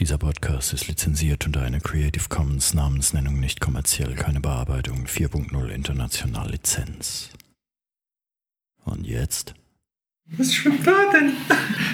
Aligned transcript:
Dieser 0.00 0.16
Podcast 0.16 0.72
ist 0.74 0.86
lizenziert 0.86 1.44
unter 1.44 1.62
einer 1.62 1.80
Creative 1.80 2.28
Commons 2.28 2.72
Namensnennung 2.72 3.40
nicht 3.40 3.60
kommerziell, 3.60 4.14
keine 4.14 4.38
Bearbeitung 4.38 5.06
4.0 5.06 5.70
international 5.70 6.52
Lizenz. 6.52 7.30
Und 8.84 9.04
jetzt? 9.04 9.54
Was 10.36 10.54
schwimmt 10.54 10.86
da 10.86 11.10
denn? 11.12 11.32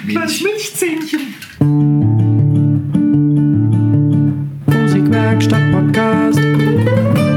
Kleines 0.07 0.39
Milchzähnchen. 0.39 1.33
Musikwerkstatt 4.67 5.71
Podcast. 5.71 6.39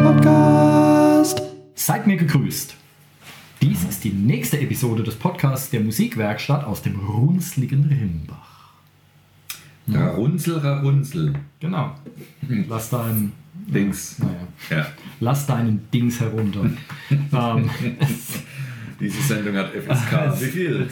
Podcast. 0.02 1.42
Seid 1.76 2.06
mir 2.06 2.18
gegrüßt. 2.18 2.74
Dies 3.62 3.84
ist 3.84 4.04
die 4.04 4.12
nächste 4.12 4.60
Episode 4.60 5.02
des 5.02 5.14
Podcasts 5.16 5.70
der 5.70 5.80
Musikwerkstatt 5.80 6.64
aus 6.64 6.82
dem 6.82 7.00
runzligen 7.00 7.84
Rimbach. 7.84 8.57
Runzel, 9.96 10.58
Runzel. 10.58 11.32
Genau. 11.60 11.94
Lass 12.68 12.90
dein 12.90 13.32
Dings. 13.66 14.18
Naja. 14.18 14.32
Ja. 14.70 14.86
Lass 15.20 15.46
deinen 15.46 15.88
Dings 15.92 16.20
herunter. 16.20 16.64
ähm, 17.10 17.70
Diese 19.00 19.22
Sendung 19.22 19.56
hat 19.56 19.70
FSK. 19.70 20.40
Wie 20.40 20.46
viel? 20.46 20.88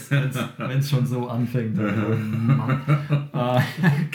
Wenn 0.59 0.79
es 0.79 0.89
schon 0.91 1.07
so 1.07 1.29
anfängt. 1.29 1.77
dann. 1.79 2.81
Äh, 3.37 3.61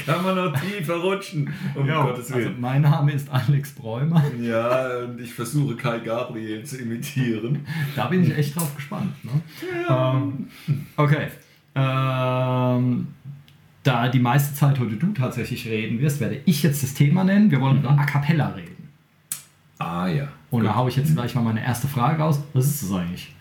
Kann 0.04 0.24
man 0.24 0.36
noch 0.36 0.60
tiefer 0.60 0.96
rutschen? 0.96 1.48
Um 1.76 1.86
ja, 1.86 2.02
Gottes 2.02 2.32
also 2.32 2.38
Willen. 2.38 2.60
mein 2.60 2.82
Name 2.82 3.12
ist 3.12 3.30
Alex 3.30 3.74
Bräumer. 3.74 4.24
Ja, 4.42 4.98
und 5.04 5.22
ich 5.22 5.32
versuche 5.32 5.76
Kai 5.76 6.00
Gabriel 6.00 6.64
zu 6.64 6.78
imitieren. 6.80 7.60
Da 7.96 8.08
bin 8.08 8.24
ich 8.24 8.36
echt 8.36 8.56
drauf 8.56 8.76
gespannt. 8.76 9.12
Ne? 9.24 9.32
Ähm, 9.90 10.48
okay. 10.98 11.28
Ähm, 11.76 13.08
da 13.84 14.10
die 14.10 14.20
meiste 14.20 14.54
Zeit 14.54 14.80
heute 14.80 14.96
du 14.96 15.14
tatsächlich 15.14 15.66
reden 15.68 16.00
wirst, 16.00 16.20
werde 16.20 16.42
ich 16.46 16.64
jetzt 16.64 16.84
das 16.84 16.94
Thema 16.94 17.24
nennen. 17.24 17.50
Wir 17.50 17.62
wollen 17.62 17.80
über 17.80 17.92
A 17.92 18.06
Cappella 18.06 18.50
reden. 18.50 18.90
Ah 19.80 20.08
ja. 20.08 20.28
Und 20.52 20.64
da 20.64 20.72
Gut. 20.72 20.78
haue 20.78 20.90
ich 20.90 20.98
jetzt 20.98 21.14
gleich 21.14 21.34
mal 21.34 21.42
meine 21.42 21.64
erste 21.64 21.88
Frage 21.88 22.22
raus. 22.22 22.40
Was 22.54 22.68
ist 22.68 22.84
das 22.84 22.92
eigentlich? 22.92 23.34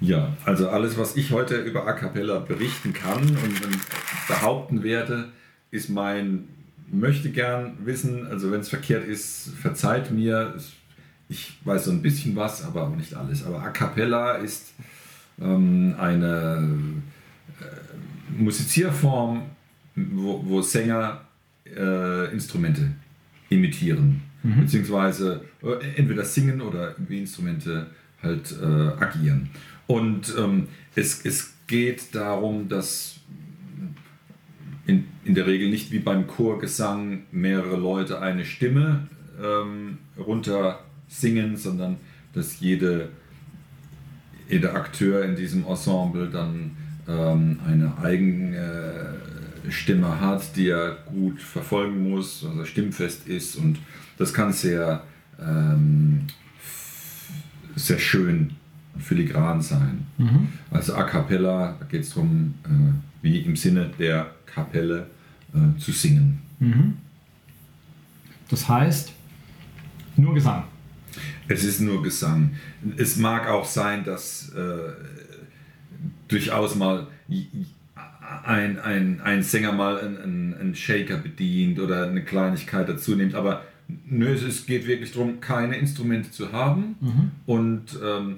Ja, 0.00 0.30
also 0.46 0.70
alles, 0.70 0.96
was 0.96 1.16
ich 1.16 1.30
heute 1.30 1.56
über 1.56 1.86
A 1.86 1.92
Cappella 1.92 2.38
berichten 2.38 2.94
kann 2.94 3.20
und, 3.20 3.64
und 3.64 3.78
behaupten 4.26 4.82
werde, 4.82 5.28
ist 5.70 5.90
mein 5.90 6.48
möchte 6.90 7.30
gern 7.30 7.74
wissen. 7.84 8.26
Also 8.26 8.50
wenn 8.50 8.60
es 8.60 8.70
verkehrt 8.70 9.04
ist, 9.06 9.50
verzeiht 9.60 10.10
mir. 10.10 10.54
Ich 11.28 11.58
weiß 11.64 11.84
so 11.84 11.90
ein 11.90 12.02
bisschen 12.02 12.34
was, 12.34 12.64
aber 12.64 12.88
auch 12.88 12.96
nicht 12.96 13.14
alles. 13.14 13.44
Aber 13.44 13.62
A 13.62 13.68
Cappella 13.68 14.36
ist 14.36 14.72
ähm, 15.40 15.94
eine 15.98 17.02
Musizierform, 18.36 19.42
wo, 19.94 20.42
wo 20.46 20.62
Sänger 20.62 21.22
äh, 21.64 22.32
Instrumente 22.32 22.92
imitieren. 23.48 24.22
Beziehungsweise 24.42 25.44
äh, 25.62 25.98
entweder 25.98 26.24
singen 26.24 26.62
oder 26.62 26.94
wie 26.96 27.18
Instrumente 27.18 27.88
halt 28.22 28.54
äh, 28.60 28.64
agieren. 28.64 29.50
Und 29.86 30.34
ähm, 30.38 30.68
es, 30.94 31.24
es 31.24 31.54
geht 31.66 32.14
darum, 32.14 32.68
dass 32.68 33.16
in, 34.86 35.08
in 35.24 35.34
der 35.34 35.46
Regel 35.46 35.68
nicht 35.68 35.92
wie 35.92 35.98
beim 35.98 36.26
Chorgesang 36.26 37.24
mehrere 37.32 37.76
Leute 37.76 38.20
eine 38.20 38.44
Stimme 38.44 39.08
ähm, 39.42 39.98
runter 40.18 40.80
singen, 41.06 41.56
sondern 41.56 41.96
dass 42.32 42.60
jede, 42.60 43.10
jeder 44.48 44.74
Akteur 44.74 45.24
in 45.24 45.36
diesem 45.36 45.66
Ensemble 45.66 46.28
dann 46.30 46.76
ähm, 47.10 47.58
eine 47.66 47.92
eigene 48.02 48.56
äh, 48.56 49.70
Stimme 49.70 50.20
hat, 50.20 50.56
die 50.56 50.68
er 50.68 50.98
gut 51.06 51.40
verfolgen 51.40 52.10
muss, 52.10 52.44
also 52.44 52.64
stimmfest 52.64 53.26
ist 53.26 53.56
und 53.56 53.78
das 54.18 54.32
kann 54.32 54.52
sehr, 54.52 55.02
ähm, 55.40 56.26
sehr 57.74 57.98
schön 57.98 58.52
filigran 58.98 59.62
sein. 59.62 60.06
Also 60.70 60.94
a 60.94 61.04
cappella, 61.04 61.76
da 61.78 61.86
geht 61.86 62.02
es 62.02 62.10
darum, 62.10 62.54
äh, 62.64 62.92
wie 63.22 63.38
im 63.40 63.56
Sinne 63.56 63.90
der 63.98 64.30
Kapelle 64.46 65.06
äh, 65.54 65.78
zu 65.78 65.92
singen. 65.92 66.40
Das 68.50 68.68
heißt, 68.68 69.12
nur 70.16 70.34
Gesang. 70.34 70.64
Es 71.48 71.64
ist 71.64 71.80
nur 71.80 72.02
Gesang. 72.02 72.54
Es 72.96 73.16
mag 73.16 73.48
auch 73.48 73.64
sein, 73.64 74.04
dass 74.04 74.50
äh, 74.50 74.92
durchaus 76.30 76.76
mal 76.76 77.06
ein, 78.44 78.78
ein, 78.78 79.20
ein 79.20 79.42
Sänger 79.42 79.72
mal 79.72 79.98
einen, 79.98 80.54
einen 80.54 80.74
Shaker 80.74 81.16
bedient 81.16 81.80
oder 81.80 82.08
eine 82.08 82.22
Kleinigkeit 82.22 82.88
dazu 82.88 83.16
nimmt, 83.16 83.34
aber 83.34 83.64
nö, 84.06 84.32
es 84.32 84.66
geht 84.66 84.86
wirklich 84.86 85.12
darum, 85.12 85.40
keine 85.40 85.76
Instrumente 85.76 86.30
zu 86.30 86.52
haben 86.52 86.96
und 87.46 87.98
ähm, 88.02 88.36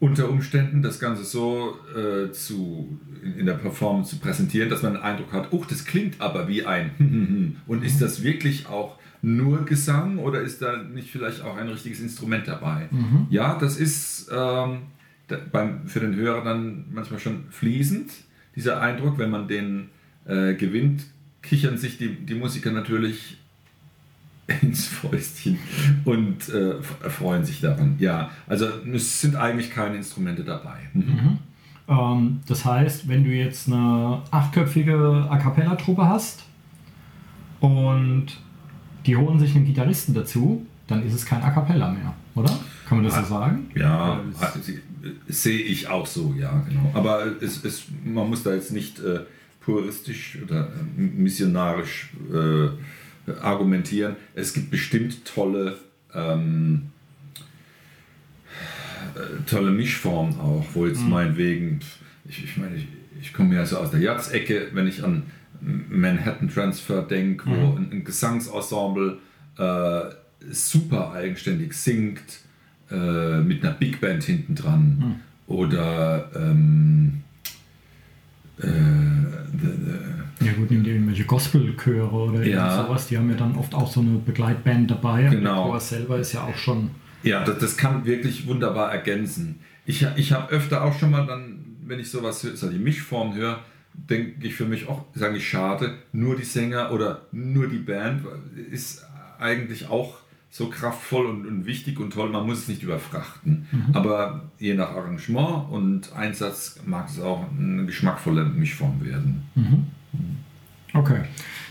unter 0.00 0.28
Umständen 0.28 0.82
das 0.82 1.00
Ganze 1.00 1.24
so 1.24 1.76
äh, 1.96 2.30
zu, 2.32 2.98
in, 3.22 3.40
in 3.40 3.46
der 3.46 3.54
Performance 3.54 4.10
zu 4.10 4.16
präsentieren, 4.18 4.70
dass 4.70 4.82
man 4.82 4.94
den 4.94 5.02
Eindruck 5.02 5.32
hat, 5.32 5.48
oh, 5.52 5.64
das 5.68 5.84
klingt 5.84 6.20
aber 6.20 6.48
wie 6.48 6.64
ein 6.66 7.56
und 7.66 7.84
ist 7.84 8.00
das 8.00 8.22
wirklich 8.22 8.68
auch 8.68 8.98
nur 9.22 9.64
Gesang 9.64 10.18
oder 10.18 10.40
ist 10.40 10.62
da 10.62 10.76
nicht 10.76 11.10
vielleicht 11.10 11.42
auch 11.42 11.56
ein 11.56 11.68
richtiges 11.68 12.00
Instrument 12.00 12.46
dabei? 12.46 12.88
Ja, 13.30 13.58
das 13.58 13.76
ist 13.76 14.30
ähm, 14.32 14.82
beim, 15.52 15.86
für 15.86 16.00
den 16.00 16.14
Hörer 16.14 16.42
dann 16.44 16.84
manchmal 16.92 17.20
schon 17.20 17.44
fließend, 17.50 18.10
dieser 18.56 18.80
Eindruck, 18.80 19.18
wenn 19.18 19.30
man 19.30 19.46
den 19.48 19.88
äh, 20.26 20.54
gewinnt, 20.54 21.04
kichern 21.42 21.78
sich 21.78 21.98
die, 21.98 22.14
die 22.14 22.34
Musiker 22.34 22.70
natürlich 22.72 23.36
ins 24.62 24.86
Fäustchen 24.86 25.58
und 26.04 26.48
äh, 26.48 26.80
freuen 26.82 27.44
sich 27.44 27.60
daran. 27.60 27.96
Ja, 27.98 28.30
also 28.46 28.66
es 28.92 29.20
sind 29.20 29.36
eigentlich 29.36 29.70
keine 29.70 29.96
Instrumente 29.96 30.42
dabei. 30.44 30.78
Mhm. 30.94 31.38
Ähm, 31.88 32.40
das 32.46 32.64
heißt, 32.64 33.08
wenn 33.08 33.24
du 33.24 33.30
jetzt 33.30 33.68
eine 33.68 34.22
achtköpfige 34.30 35.26
A 35.30 35.36
Cappella-Truppe 35.38 36.06
hast 36.06 36.44
und 37.60 38.26
die 39.06 39.16
holen 39.16 39.38
sich 39.38 39.54
einen 39.54 39.64
Gitarristen 39.66 40.14
dazu, 40.14 40.66
dann 40.86 41.02
ist 41.04 41.14
es 41.14 41.24
kein 41.26 41.42
A 41.42 41.50
Cappella 41.50 41.90
mehr, 41.90 42.14
oder? 42.34 42.50
Kann 42.88 42.98
man 42.98 43.04
das 43.06 43.16
so 43.16 43.24
sagen? 43.24 43.70
Ja, 43.74 44.20
es- 44.30 44.72
sehe 45.28 45.60
ich 45.60 45.88
auch 45.88 46.06
so, 46.06 46.34
ja, 46.38 46.64
genau. 46.68 46.90
Aber 46.94 47.26
es, 47.40 47.64
es, 47.64 47.84
man 48.04 48.28
muss 48.28 48.42
da 48.42 48.54
jetzt 48.54 48.72
nicht 48.72 49.00
äh, 49.00 49.20
puristisch 49.60 50.38
oder 50.42 50.68
äh, 50.68 51.00
missionarisch 51.00 52.10
äh, 52.32 53.32
argumentieren. 53.40 54.16
Es 54.34 54.54
gibt 54.54 54.70
bestimmt 54.70 55.24
tolle, 55.24 55.76
ähm, 56.14 56.86
äh, 59.14 59.42
tolle 59.48 59.70
Mischformen 59.70 60.38
auch, 60.40 60.64
wo 60.72 60.86
jetzt 60.86 61.02
meinetwegen, 61.02 61.80
pf, 61.80 61.98
ich, 62.28 62.44
ich 62.44 62.56
meine, 62.56 62.76
ich, 62.76 62.86
ich 63.20 63.32
komme 63.32 63.54
ja 63.54 63.66
so 63.66 63.78
aus 63.78 63.90
der 63.90 64.00
Jazz-Ecke, 64.00 64.68
wenn 64.72 64.86
ich 64.86 65.04
an 65.04 65.24
Manhattan 65.60 66.48
Transfer 66.48 67.02
denke, 67.02 67.46
wo 67.50 67.76
ein, 67.76 67.90
ein 67.90 68.04
Gesangsensemble 68.04 69.18
äh, 69.58 70.02
super 70.50 71.12
eigenständig 71.12 71.74
singt, 71.74 72.40
äh, 72.90 73.40
mit 73.40 73.64
einer 73.64 73.74
Big 73.74 74.00
Band 74.00 74.24
hinten 74.24 74.54
dran. 74.54 75.20
Oder 75.46 76.30
ähm, 76.36 77.22
äh, 78.58 78.66
the, 78.66 79.68
the, 80.40 80.46
Ja 80.46 80.52
gut, 80.52 80.70
nimm 80.70 80.84
dir 80.84 80.94
irgendwelche 80.94 81.24
Gospelchöre 81.24 82.10
oder 82.14 82.44
Ja. 82.44 82.84
sowas, 82.84 83.06
die 83.08 83.16
haben 83.16 83.30
ja 83.30 83.36
dann 83.36 83.56
oft 83.56 83.74
auch 83.74 83.90
so 83.90 84.00
eine 84.00 84.18
Begleitband 84.18 84.90
dabei. 84.90 85.24
Genau. 85.24 85.68
Chor 85.70 85.80
selber 85.80 86.18
ist 86.18 86.32
ja 86.32 86.42
auch 86.44 86.56
schon... 86.56 86.90
Ja, 87.22 87.44
das, 87.44 87.58
das 87.58 87.76
kann 87.76 88.04
wirklich 88.04 88.46
wunderbar 88.46 88.92
ergänzen. 88.92 89.58
Ich, 89.86 90.06
ich 90.16 90.32
habe 90.32 90.52
öfter 90.52 90.84
auch 90.84 90.98
schon 90.98 91.10
mal 91.10 91.26
dann, 91.26 91.64
wenn 91.86 91.98
ich 91.98 92.10
sowas, 92.10 92.42
höre, 92.44 92.56
so 92.56 92.68
die 92.68 92.78
Mischform 92.78 93.34
höre, 93.34 93.60
denke 93.94 94.46
ich 94.46 94.54
für 94.54 94.66
mich 94.66 94.88
auch, 94.88 95.04
sage 95.14 95.38
ich 95.38 95.48
schade, 95.48 95.94
nur 96.12 96.36
die 96.36 96.44
Sänger 96.44 96.92
oder 96.92 97.22
nur 97.32 97.68
die 97.68 97.78
Band 97.78 98.22
ist 98.70 99.04
eigentlich 99.40 99.88
auch 99.88 100.18
so 100.50 100.68
kraftvoll 100.68 101.26
und, 101.26 101.46
und 101.46 101.66
wichtig 101.66 102.00
und 102.00 102.12
toll. 102.12 102.30
Man 102.30 102.46
muss 102.46 102.58
es 102.58 102.68
nicht 102.68 102.82
überfrachten. 102.82 103.66
Aber 103.92 104.44
je 104.58 104.74
nach 104.74 104.90
Arrangement 104.90 105.70
und 105.70 106.12
Einsatz 106.14 106.80
mag 106.86 107.08
es 107.08 107.20
auch 107.20 107.44
eine 107.56 107.84
geschmackvolle 107.84 108.44
Mischform 108.44 109.04
werden. 109.04 109.42
Okay. 110.94 111.20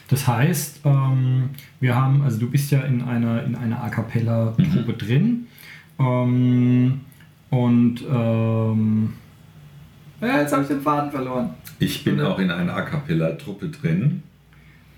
Das 0.09 0.27
heißt, 0.27 0.81
ähm, 0.85 1.49
wir 1.79 1.95
haben, 1.95 2.21
also 2.21 2.39
du 2.39 2.49
bist 2.49 2.71
ja 2.71 2.81
in 2.81 3.01
einer, 3.01 3.43
in 3.43 3.55
einer 3.55 3.83
A 3.83 3.89
Cappella-Truppe 3.89 4.93
drin. 4.93 5.47
Ähm, 5.99 7.01
und 7.49 8.03
ähm, 8.09 9.13
ja, 10.21 10.41
jetzt 10.41 10.53
habe 10.53 10.61
ich 10.63 10.67
den 10.69 10.81
Faden 10.81 11.11
verloren. 11.11 11.49
Ich 11.79 12.03
bin 12.03 12.21
auch 12.21 12.39
in 12.39 12.51
einer 12.51 12.75
A 12.75 12.81
Cappella-Truppe 12.81 13.69
drin. 13.69 14.23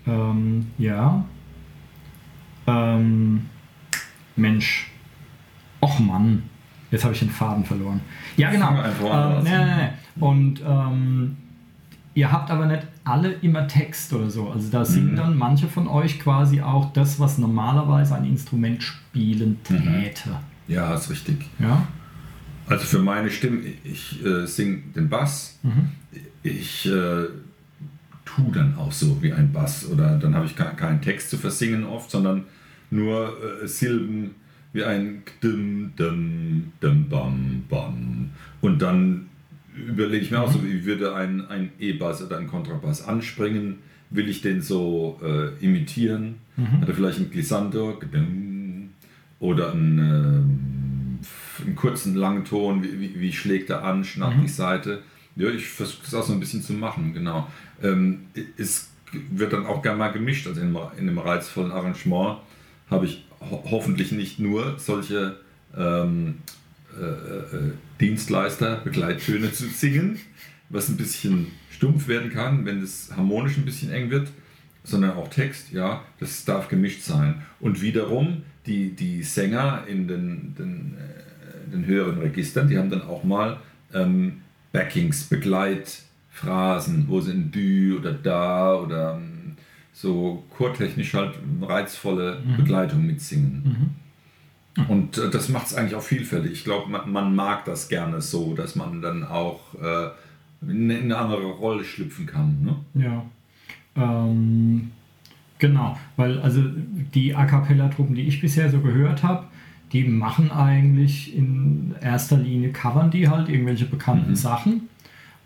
Ähm, 0.06 0.66
ja. 0.78 1.24
Ähm, 2.66 3.46
Mensch. 4.36 4.90
Och 5.82 5.98
Mann. 6.00 6.42
Jetzt 6.90 7.04
habe 7.04 7.14
ich 7.14 7.20
den 7.20 7.30
Faden 7.30 7.64
verloren. 7.64 8.00
Ja, 8.36 8.50
genau. 8.50 8.70
Ähm, 8.72 9.44
nee, 9.44 9.50
nee, 9.50 9.64
nee. 9.64 9.88
Und 10.24 10.60
ähm, 10.66 11.36
ihr 12.14 12.30
habt 12.32 12.50
aber 12.50 12.66
nicht 12.66 12.82
alle 13.04 13.32
immer 13.32 13.66
Text 13.68 14.12
oder 14.12 14.28
so. 14.28 14.50
Also 14.50 14.70
da 14.70 14.84
singen 14.84 15.12
Mhm. 15.12 15.16
dann 15.16 15.38
manche 15.38 15.68
von 15.68 15.86
euch 15.86 16.18
quasi 16.18 16.60
auch 16.60 16.92
das, 16.92 17.20
was 17.20 17.38
normalerweise 17.38 18.14
ein 18.16 18.24
Instrument 18.24 18.82
spielen 18.82 19.58
Mhm. 19.68 19.84
täte. 20.02 20.30
Ja, 20.68 20.94
ist 20.94 21.10
richtig. 21.10 21.46
Ja? 21.58 21.86
Also 22.68 22.84
für 22.86 22.98
meine 23.00 23.30
Stimme, 23.30 23.60
ich 23.84 24.24
äh, 24.24 24.46
singe 24.46 24.78
den 24.94 25.08
Bass, 25.08 25.58
Mhm. 25.62 25.90
ich 26.42 26.86
äh, 26.86 27.24
tue 28.24 28.52
dann 28.52 28.76
auch 28.76 28.92
so 28.92 29.20
wie 29.22 29.32
ein 29.32 29.52
Bass 29.52 29.88
oder 29.88 30.18
dann 30.18 30.34
habe 30.34 30.46
ich 30.46 30.56
gar 30.56 30.72
keinen 30.72 31.00
Text 31.00 31.30
zu 31.30 31.36
versingern 31.38 31.84
oft, 31.84 32.10
sondern 32.10 32.44
nur 32.90 33.36
äh, 33.62 33.66
Silben 33.66 34.34
wie 34.72 34.84
ein 34.84 35.22
dim, 35.42 35.92
dim, 35.98 36.72
dim, 36.82 37.08
bam, 37.08 37.64
bam. 37.68 38.30
Und 38.60 38.82
dann 38.82 39.28
überlege 39.74 40.24
ich 40.24 40.30
mir 40.30 40.40
auch 40.40 40.50
so, 40.50 40.62
wie 40.64 40.84
würde 40.84 41.14
ein, 41.14 41.46
ein 41.48 41.70
E-Bass 41.78 42.22
oder 42.22 42.38
ein 42.38 42.46
Kontrabass 42.46 43.06
anspringen? 43.06 43.78
Will 44.10 44.28
ich 44.28 44.42
den 44.42 44.60
so 44.60 45.20
äh, 45.22 45.64
imitieren? 45.64 46.36
Hat 46.80 46.88
er 46.88 46.94
vielleicht 46.94 47.18
ein 47.18 47.30
Glissando 47.30 47.98
oder 49.38 49.72
einen, 49.72 49.98
ähm, 49.98 51.18
einen 51.64 51.76
kurzen, 51.76 52.14
langen 52.14 52.44
Ton? 52.44 52.82
Wie, 52.82 53.00
wie, 53.00 53.20
wie 53.20 53.32
schlägt 53.32 53.70
er 53.70 53.84
an, 53.84 54.04
schnappt 54.04 54.42
die 54.42 54.48
Seite? 54.48 55.02
Ja, 55.36 55.48
ich 55.48 55.68
versuche 55.68 56.02
es 56.06 56.14
auch 56.14 56.24
so 56.24 56.32
ein 56.32 56.40
bisschen 56.40 56.62
zu 56.62 56.72
machen, 56.74 57.14
genau. 57.14 57.48
Ähm, 57.82 58.26
es 58.56 58.90
wird 59.30 59.52
dann 59.52 59.66
auch 59.66 59.80
gerne 59.82 59.98
mal 59.98 60.12
gemischt, 60.12 60.46
also 60.46 60.60
in, 60.60 60.76
in 60.98 61.08
einem 61.08 61.18
reizvollen 61.18 61.72
Arrangement 61.72 62.38
habe 62.90 63.06
ich 63.06 63.24
ho 63.40 63.64
hoffentlich 63.70 64.12
nicht 64.12 64.38
nur 64.38 64.78
solche 64.78 65.36
ähm, 65.76 66.38
äh, 66.98 67.04
äh, 67.04 67.72
Dienstleister, 68.00 68.76
Begleittöne 68.82 69.52
zu 69.52 69.66
singen, 69.66 70.18
was 70.68 70.88
ein 70.88 70.96
bisschen 70.96 71.48
stumpf 71.70 72.08
werden 72.08 72.30
kann, 72.30 72.66
wenn 72.66 72.82
es 72.82 73.10
harmonisch 73.16 73.56
ein 73.56 73.64
bisschen 73.64 73.90
eng 73.92 74.10
wird, 74.10 74.28
sondern 74.84 75.12
auch 75.12 75.28
Text, 75.28 75.72
ja, 75.72 76.04
das 76.18 76.44
darf 76.44 76.68
gemischt 76.68 77.02
sein. 77.02 77.42
Und 77.60 77.80
wiederum, 77.80 78.42
die, 78.66 78.90
die 78.90 79.22
Sänger 79.22 79.84
in 79.86 80.08
den, 80.08 80.54
den, 80.58 80.96
äh, 80.98 81.70
den 81.70 81.86
höheren 81.86 82.18
Registern, 82.18 82.68
die 82.68 82.78
haben 82.78 82.90
dann 82.90 83.02
auch 83.02 83.24
mal 83.24 83.58
ähm, 83.94 84.42
Backings, 84.72 85.24
Begleitphrasen, 85.24 87.06
wo 87.08 87.20
sie 87.20 87.32
in 87.32 87.50
Dü 87.50 87.96
oder 87.98 88.12
Da 88.12 88.74
oder 88.74 89.16
ähm, 89.16 89.39
so 89.92 90.44
chortechnisch 90.56 91.14
halt 91.14 91.34
reizvolle 91.60 92.42
Begleitung 92.56 93.06
mitsingen. 93.06 93.94
Und 94.88 95.18
äh, 95.18 95.30
das 95.30 95.48
macht 95.48 95.66
es 95.66 95.74
eigentlich 95.74 95.94
auch 95.94 96.02
vielfältig. 96.02 96.52
Ich 96.52 96.64
glaube, 96.64 96.90
man, 96.90 97.10
man 97.10 97.34
mag 97.34 97.64
das 97.64 97.88
gerne 97.88 98.20
so, 98.20 98.54
dass 98.54 98.76
man 98.76 99.02
dann 99.02 99.24
auch 99.24 99.60
äh, 99.74 100.10
in 100.62 100.90
eine 100.90 101.16
andere 101.16 101.44
Rolle 101.44 101.84
schlüpfen 101.84 102.26
kann. 102.26 102.62
Ne? 102.62 103.02
Ja. 103.02 103.24
Ähm, 103.96 104.92
genau, 105.58 105.98
weil 106.16 106.38
also 106.40 106.62
die 107.14 107.34
A 107.34 107.46
cappella-Truppen, 107.46 108.14
die 108.14 108.22
ich 108.22 108.40
bisher 108.40 108.70
so 108.70 108.80
gehört 108.80 109.22
habe, 109.22 109.46
die 109.92 110.04
machen 110.04 110.52
eigentlich 110.52 111.36
in 111.36 111.94
erster 112.00 112.36
Linie, 112.36 112.70
covern 112.72 113.10
die 113.10 113.28
halt 113.28 113.48
irgendwelche 113.48 113.86
bekannten 113.86 114.30
Mhm. 114.30 114.36
Sachen 114.36 114.82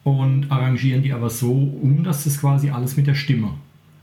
und 0.04 0.52
arrangieren 0.52 1.02
die 1.02 1.14
aber 1.14 1.30
so 1.30 1.50
um, 1.52 2.04
dass 2.04 2.24
das 2.24 2.38
quasi 2.38 2.68
alles 2.68 2.96
mit 2.96 3.06
der 3.06 3.14
Stimme 3.14 3.52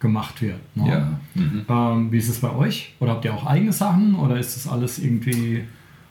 gemacht 0.02 0.42
wird. 0.42 0.60
ne? 0.76 0.90
Ja. 0.90 1.20
Mhm. 1.36 1.66
Ähm, 1.70 2.12
wie 2.12 2.18
ist 2.18 2.28
es 2.28 2.40
bei 2.40 2.54
euch? 2.54 2.96
Oder 3.00 3.12
habt 3.14 3.24
ihr 3.24 3.34
auch 3.34 3.46
eigene 3.46 3.72
Sachen 3.72 4.16
oder 4.16 4.38
ist 4.38 4.58
das 4.58 4.68
alles 4.68 5.00
irgendwie. 5.00 5.64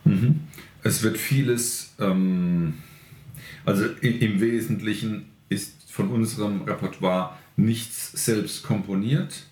Mhm. 0.04 0.40
Es 0.82 1.02
wird 1.02 1.18
vieles, 1.18 1.94
ähm, 1.98 2.74
also 3.66 3.84
im 4.00 4.40
Wesentlichen 4.40 5.26
ist 5.50 5.90
von 5.90 6.08
unserem 6.08 6.62
Repertoire 6.62 7.36
nichts 7.56 8.12
selbst 8.12 8.62
komponiert. 8.62 9.44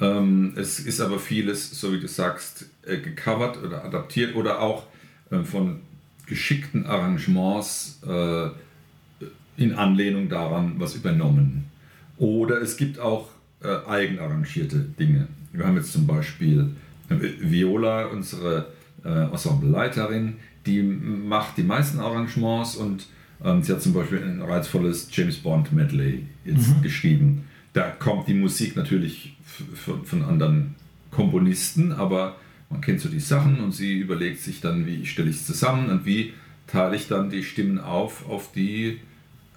Ähm, 0.00 0.52
es 0.56 0.78
ist 0.78 1.00
aber 1.00 1.18
vieles, 1.18 1.80
so 1.80 1.92
wie 1.92 1.98
du 1.98 2.06
sagst, 2.06 2.66
äh, 2.86 2.98
gecovert 2.98 3.60
oder 3.62 3.84
adaptiert 3.84 4.36
oder 4.36 4.60
auch 4.60 4.86
äh, 5.30 5.42
von 5.42 5.80
geschickten 6.26 6.86
Arrangements 6.86 8.00
äh, 8.06 8.50
in 9.56 9.74
Anlehnung 9.74 10.28
daran 10.28 10.74
was 10.78 10.94
übernommen. 10.94 11.64
Oder 12.18 12.60
es 12.62 12.76
gibt 12.76 13.00
auch 13.00 13.28
äh, 13.62 13.88
eigenarrangierte 13.88 14.78
Dinge. 14.78 15.28
Wir 15.52 15.66
haben 15.66 15.76
jetzt 15.76 15.92
zum 15.92 16.06
Beispiel 16.06 16.70
äh, 17.08 17.16
Viola, 17.40 18.06
unsere 18.06 18.72
äh, 19.04 19.08
Ensembleleiterin, 19.08 20.36
die 20.66 20.82
macht 20.82 21.56
die 21.56 21.62
meisten 21.62 22.00
Arrangements 22.00 22.76
und 22.76 23.06
ähm, 23.42 23.62
sie 23.62 23.72
hat 23.72 23.82
zum 23.82 23.92
Beispiel 23.92 24.22
ein 24.22 24.42
reizvolles 24.42 25.08
James 25.10 25.36
Bond 25.38 25.72
Medley 25.72 26.26
jetzt 26.44 26.82
geschrieben. 26.82 27.44
Da 27.72 27.90
kommt 27.90 28.28
die 28.28 28.34
Musik 28.34 28.76
natürlich 28.76 29.36
von, 30.04 30.22
anderen 30.22 30.74
Komponisten, 31.10 31.92
aber 31.92 32.36
man 32.68 32.80
kennt 32.80 33.00
so 33.00 33.08
die 33.08 33.20
Sachen 33.20 33.60
und 33.60 33.72
sie 33.72 33.98
überlegt 33.98 34.40
sich 34.40 34.60
dann, 34.60 34.86
wie 34.86 35.06
stelle 35.06 35.30
ich 35.30 35.36
es 35.36 35.46
zusammen 35.46 35.88
und 35.90 36.04
wie 36.04 36.34
teile 36.66 36.96
ich 36.96 37.08
dann 37.08 37.30
die 37.30 37.42
Stimmen 37.42 37.78
auf 37.78 38.28
auf 38.28 38.52
die, 38.52 39.00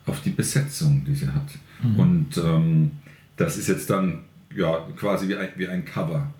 auf 0.05 0.21
die 0.21 0.31
Besetzung, 0.31 1.03
die 1.05 1.15
sie 1.15 1.27
hat. 1.27 1.49
Und 1.97 2.37
ähm, 2.37 2.91
das 3.35 3.57
ist 3.57 3.67
jetzt 3.67 3.89
dann 3.89 4.25
ja, 4.55 4.87
quasi 4.95 5.27
wie 5.27 5.35
ein, 5.35 5.49
wie 5.55 5.67
ein 5.67 5.85
Cover. 5.85 6.33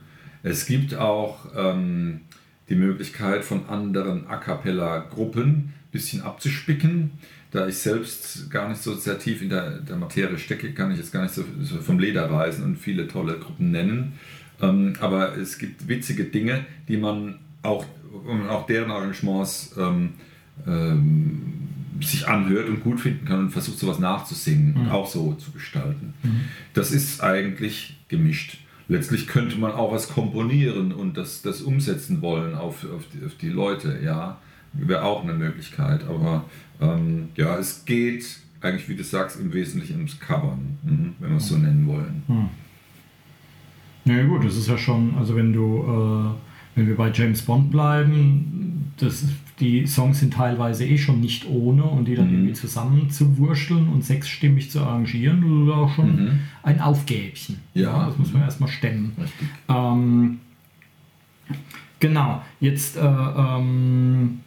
Es 0.44 0.66
gibt 0.66 0.96
auch 0.96 1.46
ähm, 1.56 2.22
die 2.70 2.76
Möglichkeit 2.76 3.44
von 3.44 3.68
anderen 3.68 4.28
A 4.28 4.38
cappella-Gruppen 4.38 5.48
ein 5.48 5.74
bisschen 5.92 6.22
abzuspicken. 6.22 7.12
Da 7.52 7.68
ich 7.68 7.78
selbst 7.78 8.50
gar 8.50 8.70
nicht 8.70 8.82
so 8.82 8.96
sehr 8.96 9.20
tief 9.20 9.42
in 9.42 9.50
der, 9.50 9.80
der 9.80 9.96
Materie 9.96 10.38
stecke, 10.38 10.74
kann 10.74 10.92
ich 10.92 10.98
jetzt 10.98 11.14
gar 11.14 11.24
nicht 11.24 11.34
so, 11.34 11.44
so 11.62 11.78
vom 11.78 12.00
Leder 12.00 12.30
reisen 12.30 12.64
und 12.64 12.78
viele 12.78 13.08
tolle 13.08 13.38
Gruppen 13.38 13.72
nennen. 13.72 14.14
Ähm, 14.62 14.94
aber 15.00 15.38
es 15.38 15.58
gibt 15.58 15.88
witzige 15.88 16.26
Dinge, 16.26 16.66
die 16.88 16.98
man 16.98 17.40
auch, 17.62 17.86
auch 18.50 18.66
deren 18.66 18.92
Arrangements 18.92 19.76
ähm, 19.78 20.14
ähm, 20.68 21.70
sich 22.02 22.28
anhört 22.28 22.70
und 22.70 22.84
gut 22.84 23.00
finden 23.00 23.26
kann 23.26 23.40
und 23.40 23.50
versucht 23.52 23.80
sowas 23.80 24.00
nachzusingen 24.00 24.76
und 24.76 24.90
auch 24.90 25.08
so 25.08 25.34
zu 25.34 25.52
gestalten. 25.52 26.14
Das 26.74 26.92
ist 26.92 27.22
eigentlich 27.22 27.98
gemischt. 28.08 28.58
Letztlich 28.88 29.28
könnte 29.28 29.58
man 29.58 29.72
auch 29.72 29.92
was 29.92 30.10
komponieren 30.10 30.92
und 30.92 31.18
das, 31.18 31.42
das 31.42 31.62
umsetzen 31.62 32.22
wollen 32.22 32.56
auf, 32.56 32.86
auf, 32.92 33.04
die, 33.14 33.26
auf 33.26 33.36
die 33.36 33.50
Leute, 33.50 34.00
ja. 34.04 34.40
Wäre 34.74 35.04
auch 35.04 35.24
eine 35.24 35.34
Möglichkeit. 35.34 36.04
Aber 36.06 36.46
ähm, 36.82 37.30
ja, 37.36 37.58
es 37.58 37.86
geht 37.86 38.26
eigentlich, 38.60 38.90
wie 38.90 38.96
du 38.96 39.04
sagst, 39.04 39.40
im 39.40 39.54
Wesentlichen 39.54 39.98
ums 39.98 40.20
Covern, 40.20 40.80
mhm, 40.84 41.14
wenn 41.20 41.30
wir 41.30 41.38
es 41.38 41.48
so 41.48 41.58
nennen 41.58 41.86
wollen. 41.86 42.24
Na 44.06 44.18
ja, 44.18 44.24
gut, 44.24 44.44
das 44.44 44.58
ist 44.58 44.68
ja 44.68 44.78
schon, 44.78 45.16
also 45.18 45.36
wenn 45.36 45.54
du, 45.54 45.84
äh, 45.84 46.78
wenn 46.78 46.88
wir 46.88 46.96
bei 46.96 47.12
James 47.12 47.42
Bond 47.42 47.72
bleiben, 47.72 48.92
das, 48.98 49.26
die 49.64 49.88
Songs 49.88 50.20
sind 50.20 50.34
teilweise 50.34 50.86
eh 50.86 50.98
schon 50.98 51.20
nicht 51.22 51.48
ohne 51.50 51.84
und 51.84 52.06
die 52.08 52.16
dann 52.16 52.28
Mhm. 52.28 52.34
irgendwie 52.34 52.54
zusammen 52.54 53.10
zu 53.10 53.38
wursteln 53.38 53.88
und 53.90 54.04
sechsstimmig 54.06 54.70
zu 54.70 54.82
arrangieren, 54.82 55.42
das 55.42 55.68
ist 55.68 55.74
auch 55.82 55.96
schon 55.96 56.24
Mhm. 56.26 56.40
ein 56.62 56.80
Aufgäbchen. 56.82 57.58
Ja. 57.74 58.06
das 58.06 58.18
muss 58.20 58.32
man 58.34 58.44
erstmal 58.44 58.70
stemmen. 58.70 59.14
Ähm, 59.70 60.40
genau, 62.00 62.42
jetzt, 62.60 62.98
äh, 62.98 63.02
ähm, 63.02 64.40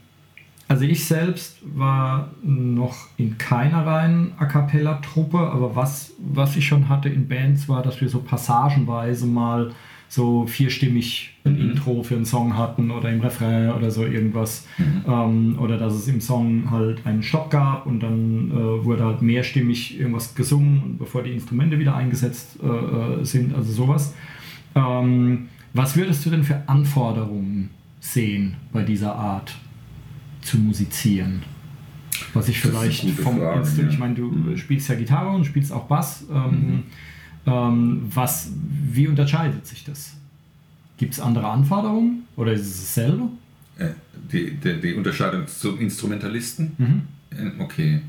also 0.69 0.85
ich 0.85 1.05
selbst 1.05 1.59
war 1.63 2.31
noch 2.43 2.97
in 3.17 3.39
keiner 3.39 3.87
reinen 3.87 4.33
A 4.37 4.47
Cappella-Truppe, 4.47 5.39
aber 5.39 5.77
was, 5.77 6.13
was 6.19 6.57
ich 6.57 6.67
schon 6.67 6.89
hatte 6.89 7.09
in 7.09 7.29
Bands 7.29 7.69
war, 7.69 7.83
dass 7.83 8.01
wir 8.01 8.09
so 8.09 8.19
passagenweise 8.21 9.27
mal 9.27 9.73
so 10.09 10.47
vierstimmig 10.47 11.31
ein 11.45 11.55
Mhm. 11.55 11.71
Intro 11.71 12.03
für 12.03 12.15
einen 12.17 12.25
Song 12.25 12.57
hatten 12.57 12.91
oder 12.91 13.11
im 13.11 13.21
Refrain 13.21 13.71
oder 13.73 13.91
so 13.91 14.05
irgendwas. 14.05 14.67
Ähm, 15.07 15.57
oder 15.59 15.79
dass 15.79 15.95
es 15.95 16.09
im 16.09 16.21
Song 16.21 16.71
halt 16.71 17.05
einen 17.07 17.23
Stopp 17.23 17.51
gab 17.51 17.87
und 17.87 18.01
dann 18.01 18.51
äh, 18.51 18.85
wurde 18.85 19.05
halt 19.05 19.23
mehrstimmig 19.23 19.99
irgendwas 19.99 20.35
gesungen, 20.35 20.97
bevor 20.99 21.23
die 21.23 21.33
Instrumente 21.33 21.79
wieder 21.79 21.95
eingesetzt 21.97 22.59
äh, 22.63 22.67
äh, 23.21 23.25
sind, 23.25 23.55
also 23.55 23.73
sowas. 23.73 24.15
Ähm, 24.75 25.49
was 25.73 25.97
würdest 25.97 26.25
du 26.25 26.31
denn 26.31 26.45
für 26.45 26.69
Anforderungen 26.69 27.71
sehen 28.01 28.55
bei 28.73 28.83
dieser 28.83 29.15
Art 29.15 29.55
zu 30.41 30.59
musizieren? 30.59 31.43
Was 32.33 32.49
ich 32.49 32.61
Das 32.63 32.71
vielleicht 32.71 33.11
vom 33.21 33.39
Frage, 33.39 33.59
Instrument, 33.61 33.93
ich 33.93 33.99
ja. 33.99 34.01
meine, 34.05 34.15
du 34.15 34.27
Mhm. 34.31 34.57
spielst 34.57 34.89
ja 34.89 34.95
Gitarre 34.95 35.31
und 35.31 35.45
spielst 35.45 35.73
auch 35.73 35.85
Bass. 35.85 36.25
Ähm, 36.33 36.85
ähm, 37.47 38.11
was, 38.15 38.51
wie 38.93 39.09
unterscheidet 39.09 39.67
sich 39.67 39.85
das? 39.85 40.13
Gibt 40.99 41.15
es 41.15 41.21
andere 41.21 41.49
Anforderungen 41.49 42.25
oder 42.37 42.53
ist 42.53 42.67
es 42.67 42.95
dasselbe? 42.95 43.29
Äh, 43.79 43.91
die, 44.33 44.53
die, 44.57 44.81
die 44.81 44.95
Unterscheidung 44.95 45.47
zum 45.47 45.79
Instrumentalisten? 45.81 46.73
Mhm. 46.79 47.03
Äh, 47.31 47.63
Okay. 47.63 48.01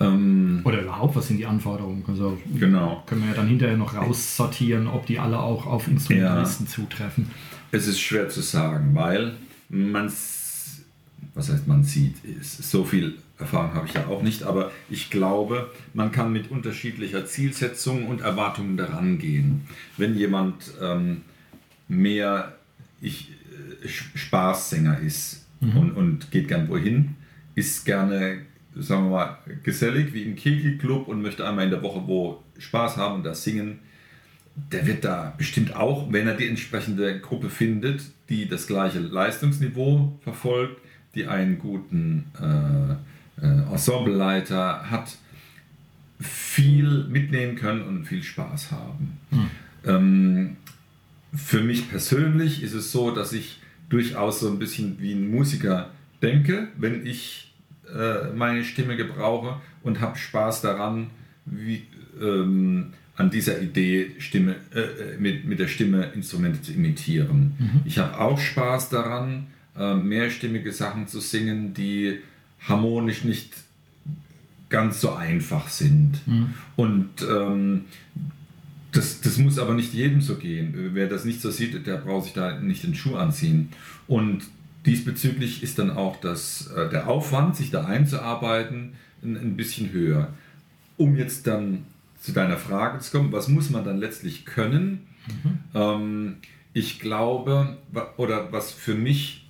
Ähm, 0.00 0.60
Oder 0.64 0.82
überhaupt, 0.82 1.14
was 1.14 1.28
sind 1.28 1.36
die 1.36 1.46
Anforderungen? 1.46 2.02
Also 2.08 2.36
genau. 2.58 3.04
können 3.06 3.22
wir 3.22 3.28
ja 3.28 3.36
dann 3.36 3.46
hinterher 3.46 3.76
noch 3.76 3.94
raussortieren, 3.94 4.88
ob 4.88 5.06
die 5.06 5.20
alle 5.20 5.38
auch 5.38 5.66
auf 5.66 5.86
Instrumentalisten 5.86 6.66
zutreffen. 6.66 7.30
Es 7.70 7.86
ist 7.86 8.00
schwer 8.00 8.28
zu 8.28 8.40
sagen, 8.40 8.94
weil 8.94 9.34
man, 9.68 10.06
was 11.34 11.48
heißt 11.48 11.68
man 11.68 11.84
sieht, 11.84 12.24
ist, 12.24 12.68
so 12.70 12.84
viel 12.84 13.14
Erfahrung 13.38 13.74
habe 13.74 13.86
ich 13.86 13.94
ja 13.94 14.06
auch 14.06 14.22
nicht, 14.22 14.44
aber 14.44 14.70
ich 14.88 15.10
glaube, 15.10 15.70
man 15.92 16.12
kann 16.12 16.32
mit 16.32 16.50
unterschiedlicher 16.50 17.26
Zielsetzung 17.26 18.06
und 18.06 18.20
Erwartungen 18.20 18.76
daran 18.76 19.18
gehen. 19.18 19.66
Wenn 19.96 20.16
jemand 20.16 20.72
ähm, 20.80 21.22
mehr 21.88 22.54
ich, 23.00 23.32
äh, 23.82 23.88
Spaßsänger 23.88 25.00
ist 25.00 25.46
mhm. 25.60 25.76
und, 25.76 25.90
und 25.92 26.30
geht 26.30 26.46
gern 26.46 26.68
wohin, 26.68 27.16
ist 27.56 27.84
gerne, 27.84 28.42
sagen 28.76 29.04
wir 29.04 29.10
mal, 29.10 29.38
gesellig 29.64 30.14
wie 30.14 30.22
im 30.22 30.36
Kegelclub 30.36 31.08
und 31.08 31.20
möchte 31.20 31.46
einmal 31.46 31.64
in 31.64 31.70
der 31.70 31.82
Woche 31.82 32.02
wo 32.06 32.42
Spaß 32.58 32.96
haben 32.96 33.16
und 33.16 33.24
da 33.24 33.34
singen, 33.34 33.80
der 34.54 34.86
wird 34.86 35.04
da 35.04 35.34
bestimmt 35.36 35.74
auch, 35.74 36.12
wenn 36.12 36.28
er 36.28 36.34
die 36.34 36.46
entsprechende 36.46 37.18
Gruppe 37.18 37.50
findet, 37.50 38.02
die 38.28 38.48
das 38.48 38.68
gleiche 38.68 39.00
Leistungsniveau 39.00 40.16
verfolgt, 40.22 40.80
die 41.16 41.26
einen 41.26 41.58
guten 41.58 42.26
äh, 42.40 42.92
äh, 42.92 42.96
Ensembleleiter 43.40 44.90
hat, 44.90 45.16
viel 46.20 47.04
mitnehmen 47.04 47.56
können 47.56 47.82
und 47.82 48.06
viel 48.06 48.22
Spaß 48.22 48.70
haben. 48.72 49.18
Mhm. 49.30 49.50
Ähm, 49.84 50.56
für 51.34 51.60
mich 51.60 51.90
persönlich 51.90 52.62
ist 52.62 52.74
es 52.74 52.92
so, 52.92 53.10
dass 53.10 53.32
ich 53.32 53.58
durchaus 53.88 54.40
so 54.40 54.48
ein 54.48 54.58
bisschen 54.58 55.00
wie 55.00 55.12
ein 55.12 55.30
Musiker 55.30 55.90
denke, 56.22 56.68
wenn 56.78 57.04
ich 57.04 57.52
äh, 57.92 58.32
meine 58.34 58.64
Stimme 58.64 58.96
gebrauche 58.96 59.60
und 59.82 60.00
habe 60.00 60.16
Spaß 60.16 60.62
daran, 60.62 61.08
wie, 61.44 61.84
ähm, 62.20 62.92
an 63.16 63.30
dieser 63.30 63.60
Idee, 63.60 64.12
Stimme, 64.18 64.56
äh, 64.74 65.18
mit, 65.18 65.44
mit 65.44 65.58
der 65.58 65.68
Stimme 65.68 66.10
Instrumente 66.14 66.62
zu 66.62 66.72
imitieren. 66.72 67.54
Mhm. 67.58 67.80
Ich 67.84 67.98
habe 67.98 68.18
auch 68.18 68.38
Spaß 68.38 68.88
daran, 68.90 69.48
äh, 69.78 69.94
mehrstimmige 69.94 70.72
Sachen 70.72 71.06
zu 71.06 71.20
singen, 71.20 71.74
die 71.74 72.20
harmonisch 72.68 73.24
nicht 73.24 73.52
ganz 74.68 75.00
so 75.00 75.12
einfach 75.12 75.68
sind. 75.68 76.26
Mhm. 76.26 76.54
Und 76.76 77.10
ähm, 77.22 77.84
das, 78.92 79.20
das 79.20 79.38
muss 79.38 79.58
aber 79.58 79.74
nicht 79.74 79.92
jedem 79.92 80.20
so 80.20 80.36
gehen. 80.36 80.90
Wer 80.92 81.08
das 81.08 81.24
nicht 81.24 81.40
so 81.40 81.50
sieht, 81.50 81.86
der 81.86 81.96
braucht 81.96 82.24
sich 82.24 82.32
da 82.32 82.58
nicht 82.58 82.82
den 82.82 82.94
Schuh 82.94 83.16
anziehen. 83.16 83.68
Und 84.06 84.44
diesbezüglich 84.86 85.62
ist 85.62 85.78
dann 85.78 85.90
auch 85.90 86.20
das, 86.20 86.68
äh, 86.68 86.88
der 86.88 87.08
Aufwand, 87.08 87.56
sich 87.56 87.70
da 87.70 87.84
einzuarbeiten, 87.84 88.92
ein, 89.22 89.36
ein 89.36 89.56
bisschen 89.56 89.92
höher. 89.92 90.32
Um 90.96 91.16
jetzt 91.16 91.46
dann 91.46 91.84
zu 92.20 92.32
deiner 92.32 92.56
Frage 92.56 93.00
zu 93.00 93.16
kommen, 93.16 93.32
was 93.32 93.48
muss 93.48 93.70
man 93.70 93.84
dann 93.84 93.98
letztlich 93.98 94.44
können? 94.44 95.06
Mhm. 95.26 95.58
Ähm, 95.74 96.36
ich 96.72 96.98
glaube, 96.98 97.76
oder 98.16 98.52
was 98.52 98.72
für 98.72 98.94
mich 98.94 99.43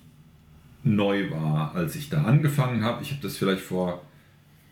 neu 0.85 1.31
war, 1.31 1.75
als 1.75 1.95
ich 1.95 2.09
da 2.09 2.23
angefangen 2.23 2.83
habe, 2.83 3.01
ich 3.01 3.11
habe 3.11 3.21
das 3.21 3.37
vielleicht 3.37 3.61
vor, 3.61 4.05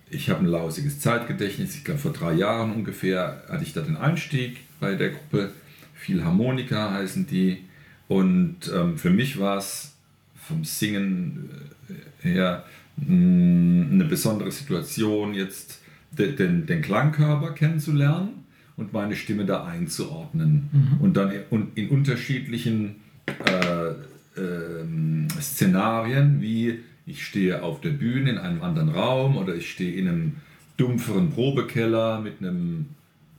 ich 0.10 0.29
habe 0.29 0.41
ein 0.41 0.46
lausiges 0.46 1.00
Zeitgedächtnis, 1.00 1.75
ich 1.75 1.84
glaube 1.84 2.00
vor 2.00 2.13
drei 2.13 2.34
Jahren 2.34 2.72
ungefähr 2.72 3.43
hatte 3.50 3.63
ich 3.63 3.74
da 3.74 3.82
den 3.82 3.98
Einstieg 3.98 4.60
bei 4.79 4.96
der 4.96 5.10
Gruppe, 5.10 5.51
viel 5.96 6.24
Harmonika 6.24 6.91
heißen 6.91 7.25
die 7.27 7.65
und 8.08 8.72
ähm, 8.74 8.98
für 8.98 9.10
mich 9.10 9.39
war 9.39 9.58
es 9.58 9.96
vom 10.36 10.63
Singen 10.63 11.50
äh, 11.89 12.27
her 12.27 12.65
mh, 12.98 13.15
mm, 13.15 13.91
eine 13.93 14.05
besondere 14.05 14.51
Situation 14.51 15.34
jetzt 15.34 15.82
den, 16.12 16.36
den, 16.36 16.65
den 16.67 16.82
Klangkörper 16.82 17.51
kennenzulernen 17.53 18.43
und 18.75 18.93
meine 18.93 19.15
Stimme 19.15 19.46
da 19.46 19.65
einzuordnen. 19.65 20.70
Mhm. 20.72 21.01
Und 21.01 21.17
dann 21.17 21.32
in, 21.32 21.72
in 21.75 21.89
unterschiedlichen 21.89 22.96
äh, 23.25 23.93
äh, 24.35 25.41
Szenarien, 25.41 26.41
wie 26.41 26.79
ich 27.05 27.25
stehe 27.25 27.63
auf 27.63 27.81
der 27.81 27.89
Bühne 27.89 28.31
in 28.31 28.37
einem 28.37 28.61
anderen 28.61 28.89
Raum 28.89 29.37
oder 29.37 29.55
ich 29.55 29.69
stehe 29.69 29.93
in 29.93 30.07
einem 30.07 30.35
dumpferen 30.77 31.31
Probekeller 31.31 32.21
mit 32.21 32.39
einem 32.39 32.87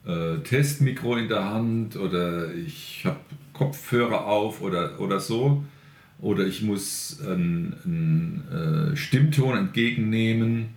äh, 0.05 0.37
Testmikro 0.43 1.15
in 1.15 1.27
der 1.27 1.45
Hand 1.45 1.95
oder 1.97 2.53
ich 2.53 3.01
habe 3.05 3.19
Kopfhörer 3.53 4.25
auf 4.25 4.61
oder, 4.61 4.99
oder 4.99 5.19
so. 5.19 5.63
Oder 6.21 6.45
ich 6.45 6.61
muss 6.61 7.19
einen, 7.25 7.75
einen 7.83 8.93
äh, 8.93 8.95
Stimmton 8.95 9.57
entgegennehmen 9.57 10.67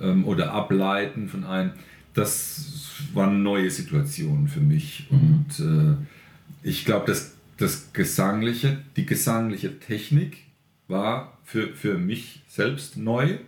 ähm, 0.00 0.24
oder 0.24 0.52
ableiten 0.52 1.28
von 1.28 1.44
einem. 1.44 1.72
Das 2.14 2.94
waren 3.12 3.42
neue 3.42 3.70
Situationen 3.70 4.48
für 4.48 4.60
mich. 4.60 5.08
Mhm. 5.10 5.18
Und 5.18 5.60
äh, 5.60 6.68
ich 6.68 6.84
glaube, 6.84 7.06
dass 7.06 7.35
das 7.56 7.92
Gesangliche, 7.92 8.78
die 8.96 9.06
gesangliche 9.06 9.78
Technik 9.78 10.44
war 10.88 11.38
für, 11.44 11.74
für 11.74 11.98
mich 11.98 12.42
selbst 12.48 12.96
neu, 12.96 13.38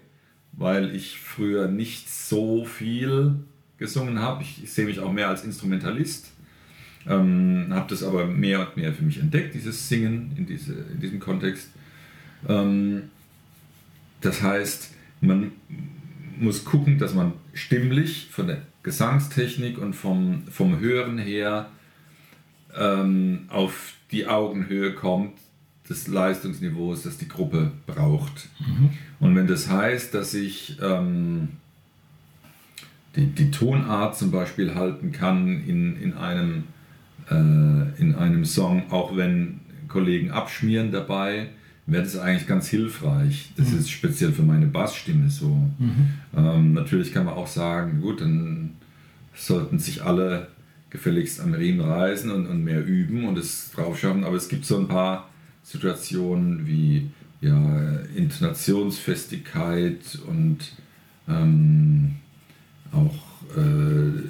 weil 0.53 0.95
ich 0.95 1.19
früher 1.19 1.69
nicht 1.69 2.09
so 2.09 2.65
viel 2.65 3.37
gesungen 3.77 4.19
habe. 4.19 4.43
Ich, 4.43 4.63
ich 4.65 4.73
sehe 4.73 4.87
mich 4.87 5.01
auch 5.01 5.13
mehr 5.13 5.29
als 5.29 5.45
Instrumentalist. 5.45 6.33
Ähm, 7.07 7.69
habe 7.71 7.89
das 7.89 8.03
aber 8.03 8.27
mehr 8.27 8.61
und 8.61 8.77
mehr 8.77 8.93
für 8.93 9.05
mich 9.05 9.19
entdeckt, 9.21 9.55
dieses 9.55 9.89
Singen 9.89 10.33
in, 10.37 10.47
diese, 10.47 10.75
in 10.75 11.01
diesem 11.01 11.21
Kontext. 11.21 11.71
Ähm, 12.49 13.05
das 14.21 14.43
heißt, 14.43 14.95
man, 15.21 15.53
muss 16.41 16.65
gucken, 16.65 16.99
dass 16.99 17.15
man 17.15 17.33
stimmlich 17.53 18.29
von 18.31 18.47
der 18.47 18.63
Gesangstechnik 18.83 19.79
und 19.79 19.95
vom, 19.95 20.45
vom 20.51 20.79
Hören 20.79 21.19
her 21.19 21.69
ähm, 22.77 23.47
auf 23.49 23.95
die 24.11 24.27
Augenhöhe 24.27 24.95
kommt 24.95 25.33
des 25.89 26.07
Leistungsniveaus, 26.07 27.03
das 27.03 27.19
die 27.19 27.29
Gruppe 27.29 27.73
braucht. 27.87 28.49
Mhm. 28.61 28.91
Und 29.21 29.37
wenn 29.37 29.47
das 29.47 29.69
heißt, 29.69 30.13
dass 30.15 30.35
ich 30.35 30.79
ähm, 30.83 31.49
die, 33.17 33.27
die 33.27 33.51
Tonart 33.51 34.17
zum 34.17 34.31
Beispiel 34.31 34.75
halten 34.75 35.13
kann 35.13 35.63
in, 35.67 36.01
in, 36.01 36.15
einem, 36.15 36.65
äh, 37.31 38.01
in 38.01 38.15
einem 38.15 38.45
Song, 38.45 38.91
auch 38.91 39.17
wenn 39.17 39.61
Kollegen 39.89 40.31
abschmieren 40.31 40.93
dabei, 40.93 41.49
wäre 41.87 42.03
das 42.03 42.19
eigentlich 42.19 42.47
ganz 42.47 42.69
hilfreich. 42.69 43.53
Das 43.57 43.71
mhm. 43.71 43.79
ist 43.79 43.91
speziell 43.91 44.33
für 44.33 44.43
meine 44.43 44.67
Bassstimme 44.67 45.31
so. 45.31 45.49
Mhm. 45.79 46.09
Ähm, 46.37 46.73
natürlich 46.75 47.13
kann 47.13 47.25
man 47.25 47.35
auch 47.35 47.47
sagen, 47.47 48.03
gut, 48.03 48.21
dann 48.21 48.73
sollten 49.35 49.79
sich 49.79 50.05
alle 50.05 50.49
gefälligst 50.91 51.41
am 51.41 51.55
Riemen 51.55 51.81
reißen 51.81 52.31
und, 52.31 52.47
und 52.47 52.65
mehr 52.65 52.85
üben 52.85 53.27
und 53.27 53.39
es 53.39 53.71
drauf 53.73 53.99
schaffen, 53.99 54.25
aber 54.25 54.37
es 54.37 54.49
gibt 54.49 54.65
so 54.65 54.79
ein 54.79 54.89
paar 54.89 55.29
Situationen 55.63 56.67
wie 56.67 57.11
ja, 57.41 58.01
Intonationsfestigkeit 58.17 60.19
und 60.27 60.59
ähm, 61.29 62.17
auch 62.93 63.15
äh, 63.57 64.23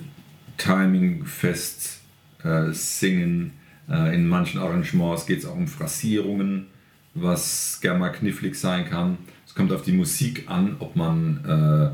Timingfest 0.56 2.00
äh, 2.42 2.72
singen. 2.72 3.52
Äh, 3.88 4.14
in 4.14 4.28
manchen 4.28 4.60
Arrangements 4.60 5.26
geht 5.26 5.38
es 5.38 5.46
auch 5.46 5.56
um 5.56 5.68
Phrasierungen 5.68 6.66
was 7.22 7.78
gerne 7.80 7.98
mal 7.98 8.10
knifflig 8.10 8.56
sein 8.56 8.88
kann. 8.88 9.18
Es 9.46 9.54
kommt 9.54 9.72
auf 9.72 9.82
die 9.82 9.92
Musik 9.92 10.44
an, 10.48 10.76
ob 10.78 10.96
man, 10.96 11.44
äh, 11.44 11.90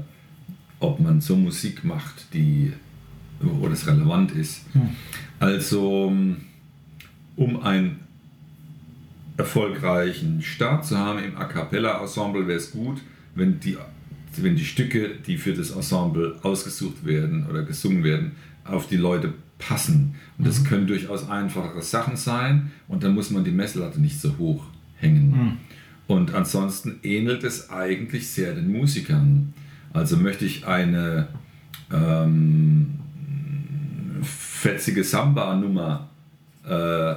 ob 0.81 1.01
man 1.01 1.21
so 1.21 1.37
Musik 1.37 1.85
macht, 1.85 2.35
die, 2.35 2.73
wo 3.41 3.69
das 3.69 3.87
relevant 3.87 4.33
ist. 4.33 4.63
Hm. 4.73 4.91
Also, 5.41 6.13
um 7.37 7.63
einen 7.63 8.01
erfolgreichen 9.37 10.43
Start 10.43 10.87
zu 10.87 10.97
haben 10.97 11.19
im 11.19 11.37
A 11.37 11.45
Cappella-Ensemble, 11.45 12.47
wäre 12.47 12.59
es 12.59 12.71
gut, 12.71 13.01
wenn 13.35 13.59
die, 13.61 13.77
wenn 14.37 14.57
die 14.57 14.65
Stücke, 14.65 15.11
die 15.27 15.37
für 15.37 15.55
das 15.55 15.71
Ensemble 15.71 16.37
ausgesucht 16.43 17.05
werden 17.05 17.47
oder 17.49 17.63
gesungen 17.63 18.05
werden, 18.05 18.33
auf 18.65 18.87
die 18.87 18.97
Leute 18.97 19.35
passen. 19.59 20.15
Und 20.39 20.47
das 20.47 20.61
mhm. 20.61 20.65
können 20.65 20.87
durchaus 20.87 21.29
einfachere 21.29 21.83
Sachen 21.83 22.17
sein 22.17 22.71
und 22.89 23.03
dann 23.03 23.15
muss 23.15 23.31
man 23.31 23.45
die 23.45 23.51
Messlatte 23.51 24.01
nicht 24.01 24.21
so 24.21 24.37
hoch 24.39 24.65
hängen. 24.97 25.31
Mhm. 25.31 25.53
Und 26.07 26.35
ansonsten 26.35 27.01
ähnelt 27.03 27.45
es 27.45 27.71
eigentlich 27.71 28.29
sehr 28.29 28.55
den 28.55 28.71
Musikern. 28.71 29.55
Also 29.93 30.17
möchte 30.17 30.45
ich 30.45 30.67
eine 30.67 31.29
ähm, 31.93 33.01
fetzige 34.65 35.05
Samba-Nummer 35.05 36.09
äh, 36.67 37.17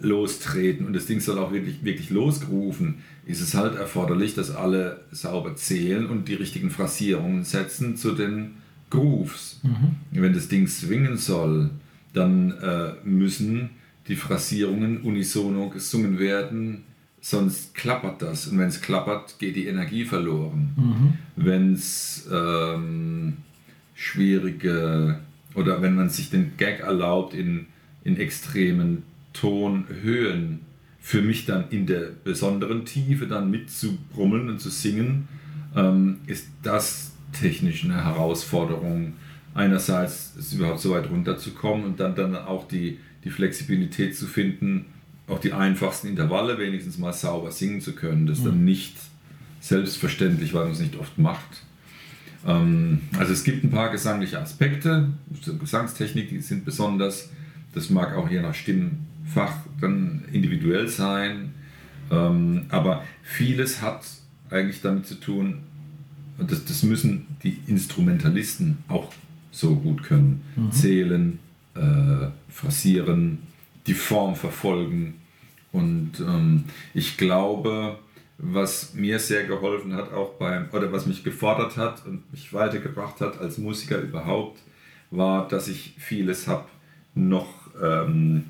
lostreten 0.00 0.84
und 0.84 0.94
das 0.94 1.06
Ding 1.06 1.20
soll 1.20 1.38
auch 1.38 1.52
wirklich, 1.52 1.84
wirklich 1.84 2.10
losgerufen, 2.10 2.96
ist 3.24 3.40
es 3.40 3.54
halt 3.54 3.76
erforderlich, 3.76 4.34
dass 4.34 4.50
alle 4.50 5.04
sauber 5.12 5.54
zählen 5.54 6.06
und 6.06 6.26
die 6.26 6.34
richtigen 6.34 6.70
Phrasierungen 6.70 7.44
setzen 7.44 7.96
zu 7.96 8.10
den 8.16 8.56
Grooves. 8.90 9.60
Mhm. 9.62 9.94
Wenn 10.10 10.32
das 10.32 10.48
Ding 10.48 10.66
swingen 10.66 11.16
soll, 11.16 11.70
dann 12.14 12.50
äh, 12.58 12.94
müssen 13.04 13.70
die 14.08 14.16
Phrasierungen 14.16 15.02
unisono 15.02 15.68
gesungen 15.68 16.18
werden, 16.18 16.82
sonst 17.20 17.76
klappert 17.76 18.22
das. 18.22 18.48
Und 18.48 18.58
wenn 18.58 18.70
es 18.70 18.80
klappert, 18.80 19.38
geht 19.38 19.54
die 19.54 19.66
Energie 19.66 20.04
verloren. 20.04 20.72
Mhm. 20.74 21.12
Wenn 21.36 21.74
es 21.74 22.28
ähm, 22.32 23.36
schwierige 23.94 25.20
oder 25.54 25.82
wenn 25.82 25.94
man 25.94 26.10
sich 26.10 26.30
den 26.30 26.56
Gag 26.56 26.80
erlaubt 26.80 27.34
in, 27.34 27.66
in 28.04 28.16
extremen 28.16 29.02
Tonhöhen, 29.32 30.60
für 31.00 31.22
mich 31.22 31.46
dann 31.46 31.64
in 31.70 31.86
der 31.86 32.10
besonderen 32.24 32.84
Tiefe 32.84 33.26
dann 33.26 33.50
mitzubrummeln 33.50 34.50
und 34.50 34.60
zu 34.60 34.68
singen, 34.68 35.28
ähm, 35.74 36.18
ist 36.26 36.48
das 36.62 37.12
technisch 37.32 37.84
eine 37.84 38.04
Herausforderung. 38.04 39.14
Einerseits 39.54 40.34
ist 40.38 40.52
überhaupt 40.52 40.80
so 40.80 40.90
weit 40.90 41.10
runterzukommen 41.10 41.84
und 41.84 42.00
dann, 42.00 42.14
dann 42.14 42.36
auch 42.36 42.68
die, 42.68 42.98
die 43.24 43.30
Flexibilität 43.30 44.16
zu 44.16 44.26
finden, 44.26 44.86
auch 45.26 45.40
die 45.40 45.52
einfachsten 45.52 46.08
Intervalle 46.08 46.58
wenigstens 46.58 46.98
mal 46.98 47.12
sauber 47.12 47.50
singen 47.50 47.80
zu 47.80 47.94
können. 47.94 48.26
Das 48.26 48.38
ist 48.38 48.46
dann 48.46 48.58
mhm. 48.58 48.64
nicht 48.64 48.96
selbstverständlich, 49.60 50.54
weil 50.54 50.64
man 50.64 50.72
es 50.72 50.80
nicht 50.80 50.96
oft 50.96 51.18
macht. 51.18 51.64
Ähm, 52.46 53.02
also 53.18 53.32
es 53.32 53.44
gibt 53.44 53.64
ein 53.64 53.70
paar 53.70 53.90
gesangliche 53.90 54.40
Aspekte, 54.40 55.10
Gesangstechnik, 55.60 56.28
die 56.28 56.40
sind 56.40 56.64
besonders. 56.64 57.30
Das 57.74 57.90
mag 57.90 58.16
auch 58.16 58.30
je 58.30 58.40
nach 58.40 58.54
Stimmfach 58.54 59.54
dann 59.80 60.24
individuell 60.32 60.88
sein. 60.88 61.54
Ähm, 62.10 62.62
aber 62.70 63.04
vieles 63.22 63.82
hat 63.82 64.04
eigentlich 64.50 64.80
damit 64.80 65.06
zu 65.06 65.14
tun, 65.14 65.58
das, 66.38 66.64
das 66.64 66.82
müssen 66.82 67.26
die 67.42 67.58
Instrumentalisten 67.66 68.78
auch 68.88 69.12
so 69.52 69.76
gut 69.76 70.02
können. 70.02 70.42
Mhm. 70.56 70.72
Zählen, 70.72 71.38
äh, 71.74 72.28
phrasieren, 72.48 73.38
die 73.86 73.94
Form 73.94 74.34
verfolgen. 74.34 75.14
Und 75.72 76.12
ähm, 76.20 76.64
ich 76.94 77.16
glaube, 77.16 77.98
was 78.42 78.94
mir 78.94 79.18
sehr 79.18 79.44
geholfen 79.44 79.94
hat, 79.94 80.12
auch 80.12 80.34
beim, 80.34 80.68
oder 80.72 80.90
was 80.92 81.06
mich 81.06 81.22
gefordert 81.22 81.76
hat 81.76 82.06
und 82.06 82.30
mich 82.32 82.52
weitergebracht 82.52 83.20
hat 83.20 83.38
als 83.38 83.58
Musiker 83.58 83.98
überhaupt, 83.98 84.60
war, 85.10 85.46
dass 85.48 85.68
ich 85.68 85.94
vieles 85.98 86.46
habe 86.46 86.66
noch 87.14 87.48
ähm, 87.82 88.46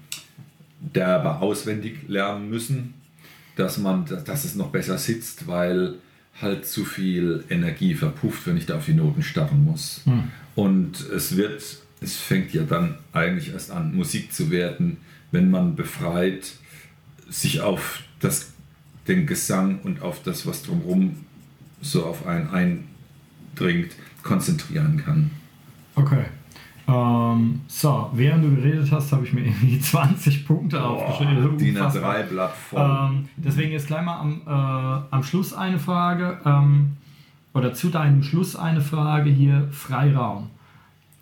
derbe 0.81 1.37
auswendig 1.37 2.09
lernen 2.09 2.49
müssen, 2.51 2.95
dass 3.57 3.79
man, 3.79 4.05
dass 4.07 4.45
es 4.45 4.55
noch 4.55 4.69
besser 4.69 4.97
sitzt, 4.99 5.47
weil 5.47 5.97
halt 6.41 6.67
zu 6.67 6.85
viel 6.85 7.45
Energie 7.51 7.95
verpufft, 7.95 8.47
wenn 8.47 8.57
ich 8.57 8.67
da 8.67 8.77
auf 8.77 8.87
die 8.87 8.95
Noten 8.95 9.23
starren 9.23 9.65
muss. 9.65 10.03
Hm. 10.05 10.25
Und 10.55 11.01
es 11.11 11.37
wird, 11.37 11.63
es 12.01 12.17
fängt 12.17 12.55
ja 12.55 12.63
dann 12.63 12.97
eigentlich 13.13 13.53
erst 13.53 13.71
an, 13.71 13.95
Musik 13.95 14.33
zu 14.33 14.51
werden, 14.51 14.99
wenn 15.33 15.51
man 15.51 15.77
befreit 15.77 16.53
sich 17.29 17.61
auf 17.61 18.03
das 18.21 18.53
den 19.11 19.27
Gesang 19.27 19.81
und 19.83 20.03
auf 20.03 20.23
das, 20.23 20.47
was 20.47 20.63
drumherum 20.63 21.17
so 21.83 22.05
auf 22.07 22.27
einen 22.27 22.49
eindringt, 22.51 23.93
konzentrieren 24.23 25.03
kann. 25.05 25.31
Okay. 25.95 26.25
Ähm, 26.87 27.61
so, 27.69 28.11
während 28.15 28.45
du 28.45 28.55
geredet 28.55 28.91
hast, 28.91 29.13
habe 29.13 29.25
ich 29.25 29.33
mir 29.33 29.41
irgendwie 29.45 29.81
20 29.81 30.47
Punkte 30.47 30.79
oh, 30.79 30.85
aufgeschrieben. 30.85 31.59
DIN 31.59 31.79
A3 31.79 32.23
Blatt 32.25 32.55
voll. 32.55 32.81
Ähm, 32.81 33.29
deswegen 33.37 33.73
jetzt 33.73 33.87
gleich 33.87 34.05
mal 34.05 34.19
am, 34.19 34.43
äh, 34.47 35.15
am 35.15 35.23
Schluss 35.23 35.53
eine 35.53 35.79
Frage. 35.79 36.41
Ähm, 36.45 36.97
oder 37.53 37.75
zu 37.75 37.89
deinem 37.89 38.23
Schluss 38.23 38.57
eine 38.57 38.81
Frage 38.81 39.31
hier: 39.31 39.69
Freiraum. 39.73 40.51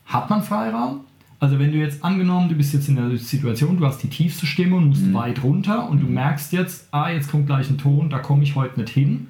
Hat 0.06 0.30
man 0.30 0.42
Freiraum? 0.42 1.00
Also 1.40 1.58
wenn 1.58 1.70
du 1.70 1.78
jetzt 1.78 2.04
angenommen, 2.04 2.48
du 2.48 2.56
bist 2.56 2.74
jetzt 2.74 2.88
in 2.88 2.96
der 2.96 3.16
Situation, 3.16 3.76
du 3.76 3.86
hast 3.86 4.02
die 4.02 4.08
tiefste 4.08 4.44
Stimme 4.44 4.76
und 4.76 4.88
musst 4.88 5.06
mhm. 5.06 5.14
weit 5.14 5.42
runter 5.44 5.88
und 5.88 6.00
du 6.00 6.06
mhm. 6.06 6.14
merkst 6.14 6.52
jetzt, 6.52 6.88
ah, 6.90 7.10
jetzt 7.10 7.30
kommt 7.30 7.46
gleich 7.46 7.70
ein 7.70 7.78
Ton, 7.78 8.10
da 8.10 8.18
komme 8.18 8.42
ich 8.42 8.56
heute 8.56 8.80
nicht 8.80 8.92
hin. 8.92 9.28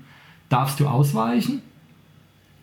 Darfst 0.48 0.80
du 0.80 0.88
ausweichen? 0.88 1.60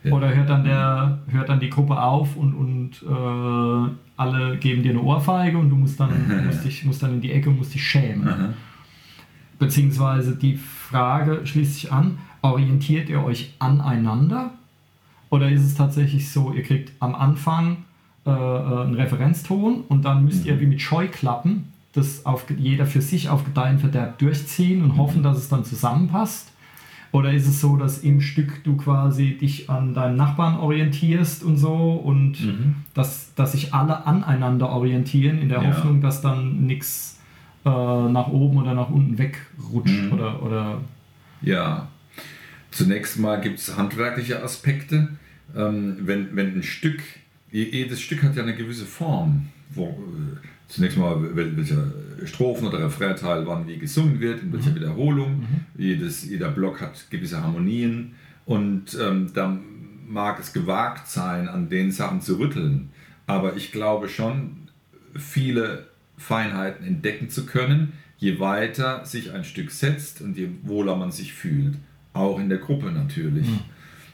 Ja. 0.04 0.14
Oder 0.14 0.36
hört 0.36 0.50
dann, 0.50 0.64
der, 0.64 1.20
hört 1.28 1.50
dann 1.50 1.60
die 1.60 1.70
Gruppe 1.70 2.02
auf 2.02 2.36
und, 2.36 2.54
und 2.54 3.04
äh, 3.04 3.92
alle 4.18 4.58
geben 4.58 4.82
dir 4.82 4.92
eine 4.92 5.02
Ohrfeige 5.02 5.58
und 5.58 5.70
du 5.70 5.76
musst 5.76 6.00
dann, 6.00 6.46
musst 6.46 6.66
dich, 6.66 6.84
musst 6.84 7.04
dann 7.04 7.14
in 7.14 7.22
die 7.22 7.32
Ecke 7.32 7.50
und 7.50 7.58
musst 7.58 7.74
dich 7.74 7.84
schämen? 7.84 8.28
Aha. 8.28 8.54
Beziehungsweise 9.60 10.36
die 10.36 10.58
Frage 10.58 11.42
schließt 11.46 11.76
sich 11.76 11.92
an, 11.92 12.18
orientiert 12.42 13.10
ihr 13.10 13.24
euch 13.24 13.54
aneinander? 13.60 14.52
Oder 15.30 15.50
ist 15.50 15.64
es 15.64 15.76
tatsächlich 15.76 16.32
so, 16.32 16.52
ihr 16.52 16.64
kriegt 16.64 16.92
am 17.00 17.16
Anfang 17.16 17.85
äh, 18.26 18.30
äh, 18.30 18.82
einen 18.84 18.96
Referenzton 18.96 19.84
und 19.88 20.04
dann 20.04 20.26
müsst 20.26 20.46
ihr 20.46 20.56
mhm. 20.56 20.60
wie 20.62 20.66
mit 20.68 20.82
Scheuklappen 20.82 21.72
das 21.94 22.26
auf 22.26 22.46
jeder 22.56 22.86
für 22.86 23.02
sich 23.02 23.30
auf 23.30 23.46
Gedeihen 23.46 23.80
Verderb 23.80 24.20
durchziehen 24.20 24.84
und 24.84 24.98
hoffen, 24.98 25.24
dass 25.24 25.38
es 25.38 25.48
dann 25.48 25.64
zusammenpasst? 25.64 26.52
Oder 27.12 27.32
ist 27.32 27.48
es 27.48 27.62
so, 27.62 27.78
dass 27.78 28.00
im 28.00 28.20
Stück 28.20 28.64
du 28.66 28.76
quasi 28.76 29.38
dich 29.38 29.70
an 29.70 29.94
deinen 29.94 30.18
Nachbarn 30.18 30.58
orientierst 30.58 31.44
und 31.44 31.56
so 31.56 31.94
und 31.94 32.44
mhm. 32.44 32.76
dass, 32.94 33.34
dass 33.36 33.54
sich 33.54 33.74
alle 33.74 34.06
aneinander 34.06 34.70
orientieren 34.70 35.40
in 35.40 35.48
der 35.48 35.62
ja. 35.62 35.70
Hoffnung, 35.70 36.02
dass 36.02 36.22
dann 36.22 36.66
nichts 36.66 37.22
äh, 37.64 37.70
nach 37.70 38.28
oben 38.28 38.58
oder 38.58 38.74
nach 38.74 38.90
unten 38.90 39.18
wegrutscht 39.18 40.04
mhm. 40.04 40.12
oder, 40.12 40.44
oder. 40.44 40.82
Ja. 41.42 41.88
Zunächst 42.72 43.18
mal 43.18 43.40
gibt 43.40 43.60
es 43.60 43.78
handwerkliche 43.78 44.44
Aspekte. 44.44 45.10
Ähm, 45.56 46.00
wenn, 46.02 46.36
wenn 46.36 46.58
ein 46.58 46.64
Stück 46.64 47.02
jedes 47.52 48.02
Stück 48.02 48.24
hat 48.24 48.36
ja 48.36 48.44
eine 48.44 48.56
gewisse 48.56 48.86
Form, 48.86 49.48
wo 49.70 49.88
äh, 49.88 50.48
zunächst 50.68 50.98
mal 50.98 51.36
welcher 51.36 51.92
Strophen 52.26 52.68
oder 52.68 52.86
Refrainteil 52.86 53.46
wann 53.46 53.68
wie 53.68 53.78
gesungen 53.78 54.20
wird, 54.20 54.42
in 54.42 54.54
welcher 54.54 54.72
mhm. 54.72 54.76
Wiederholung. 54.76 55.40
Mhm. 55.40 55.66
Jedes, 55.78 56.26
jeder 56.26 56.50
Block 56.50 56.82
hat 56.82 57.10
gewisse 57.10 57.42
Harmonien 57.42 58.16
und 58.46 58.98
ähm, 59.00 59.32
da 59.34 59.58
mag 60.08 60.40
es 60.40 60.54
gewagt 60.54 61.08
sein, 61.08 61.48
an 61.48 61.70
den 61.70 61.92
Sachen 61.92 62.22
zu 62.22 62.38
rütteln. 62.38 62.90
Aber 63.28 63.56
ich 63.56 63.72
glaube 63.72 64.08
schon, 64.08 64.70
viele 65.16 65.88
Feinheiten 66.18 66.86
entdecken 66.86 67.30
zu 67.30 67.46
können, 67.46 67.94
je 68.18 68.40
weiter 68.40 69.06
sich 69.06 69.32
ein 69.32 69.44
Stück 69.44 69.72
setzt 69.72 70.22
und 70.22 70.38
je 70.38 70.50
wohler 70.64 70.96
man 70.96 71.12
sich 71.12 71.34
fühlt. 71.34 71.76
Auch 72.14 72.40
in 72.40 72.50
der 72.50 72.60
Gruppe 72.60 72.92
natürlich. 72.92 73.48
Mhm. 73.48 73.60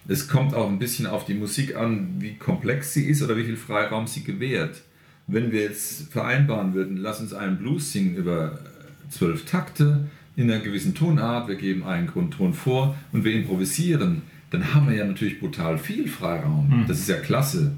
Es 0.08 0.28
kommt 0.28 0.54
auch 0.54 0.70
ein 0.70 0.80
bisschen 0.80 1.08
auf 1.08 1.26
die 1.26 1.34
Musik 1.34 1.76
an, 1.76 2.16
wie 2.20 2.36
komplex 2.36 2.94
sie 2.94 3.06
ist 3.06 3.22
oder 3.22 3.38
wie 3.38 3.44
viel 3.44 3.58
Freiraum 3.58 4.08
sie 4.08 4.24
gewährt. 4.24 4.82
Wenn 5.28 5.52
wir 5.52 5.62
jetzt 5.62 6.12
vereinbaren 6.12 6.74
würden, 6.74 6.98
lass 6.98 7.22
uns 7.22 7.34
einen 7.34 7.58
Blues 7.58 7.92
singen 7.92 8.16
über 8.16 8.60
zwölf 9.10 9.46
Takte 9.46 10.08
in 10.36 10.50
einer 10.50 10.62
gewissen 10.62 10.96
Tonart, 10.96 11.48
wir 11.48 11.56
geben 11.56 11.84
einen 11.84 12.08
Grundton 12.08 12.54
vor 12.54 12.96
und 13.12 13.24
wir 13.24 13.34
improvisieren, 13.34 14.24
dann 14.50 14.74
haben 14.74 14.90
wir 14.90 14.98
ja 14.98 15.06
natürlich 15.06 15.40
brutal 15.40 15.78
viel 15.78 16.08
Freiraum. 16.08 16.82
Mhm. 16.82 16.88
Das 16.88 17.00
ist 17.00 17.10
ja 17.10 17.18
klasse. 17.18 17.74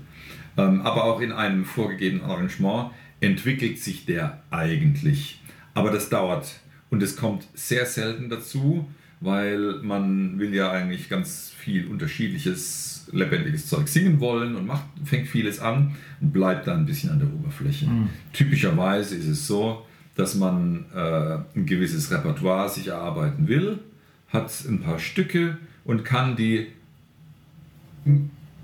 Ähm, 0.58 0.82
aber 0.82 1.04
auch 1.04 1.20
in 1.20 1.32
einem 1.32 1.66
vorgegebenen 1.66 2.24
Arrangement 2.24 2.92
entwickelt 3.20 3.80
sich 3.80 4.06
der 4.06 4.42
eigentlich. 4.50 5.42
Aber 5.74 5.92
das 5.92 6.10
dauert 6.10 6.60
und 6.90 7.02
es 7.02 7.16
kommt 7.16 7.48
sehr 7.56 7.86
selten 7.86 8.30
dazu, 8.30 8.88
weil 9.24 9.80
man 9.82 10.38
will 10.38 10.54
ja 10.54 10.72
eigentlich 10.72 11.08
ganz 11.08 11.54
viel 11.58 11.88
unterschiedliches, 11.88 13.08
lebendiges 13.14 13.68
Zeug 13.68 13.88
singen 13.88 14.20
wollen 14.20 14.56
und 14.56 14.68
macht, 14.68 14.84
fängt 15.06 15.28
vieles 15.28 15.60
an 15.60 15.96
und 16.20 16.34
bleibt 16.34 16.68
dann 16.68 16.80
ein 16.80 16.86
bisschen 16.86 17.10
an 17.10 17.20
der 17.20 17.34
Oberfläche. 17.34 17.86
Mhm. 17.86 18.10
Typischerweise 18.34 19.16
ist 19.16 19.28
es 19.28 19.48
so, 19.48 19.86
dass 20.16 20.36
man 20.36 20.86
äh, 20.94 21.38
ein 21.56 21.66
gewisses 21.66 22.12
Repertoire 22.12 22.68
sich 22.68 22.88
erarbeiten 22.88 23.48
will, 23.48 23.80
hat 24.28 24.52
ein 24.68 24.82
paar 24.82 25.00
Stücke 25.00 25.58
und 25.86 26.04
kann 26.04 26.36
die 26.36 26.68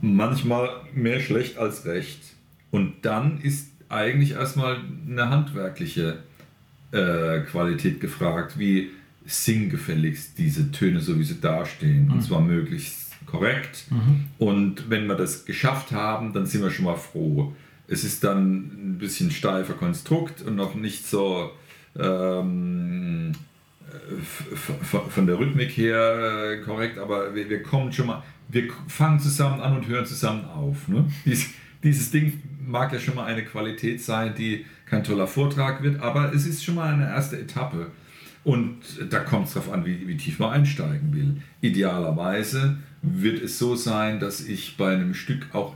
manchmal 0.02 0.70
mehr 0.94 1.22
schlecht 1.22 1.58
als 1.58 1.86
recht. 1.86 2.20
Und 2.70 2.96
dann 3.04 3.40
ist 3.42 3.72
eigentlich 3.88 4.32
erstmal 4.32 4.78
eine 5.08 5.30
handwerkliche 5.30 6.20
äh, 6.92 7.40
Qualität 7.42 8.02
gefragt, 8.02 8.60
wie 8.60 8.90
sing 9.30 9.70
gefälligst 9.70 10.38
diese 10.38 10.72
Töne 10.72 11.00
so, 11.00 11.20
wie 11.20 11.24
sie 11.24 11.40
dastehen. 11.40 12.06
Mhm. 12.06 12.12
Und 12.14 12.22
zwar 12.24 12.42
möglichst 12.42 13.10
korrekt. 13.26 13.86
Mhm. 13.90 14.26
Und 14.38 14.90
wenn 14.90 15.08
wir 15.08 15.16
das 15.16 15.46
geschafft 15.46 15.92
haben, 15.92 16.34
dann 16.34 16.46
sind 16.46 16.64
wir 16.64 16.72
schon 16.72 16.86
mal 16.86 16.96
froh. 16.96 17.54
Es 17.88 18.04
ist 18.04 18.24
dann 18.24 18.56
ein 18.56 18.98
bisschen 19.00 19.32
steifer 19.32 19.74
Konstrukt 19.74 20.42
und 20.42 20.56
noch 20.56 20.76
nicht 20.76 21.08
so 21.08 21.52
ähm, 21.98 23.34
von 25.12 25.26
der 25.26 25.40
Rhythmik 25.40 25.72
her 25.72 26.52
äh, 26.52 26.58
korrekt, 26.62 26.98
aber 26.98 27.34
wir, 27.34 27.50
wir, 27.50 27.64
kommen 27.64 27.92
schon 27.92 28.08
mal, 28.08 28.24
wir 28.48 28.64
fangen 28.88 29.20
zusammen 29.20 29.60
an 29.62 29.78
und 29.78 29.88
hören 29.88 30.06
zusammen 30.06 30.46
auf. 30.46 30.88
Ne? 30.88 31.06
Dies, 31.26 31.50
dieses 31.84 32.12
Ding 32.12 32.42
mag 32.66 32.94
ja 32.94 33.00
schon 33.00 33.16
mal 33.16 33.26
eine 33.26 33.44
Qualität 33.44 34.02
sein, 34.02 34.34
die 34.36 34.66
kein 34.86 35.04
toller 35.04 35.28
Vortrag 35.28 35.82
wird, 35.84 36.02
aber 36.02 36.34
es 36.34 36.46
ist 36.46 36.64
schon 36.64 36.76
mal 36.76 36.94
eine 36.94 37.08
erste 37.08 37.40
Etappe. 37.40 37.88
Und 38.44 38.78
da 39.10 39.20
kommt 39.20 39.48
es 39.48 39.54
darauf 39.54 39.72
an, 39.72 39.86
wie, 39.86 40.08
wie 40.08 40.18
tief 40.18 40.40
man 40.40 40.52
einsteigen 40.52 41.14
will. 41.14 41.42
Idealerweise 41.62 42.78
wird 43.02 43.42
es 43.42 43.60
so 43.60 43.76
sein, 43.76 44.20
dass 44.20 44.42
ich 44.46 44.78
bei 44.78 44.94
einem 44.94 45.14
Stück 45.14 45.54
auch, 45.54 45.76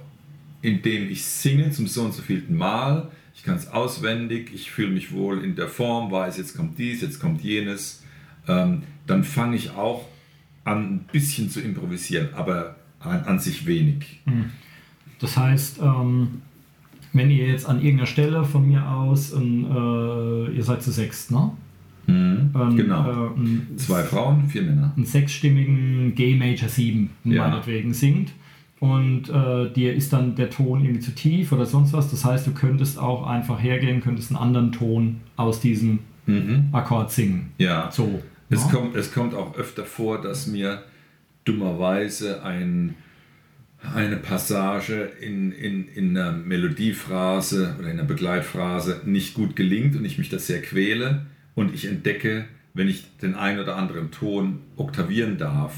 indem 0.62 1.10
ich 1.10 1.26
singe, 1.26 1.72
zum 1.72 1.88
so 1.88 2.04
und 2.04 2.14
so 2.14 2.22
vielten 2.22 2.56
Mal, 2.56 3.12
ich 3.36 3.44
kann 3.44 3.56
es 3.56 3.68
auswendig, 3.68 4.52
ich 4.54 4.72
fühle 4.72 4.92
mich 4.92 5.12
wohl 5.12 5.44
in 5.44 5.56
der 5.56 5.68
Form, 5.68 6.12
weiß, 6.12 6.38
jetzt 6.38 6.56
kommt 6.56 6.78
dies, 6.78 7.02
jetzt 7.02 7.20
kommt 7.20 7.42
jenes, 7.42 8.04
ähm, 8.48 8.84
dann 9.08 9.24
fange 9.24 9.56
ich 9.56 9.72
auch 9.72 10.08
an, 10.64 10.96
ein 10.96 11.00
bisschen 11.12 11.50
zu 11.50 11.60
improvisieren, 11.60 12.30
aber 12.36 12.76
an, 13.00 13.24
an 13.24 13.40
sich 13.40 13.66
wenig. 13.66 14.22
Hm. 14.26 14.52
Das 15.20 15.36
heißt, 15.36 15.80
ähm, 15.82 16.42
wenn 17.12 17.30
ihr 17.30 17.48
jetzt 17.48 17.66
an 17.66 17.78
irgendeiner 17.78 18.08
Stelle 18.08 18.44
von 18.44 18.68
mir 18.68 18.88
aus, 18.88 19.34
äh, 19.34 20.56
ihr 20.56 20.64
seid 20.64 20.82
zu 20.84 20.92
sechst, 20.92 21.32
ne? 21.32 21.52
Einen, 22.54 22.78
Genau. 22.78 23.10
äh, 23.34 23.36
einen, 23.40 23.74
Zwei 23.78 24.04
Frauen, 24.04 24.48
vier 24.48 24.62
Männer. 24.64 24.94
einen 24.96 25.06
sechsstimmigen 25.06 26.14
G 26.16 26.36
Major 26.36 26.70
7 26.70 27.10
Ja. 27.24 27.48
meinetwegen 27.48 27.94
singt 27.94 28.32
und 28.80 29.30
äh, 29.30 29.72
dir 29.74 29.94
ist 29.94 30.14
dann 30.14 30.36
der 30.36 30.50
Ton 30.50 30.82
irgendwie 30.82 31.00
zu 31.02 31.16
tief 31.16 31.52
oder 31.52 31.66
sonst 31.66 31.94
was. 31.94 32.12
Das 32.12 32.26
heißt, 32.26 32.46
du 32.48 32.52
könntest 32.54 33.00
auch 33.00 33.26
einfach 33.26 33.62
hergehen, 33.62 34.02
könntest 34.02 34.32
einen 34.32 34.40
anderen 34.40 34.72
Ton 34.72 35.22
aus 35.38 35.60
diesem 35.62 36.00
Mhm. 36.26 36.70
Akkord 36.72 37.12
singen. 37.12 37.52
Ja. 37.58 37.90
So. 37.92 38.22
Es, 38.50 38.64
ja? 38.66 38.72
kommt, 38.72 38.96
es 38.96 39.14
kommt 39.14 39.34
auch 39.34 39.56
öfter 39.58 39.84
vor, 39.84 40.22
dass 40.22 40.48
mir 40.48 40.84
dummerweise 41.44 42.44
ein, 42.44 42.96
eine 43.94 44.16
Passage 44.18 45.12
in, 45.22 45.52
in, 45.52 45.88
in 45.90 46.18
einer 46.18 46.32
Melodiephrase 46.32 47.76
oder 47.78 47.88
in 47.90 48.00
einer 48.00 48.08
Begleitphrase 48.08 49.02
nicht 49.06 49.34
gut 49.34 49.56
gelingt 49.56 49.96
und 49.96 50.06
ich 50.06 50.18
mich 50.18 50.30
das 50.30 50.48
sehr 50.48 50.62
quäle 50.62 51.26
und 51.56 51.74
ich 51.74 51.86
entdecke, 51.88 52.46
wenn 52.74 52.88
ich 52.88 53.06
den 53.22 53.36
einen 53.36 53.60
oder 53.60 53.76
anderen 53.76 54.10
Ton 54.12 54.60
oktavieren 54.78 55.38
darf, 55.38 55.76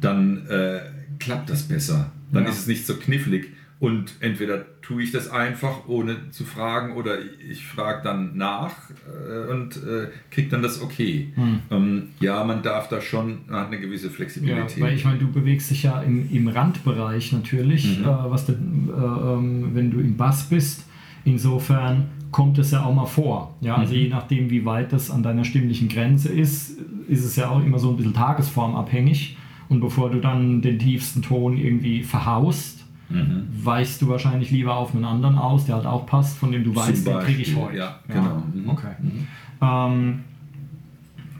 dann 0.00 0.46
äh, 0.48 0.80
klappt 1.18 1.50
das 1.50 1.64
besser. 1.64 2.10
Dann 2.32 2.44
Ja. 2.44 2.50
ist 2.50 2.60
es 2.60 2.66
nicht 2.66 2.86
so 2.86 2.94
knifflig. 2.96 3.48
Und 3.78 4.12
entweder 4.20 4.66
tue 4.82 5.02
ich 5.02 5.10
das 5.10 5.30
einfach, 5.30 5.88
ohne 5.88 6.30
zu 6.32 6.44
fragen, 6.44 6.96
oder 6.96 7.16
ich 7.50 7.64
frage 7.66 8.02
dann 8.04 8.36
nach 8.36 8.74
äh, 9.08 9.50
und 9.50 9.76
äh, 9.78 10.08
kriege 10.30 10.50
dann 10.50 10.62
das 10.62 10.82
okay. 10.82 11.32
Ähm, 11.70 12.08
ja, 12.20 12.44
man 12.44 12.62
darf 12.62 12.88
da 12.90 13.00
schon, 13.00 13.38
man 13.48 13.60
hat 13.60 13.66
eine 13.68 13.80
gewisse 13.80 14.08
Ja, 14.08 14.12
Flexibilität. 14.12 14.80
weil 14.82 14.94
ich 14.94 15.04
meine, 15.06 15.18
du 15.18 15.32
bewegst 15.32 15.70
dich 15.70 15.82
ja 15.84 16.02
im, 16.02 16.28
im 16.30 16.48
Randbereich 16.48 17.32
natürlich, 17.32 17.98
Mhm. 18.00 18.04
äh, 18.04 18.06
was 18.30 18.44
denn, 18.44 18.90
äh, 18.94 19.00
ähm, 19.00 19.70
wenn 19.74 19.90
du 19.90 19.98
im 20.00 20.14
Bass 20.16 20.44
bist. 20.50 20.84
Insofern 21.24 22.08
kommt 22.30 22.58
es 22.58 22.70
ja 22.70 22.84
auch 22.84 22.94
mal 22.94 23.06
vor. 23.06 23.54
Ja, 23.60 23.76
also 23.76 23.94
Mhm. 23.94 24.00
je 24.00 24.08
nachdem, 24.08 24.50
wie 24.50 24.64
weit 24.64 24.92
das 24.92 25.10
an 25.10 25.22
deiner 25.22 25.44
stimmlichen 25.44 25.88
Grenze 25.88 26.28
ist, 26.28 26.78
ist 27.08 27.24
es 27.24 27.36
ja 27.36 27.48
auch 27.48 27.60
immer 27.64 27.78
so 27.78 27.90
ein 27.90 27.96
bisschen 27.96 28.14
tagesformabhängig. 28.14 29.36
Und 29.68 29.80
bevor 29.80 30.10
du 30.10 30.20
dann 30.20 30.62
den 30.62 30.78
tiefsten 30.78 31.22
Ton 31.22 31.56
irgendwie 31.56 32.02
verhaust, 32.02 32.84
Mhm. 33.08 33.48
weichst 33.64 34.00
du 34.02 34.08
wahrscheinlich 34.08 34.50
lieber 34.52 34.76
auf 34.76 34.94
einen 34.94 35.04
anderen 35.04 35.36
aus, 35.38 35.66
der 35.66 35.74
halt 35.76 35.86
auch 35.86 36.06
passt, 36.06 36.38
von 36.38 36.52
dem 36.52 36.62
du 36.62 36.74
weißt, 36.74 37.06
den 37.06 37.18
kriege 37.18 37.42
ich 37.42 37.54
Beispiel, 37.54 37.62
heute. 37.64 37.76
ja, 37.78 37.98
genau. 38.06 38.42
Mhm. 38.54 38.68
Okay. 38.70 38.92
Mhm. 39.02 39.26
Ähm, 39.62 40.18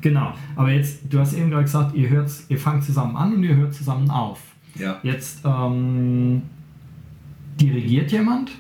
genau, 0.00 0.33
aber 0.57 0.72
jetzt, 0.72 1.03
du 1.12 1.18
hast 1.20 1.33
eben 1.35 1.50
gerade 1.50 1.62
gesagt, 1.64 1.94
ihr, 1.94 2.09
hört, 2.11 2.31
ihr 2.48 2.59
fangt 2.59 2.83
zusammen 2.85 3.16
an 3.16 3.35
und 3.35 3.42
ihr 3.44 3.55
hört 3.55 3.72
zusammen 3.74 4.11
auf. 4.11 4.40
Ja. 4.76 4.98
Jetzt 5.05 5.42
ähm, 5.44 6.42
dirigiert 7.61 8.11
jemand? 8.12 8.53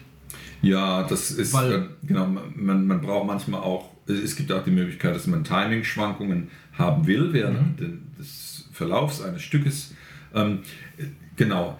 Ja, 0.62 1.04
das 1.04 1.30
ist, 1.30 1.52
Weil- 1.54 1.72
äh, 1.72 1.82
genau, 2.06 2.26
man, 2.26 2.86
man 2.86 3.00
braucht 3.00 3.26
manchmal 3.26 3.60
auch, 3.60 3.90
es 4.06 4.36
gibt 4.36 4.52
auch 4.52 4.64
die 4.64 4.70
Möglichkeit, 4.70 5.14
dass 5.14 5.26
man 5.26 5.44
Timing-Schwankungen 5.44 6.48
haben 6.74 7.06
will 7.06 7.32
während 7.32 7.80
Mhm. 7.80 8.00
des 8.18 8.68
Verlaufs 8.72 9.22
eines 9.22 9.42
Stückes. 9.42 9.94
Ähm, 10.34 10.60
äh, 10.98 11.04
genau, 11.36 11.78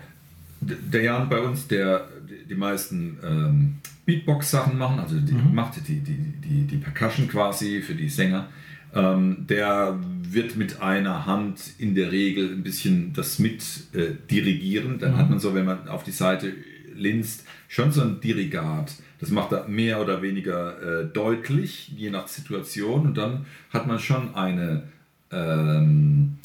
der 0.61 1.03
Jan 1.03 1.29
bei 1.29 1.41
uns, 1.41 1.69
der 1.69 2.07
die- 2.29 2.49
die 2.49 2.55
meisten 2.55 3.19
ähm, 3.25 3.75
Beatbox-Sachen 4.07 4.77
machen, 4.79 4.99
also 4.99 5.19
die, 5.21 5.33
Mhm. 5.33 5.55
macht 5.55 5.75
die, 5.87 6.01
die, 6.01 6.15
die, 6.43 6.67
die 6.67 6.77
Percussion 6.79 7.29
quasi 7.29 7.81
für 7.83 7.95
die 7.95 8.09
Sänger, 8.09 8.49
ähm, 8.95 9.47
der 9.49 9.99
wird 10.23 10.57
mit 10.57 10.81
einer 10.81 11.27
Hand 11.27 11.61
in 11.79 11.95
der 11.95 12.11
Regel 12.13 12.53
ein 12.53 12.63
bisschen 12.63 13.13
das 13.13 13.39
mit 13.39 13.63
äh, 13.95 14.13
dirigieren. 14.31 14.99
Dann 14.99 15.13
Mhm. 15.13 15.17
hat 15.19 15.31
man 15.31 15.39
so, 15.39 15.55
wenn 15.55 15.65
man 15.65 15.89
auf 15.89 16.03
die 16.03 16.11
Seite 16.13 16.53
linst, 16.95 17.45
schon 17.71 17.93
so 17.93 18.03
ein 18.03 18.21
Dirigat. 18.21 18.95
Das 19.21 19.31
macht 19.31 19.53
er 19.53 19.69
mehr 19.69 20.01
oder 20.01 20.23
weniger 20.23 21.03
äh, 21.03 21.07
deutlich, 21.07 21.93
je 21.97 22.11
nach 22.11 22.27
Situation. 22.27 23.07
Und 23.07 23.17
dann 23.17 23.47
hat 23.71 23.87
man 23.87 24.01
schon 24.01 24.35
eine, 24.35 24.83
ähm, 25.31 26.39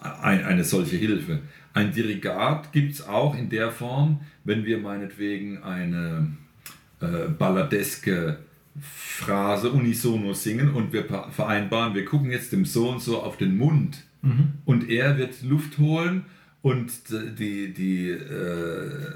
ein, 0.00 0.44
eine 0.44 0.64
solche 0.64 0.96
Hilfe. 0.96 1.40
Ein 1.72 1.92
Dirigat 1.92 2.72
gibt 2.72 2.92
es 2.92 3.08
auch 3.08 3.34
in 3.36 3.48
der 3.48 3.70
Form, 3.72 4.20
wenn 4.44 4.66
wir 4.66 4.76
meinetwegen 4.78 5.62
eine 5.62 6.36
äh, 7.00 7.28
balladeske 7.38 8.38
Phrase 8.78 9.70
unisono 9.70 10.34
singen 10.34 10.74
und 10.74 10.92
wir 10.92 11.06
vereinbaren, 11.30 11.94
wir 11.94 12.04
gucken 12.04 12.30
jetzt 12.30 12.52
dem 12.52 12.66
so 12.66 12.90
und 12.90 13.00
so 13.00 13.22
auf 13.22 13.38
den 13.38 13.56
Mund 13.56 14.04
und 14.66 14.90
er 14.90 15.16
wird 15.16 15.42
Luft 15.42 15.78
holen 15.78 16.26
und 16.60 16.90
die, 17.38 17.72
die, 17.72 18.10
äh, 18.10 19.14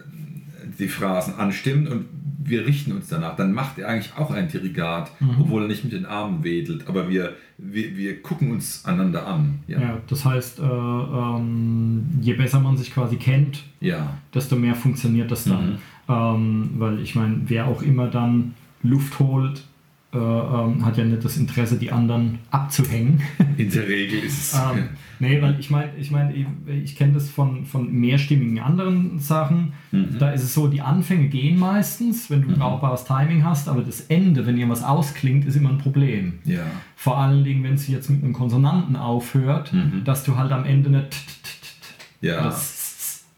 die 0.78 0.88
Phrasen 0.88 1.35
anstimmen 1.35 1.87
und 1.88 2.06
wir 2.42 2.66
richten 2.66 2.92
uns 2.92 3.09
danach. 3.09 3.37
Dann 3.37 3.52
macht 3.52 3.78
er 3.78 3.88
eigentlich 3.88 4.12
auch 4.16 4.30
ein 4.30 4.48
Dirigat, 4.48 5.11
obwohl 5.38 5.62
er 5.62 5.68
nicht 5.68 5.85
mit 5.85 5.92
den 5.92 6.06
Armen 6.06 6.42
wedelt, 6.42 6.88
aber 6.88 7.09
wir, 7.09 7.35
wir, 7.59 7.96
wir 7.96 8.22
gucken 8.22 8.50
uns 8.50 8.85
einander 8.85 9.26
an. 9.26 9.61
Ja. 9.66 9.80
Ja, 9.80 9.98
das 10.09 10.24
heißt, 10.24 10.59
äh, 10.59 10.62
ähm, 10.62 12.06
je 12.20 12.35
besser 12.35 12.61
man 12.61 12.76
sich 12.76 12.92
quasi 12.92 13.16
kennt, 13.16 13.62
ja. 13.80 14.16
desto 14.35 14.56
mehr 14.56 14.74
funktioniert 14.74 15.30
das 15.30 15.44
dann. 15.44 15.78
Ähm, 16.09 16.70
weil 16.78 17.00
ich 17.00 17.14
meine, 17.14 17.42
wer 17.46 17.66
auch 17.66 17.83
immer 17.83 18.09
dann 18.09 18.54
Luft 18.83 19.18
holt, 19.20 19.64
äh, 20.12 20.18
ähm, 20.18 20.85
hat 20.85 20.96
ja 20.96 21.04
nicht 21.04 21.24
das 21.24 21.37
Interesse, 21.37 21.76
die 21.76 21.92
anderen 21.92 22.40
abzuhängen. 22.50 23.22
In 23.56 23.70
der 23.70 23.87
Regel 23.87 24.20
ist 24.20 24.54
es. 24.54 24.61
nee, 25.20 25.40
weil 25.40 25.61
ich 25.61 25.70
meine, 25.70 25.90
ich, 25.96 26.11
mein, 26.11 26.35
ich, 26.35 26.46
ich 26.85 26.96
kenne 26.96 27.12
das 27.12 27.28
von, 27.30 27.64
von 27.64 27.92
mehrstimmigen 27.92 28.59
anderen 28.59 29.18
Sachen. 29.20 29.72
Da 30.18 30.30
ist 30.33 30.42
es 30.42 30.52
so, 30.54 30.66
die 30.68 30.80
Anfänge 30.80 31.28
gehen 31.28 31.59
meistens, 31.59 32.28
wenn 32.30 32.42
du 32.42 32.48
brauchbares 32.56 33.04
Timing 33.04 33.44
hast, 33.44 33.68
aber 33.68 33.83
das 33.83 34.00
Ende, 34.02 34.46
wenn 34.46 34.56
irgendwas 34.56 34.83
ausklingt, 34.83 35.44
ist 35.44 35.54
immer 35.56 35.70
ein 35.70 35.78
Problem. 35.78 36.40
ja. 36.44 36.62
Vor 36.96 37.16
allen 37.18 37.44
Dingen, 37.44 37.62
wenn 37.64 37.74
es 37.74 37.87
jetzt 37.88 38.11
mit 38.11 38.22
einem 38.22 38.33
Konsonanten 38.35 38.96
aufhört, 38.96 39.72
dass 40.04 40.24
du 40.24 40.37
halt 40.37 40.52
am 40.52 40.64
Ende 40.66 40.90
nicht 40.90 41.11
t- 41.12 41.16
t- 41.16 41.50
t- 42.20 42.26
Ja. 42.26 42.40
oder, 42.40 42.54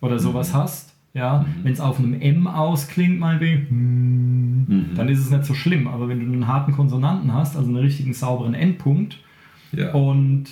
oder 0.01 0.19
sowas 0.19 0.53
hast. 0.55 0.89
Ja, 1.15 1.45
wenn 1.63 1.73
es 1.75 1.79
auf 1.81 1.99
einem 1.99 2.15
M 2.21 2.47
ausklingt, 2.47 3.21
meinetwegen, 3.21 3.67
hm, 3.69 4.91
dann 4.97 5.09
ist 5.11 5.19
es 5.21 5.31
nicht 5.31 5.45
so 5.45 5.53
schlimm. 5.55 5.87
Aber 5.87 6.09
wenn 6.09 6.21
du 6.21 6.33
einen 6.33 6.47
harten 6.49 6.73
Konsonanten 6.73 7.33
hast, 7.35 7.55
also 7.57 7.69
einen 7.69 7.77
richtigen 7.77 8.15
sauberen 8.15 8.55
Endpunkt, 8.55 9.19
ja. 9.73 9.93
und 9.93 10.45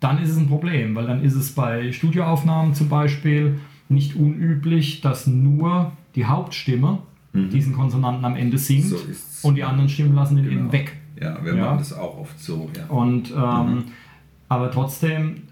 dann 0.00 0.18
ist 0.22 0.30
es 0.30 0.36
ein 0.38 0.46
Problem, 0.48 0.94
weil 0.94 1.06
dann 1.06 1.22
ist 1.22 1.34
es 1.34 1.52
bei 1.52 1.90
Studioaufnahmen 1.92 2.74
zum 2.74 2.88
Beispiel 2.88 3.58
nicht 3.88 4.14
unüblich, 4.16 5.00
dass 5.00 5.26
nur 5.26 5.92
die 6.14 6.24
Hauptstimme 6.26 6.98
diesen 7.34 7.74
Konsonanten 7.74 8.24
am 8.24 8.36
Ende 8.36 8.58
singt 8.58 8.86
Mhm. 8.86 8.88
So 9.12 9.48
und 9.48 9.54
die 9.54 9.62
anderen 9.64 9.88
Stimmen 9.88 10.14
lassen 10.14 10.36
den 10.36 10.44
Genau. 10.48 10.60
eben 10.60 10.72
weg. 10.72 10.96
Ja, 11.20 11.38
wir 11.44 11.54
Ja. 11.54 11.66
machen 11.66 11.78
das 11.78 11.92
auch 11.92 12.18
oft 12.18 12.38
so. 12.40 12.68
Ja. 12.76 12.86
Und 12.86 13.32
ähm, 13.36 13.84
aber 14.48 14.70
trotzdem, 14.70 15.42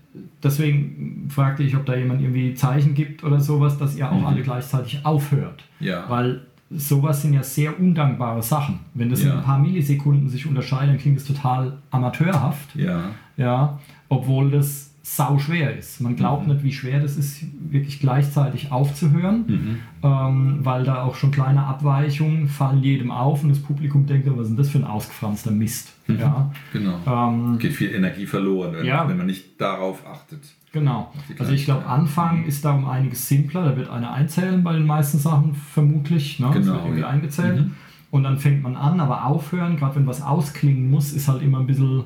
deswegen 0.43 1.27
fragte 1.29 1.63
ich, 1.63 1.77
ob 1.77 1.85
da 1.87 1.95
jemand 1.95 2.21
irgendwie 2.23 2.55
Zeichen 2.55 2.95
gibt 2.95 3.25
oder 3.25 3.41
sowas, 3.41 3.79
dass 3.79 3.97
ihr 3.97 4.11
auch 4.11 4.25
alle 4.27 4.43
gleichzeitig 4.43 5.05
aufhört. 5.05 5.65
Ja. 5.81 6.05
Weil 6.09 6.43
sowas 6.71 7.23
sind 7.23 7.35
ja 7.35 7.43
sehr 7.43 7.79
undankbare 7.79 8.43
Sachen. 8.43 8.81
Wenn 8.95 9.11
das 9.11 9.21
in 9.21 9.29
Ja. 9.29 9.37
ein 9.39 9.45
paar 9.45 9.59
Millisekunden 9.59 10.29
sich 10.29 10.47
unterscheidet, 10.47 10.91
dann 10.95 10.99
klingt 10.99 11.19
es 11.19 11.25
total 11.25 11.79
amateurhaft. 11.91 12.75
ja. 12.75 13.11
Ja, 13.39 13.79
obwohl 14.09 14.51
das 14.51 14.93
sau 15.03 15.39
schwer 15.39 15.77
ist. 15.77 16.01
Man 16.01 16.17
glaubt 16.17 16.49
nicht, 16.49 16.65
wie 16.65 16.73
schwer 16.73 16.99
das 17.01 17.17
ist, 17.17 17.41
wirklich 17.71 18.01
gleichzeitig 18.01 18.73
aufzuhören, 18.73 19.79
ähm, 20.03 20.59
weil 20.63 20.83
da 20.83 21.05
auch 21.05 21.15
schon 21.15 21.31
kleine 21.31 21.63
Abweichungen 21.65 22.49
fallen 22.49 22.83
jedem 22.83 23.13
auf 23.13 23.45
und 23.45 23.51
das 23.51 23.61
Publikum 23.61 24.07
denkt, 24.07 24.27
was 24.29 24.43
ist 24.43 24.49
denn 24.49 24.57
das 24.57 24.69
für 24.69 24.79
ein 24.79 24.85
ausgefranster 24.85 25.53
Mist? 25.53 25.93
Ja, 26.09 26.51
Genau. 26.73 26.99
ähm, 27.07 27.57
Geht 27.59 27.75
viel 27.75 27.95
Energie 27.95 28.27
verloren, 28.27 28.73
wenn, 28.75 28.85
Ja. 28.85 29.09
wenn 29.09 29.17
man 29.17 29.27
nicht 29.27 29.61
darauf 29.61 30.05
achtet. 30.07 30.41
genau. 30.73 31.13
Also 31.39 31.53
ich 31.53 31.65
glaube. 31.67 31.87
Anfang 31.87 32.45
ist 32.45 32.65
da 32.65 32.73
um 32.73 32.85
einiges 32.87 33.29
simpler. 33.29 33.65
Da 33.65 33.77
wird 33.77 33.89
einer 33.89 34.13
einzählen 34.13 34.63
bei 34.65 34.73
den 34.73 34.87
meisten 34.87 35.19
Sachen 35.19 35.55
vermutlich. 35.55 36.41
Ne? 36.41 36.47
Das 36.49 36.57
Genau, 36.57 36.73
wird 36.75 36.83
irgendwie 36.85 37.01
ja. 37.03 37.09
eingezählt. 37.09 37.61
Mhm. 37.61 37.75
Und 38.11 38.25
dann 38.25 38.39
fängt 38.39 38.63
man 38.63 38.77
an, 38.77 38.99
aber 39.01 39.25
aufhören, 39.27 39.77
gerade 39.77 39.97
wenn 39.97 40.07
was 40.07 40.21
ausklingen 40.23 40.91
muss, 40.91 41.13
ist 41.13 41.29
halt 41.29 41.43
immer 41.43 41.59
ein 41.61 41.67
bisschen, 41.67 42.05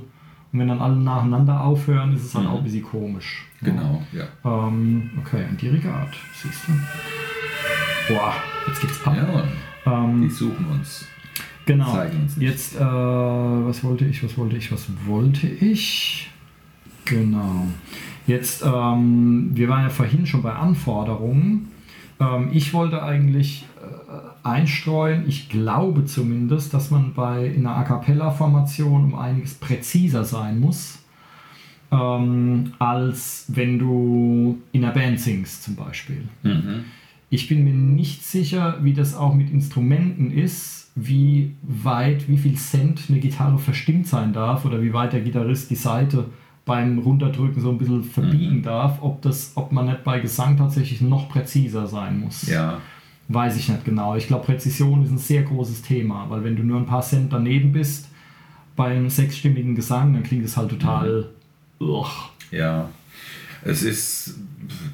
und 0.53 0.59
wenn 0.59 0.69
dann 0.69 0.81
alle 0.81 0.97
nacheinander 0.97 1.61
aufhören, 1.63 2.15
ist 2.15 2.25
es 2.25 2.35
halt 2.35 2.47
Mhm. 2.47 2.51
auch 2.53 2.59
ein 2.59 2.65
bisschen 2.65 2.83
komisch. 2.83 3.47
Genau, 3.63 4.03
ja. 4.13 4.25
Ähm, 4.45 5.11
okay, 5.21 5.45
ein 5.49 5.57
Dirigat, 5.57 6.09
siehst 6.35 6.63
du. 6.67 6.73
Boah, 8.15 8.35
jetzt 8.67 8.81
geht's 8.81 9.05
ab. 9.07 9.17
Ja, 9.17 9.45
die 9.87 9.91
Ähm, 9.91 10.31
suchen 10.31 10.67
uns. 10.73 11.07
genau. 11.67 11.93
zeigen 11.93 12.23
uns 12.23 12.37
nicht. 12.37 12.49
Jetzt, 12.49 12.77
äh, 12.77 12.81
was 12.81 13.85
wollte 13.85 14.05
ich, 14.07 14.23
was 14.25 14.37
wollte 14.39 14.57
ich, 14.57 14.73
was 14.73 14.89
wollte 15.07 15.47
ich? 15.47 16.31
Genau. 17.05 17.67
Jetzt, 18.27 18.63
ähm, 18.65 19.51
wir 19.55 19.69
waren 19.69 19.83
ja 19.85 19.89
vorhin 19.89 20.27
schon 20.27 20.43
bei 20.43 20.53
Anforderungen. 20.53 21.69
Ähm, 22.21 22.51
ich 22.53 22.73
wollte 22.73 23.03
eigentlich 23.03 23.65
äh, 23.81 24.47
einstreuen, 24.47 25.25
ich 25.27 25.49
glaube 25.49 26.05
zumindest, 26.05 26.73
dass 26.75 26.91
man 26.91 27.15
bei 27.15 27.47
in 27.47 27.67
einer 27.67 27.77
A 27.77 27.83
cappella-Formation 27.85 29.05
um 29.05 29.15
einiges 29.15 29.55
präziser 29.55 30.25
sein 30.25 30.61
muss, 30.61 30.99
ähm, 31.91 32.73
als 32.79 33.47
wenn 33.49 33.79
du 33.79 34.59
in 34.73 34.85
einer 34.85 34.93
Band 34.93 35.19
singst 35.19 35.65
zum 35.65 35.75
Beispiel. 35.75 36.29
Mhm. 36.43 36.85
Ich 37.31 37.49
bin 37.49 37.65
mir 37.65 37.73
nicht 37.73 38.25
sicher, 38.25 38.79
wie 38.83 38.93
das 38.93 39.15
auch 39.15 39.35
mit 39.35 39.51
Instrumenten 39.51 40.33
ist, 40.33 40.91
wie 40.97 41.55
weit, 41.63 42.29
wie 42.29 42.37
viel 42.37 42.57
Cent 42.57 43.05
eine 43.09 43.21
Gitarre 43.21 43.59
verstimmt 43.59 44.07
sein 44.09 44.33
darf 44.33 44.65
oder 44.65 44.83
wie 44.83 44.93
weit 44.93 45.13
der 45.13 45.21
Gitarrist 45.21 45.71
die 45.71 45.77
Seite 45.77 46.27
beim 46.71 47.01
Runterdrücken 47.01 47.61
so 47.61 47.71
ein 47.71 47.79
bisschen 47.79 48.05
verbiegen 48.05 48.59
mhm. 48.59 48.63
darf, 48.63 49.03
ob, 49.03 49.23
das, 49.23 49.51
ob 49.57 49.73
man 49.73 49.87
nicht 49.87 50.05
bei 50.05 50.21
Gesang 50.21 50.57
tatsächlich 50.57 51.01
noch 51.01 51.29
präziser 51.29 51.89
sein 51.89 52.21
muss. 52.21 52.47
Ja. 52.47 52.81
Weiß 53.27 53.57
ich 53.57 53.69
nicht 53.69 53.85
genau. 53.85 54.15
Ich 54.15 54.29
glaube, 54.29 54.47
Präzision 54.47 55.03
ist 55.03 55.11
ein 55.11 55.19
sehr 55.19 55.43
großes 55.43 55.83
Thema, 55.83 56.31
weil 56.31 56.45
wenn 56.45 56.55
du 56.55 56.63
nur 56.63 56.79
ein 56.79 56.87
paar 56.87 57.03
Cent 57.03 57.33
daneben 57.33 57.73
bist 57.73 58.07
beim 58.77 59.11
sechsstimmigen 59.11 59.75
Gesang, 59.75 60.15
dann 60.15 60.23
klingt 60.23 60.45
es 60.45 60.57
halt 60.57 60.71
total. 60.71 61.29
Mhm. 61.81 62.05
Ja. 62.53 62.89
Es 63.65 63.83
ist 63.83 64.37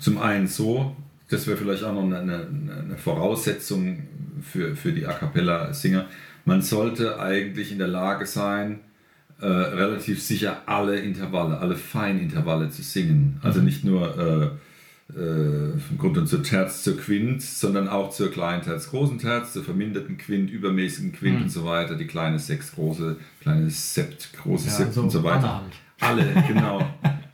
zum 0.01 0.17
einen 0.17 0.47
so, 0.47 0.97
das 1.29 1.47
wäre 1.47 1.59
vielleicht 1.59 1.85
auch 1.85 1.93
noch 1.93 2.05
eine, 2.05 2.19
eine 2.21 2.97
Voraussetzung 2.97 3.99
für, 4.41 4.75
für 4.75 4.93
die 4.93 5.07
A 5.07 5.13
Cappella-Singer. 5.13 6.07
Man 6.47 6.63
sollte 6.63 7.21
eigentlich 7.21 7.71
in 7.71 7.77
der 7.77 7.89
Lage 7.89 8.25
sein, 8.25 8.81
äh, 9.41 9.47
relativ 9.47 10.23
sicher 10.23 10.63
alle 10.67 10.99
Intervalle, 10.99 11.59
alle 11.59 11.77
Feinintervalle 11.77 12.71
zu 12.71 12.83
singen. 12.83 13.39
Also 13.43 13.61
mhm. 13.61 13.65
nicht 13.67 13.85
nur 13.85 14.19
äh, 14.19 14.49
äh, 15.15 15.79
vom 15.79 15.99
Grund 15.99 16.19
und 16.19 16.27
zur 16.27 16.43
Terz 16.43 16.83
zur 16.83 16.97
Quint, 16.97 17.43
sondern 17.43 17.89
auch 17.89 18.11
zur 18.11 18.31
kleinen 18.31 18.63
Terz, 18.63 18.91
großen 18.91 19.19
Terz, 19.19 19.53
zur 19.53 19.63
verminderten 19.63 20.19
Quint, 20.19 20.51
übermäßigen 20.51 21.13
Quint 21.13 21.37
mhm. 21.37 21.43
und 21.45 21.51
so 21.51 21.65
weiter, 21.65 21.95
die 21.95 22.07
kleine 22.07 22.39
Sechs, 22.39 22.73
große, 22.73 23.17
kleine 23.41 23.71
Sept, 23.71 24.31
große 24.43 24.67
ja, 24.67 24.73
Sept 24.73 24.95
so 24.95 25.03
und 25.03 25.11
so 25.11 25.23
weiter. 25.23 25.63
Alle, 26.01 26.23
alle 26.23 26.45
genau. 26.49 26.89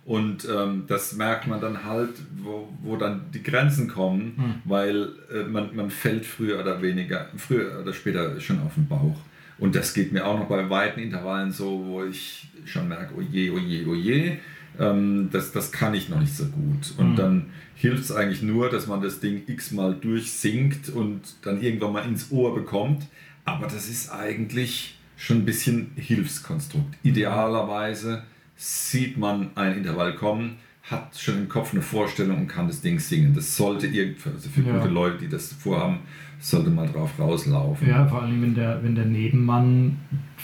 Und 0.05 0.47
ähm, 0.55 0.85
das 0.89 1.15
merkt 1.15 1.47
man 1.47 1.61
dann 1.61 1.85
halt, 1.85 2.11
wo, 2.43 2.69
wo 2.83 2.97
dann 2.97 3.31
die 3.33 3.43
Grenzen 3.43 3.89
kommen, 3.89 4.35
hm. 4.37 4.55
weil 4.65 5.11
äh, 5.33 5.45
man, 5.45 5.75
man 5.75 5.91
fällt 5.91 6.27
früher 6.27 6.61
oder 6.61 6.83
weniger, 6.83 7.29
früher 7.37 7.81
oder 7.81 7.93
später 7.93 8.39
schon 8.41 8.61
auf 8.61 8.75
den 8.75 8.89
Bauch. 8.89 9.17
Und 9.59 9.75
das 9.75 9.95
geht 9.95 10.13
mir 10.13 10.27
auch 10.27 10.39
noch 10.39 10.49
bei 10.49 10.69
weiten 10.69 11.01
Intervallen 11.01 11.53
so, 11.53 11.85
wo 11.87 12.05
ich 12.05 12.49
schon 12.65 12.89
merke, 12.89 13.15
oh 13.17 13.21
je, 13.21 13.51
oh 13.51 13.59
je, 13.59 13.85
oh 13.87 13.95
je, 13.95 14.39
ähm, 14.79 15.29
das, 15.31 15.53
das 15.53 15.73
kann 15.73 15.95
ich 15.95 16.09
noch 16.09 16.21
nicht 16.21 16.35
so 16.35 16.47
gut. 16.47 16.95
Und 16.97 17.11
hm. 17.11 17.17
dann 17.17 17.47
hilft 17.75 18.05
es 18.05 18.13
eigentlich 18.13 18.43
nur, 18.43 18.71
dass 18.71 18.87
man 18.87 19.03
das 19.03 19.21
Ding 19.21 19.43
x-mal 19.47 19.95
durchsingt 19.95 20.89
und 20.89 21.21
dann 21.43 21.61
irgendwann 21.61 21.93
mal 21.93 22.07
ins 22.07 22.31
Ohr 22.31 22.55
bekommt. 22.55 23.07
Aber 23.45 23.67
das 23.67 23.89
ist 23.89 24.11
eigentlich 24.11 24.99
schon 25.17 25.39
ein 25.39 25.45
bisschen 25.45 25.93
Hilfskonstrukt. 25.97 26.97
Idealerweise 27.03 28.25
sieht 28.57 29.19
man 29.19 29.51
ein 29.57 29.79
Intervall 29.79 30.15
kommen, 30.15 30.57
hat 30.83 31.17
schon 31.17 31.39
im 31.39 31.49
Kopf 31.49 31.73
eine 31.73 31.83
Vorstellung 31.83 32.39
und 32.39 32.47
kann 32.49 32.67
das 32.67 32.81
Ding 32.81 32.99
singen. 32.99 33.35
Das 33.35 33.57
sollte 33.57 33.87
irgendwie, 33.87 34.31
also 34.31 34.49
für 34.49 34.63
ja. 34.63 34.79
gute 34.79 34.93
Leute, 34.93 35.19
die 35.19 35.29
das 35.29 35.53
vorhaben, 35.53 36.01
sollte 36.43 36.71
mal 36.71 36.89
drauf 36.89 37.11
rauslaufen. 37.19 37.89
Ja, 37.89 38.07
vor 38.07 38.23
allem, 38.23 38.43
wenn 38.43 38.55
der, 38.55 38.83
wenn 38.83 38.95
der 38.95 39.05
Nebenmann 39.05 39.97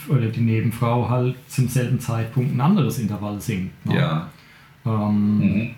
oder 0.09 0.27
die 0.29 0.41
Nebenfrau 0.41 1.11
halt 1.11 1.35
zum 1.49 1.69
selben 1.69 1.99
Zeitpunkt 1.99 2.55
ein 2.55 2.61
anderes 2.61 2.99
Intervall 3.01 3.41
singt. 3.41 3.85
Ne? 3.85 3.97
Ja. 3.97 4.31
Ähm, 4.87 5.39
mhm. 5.39 5.71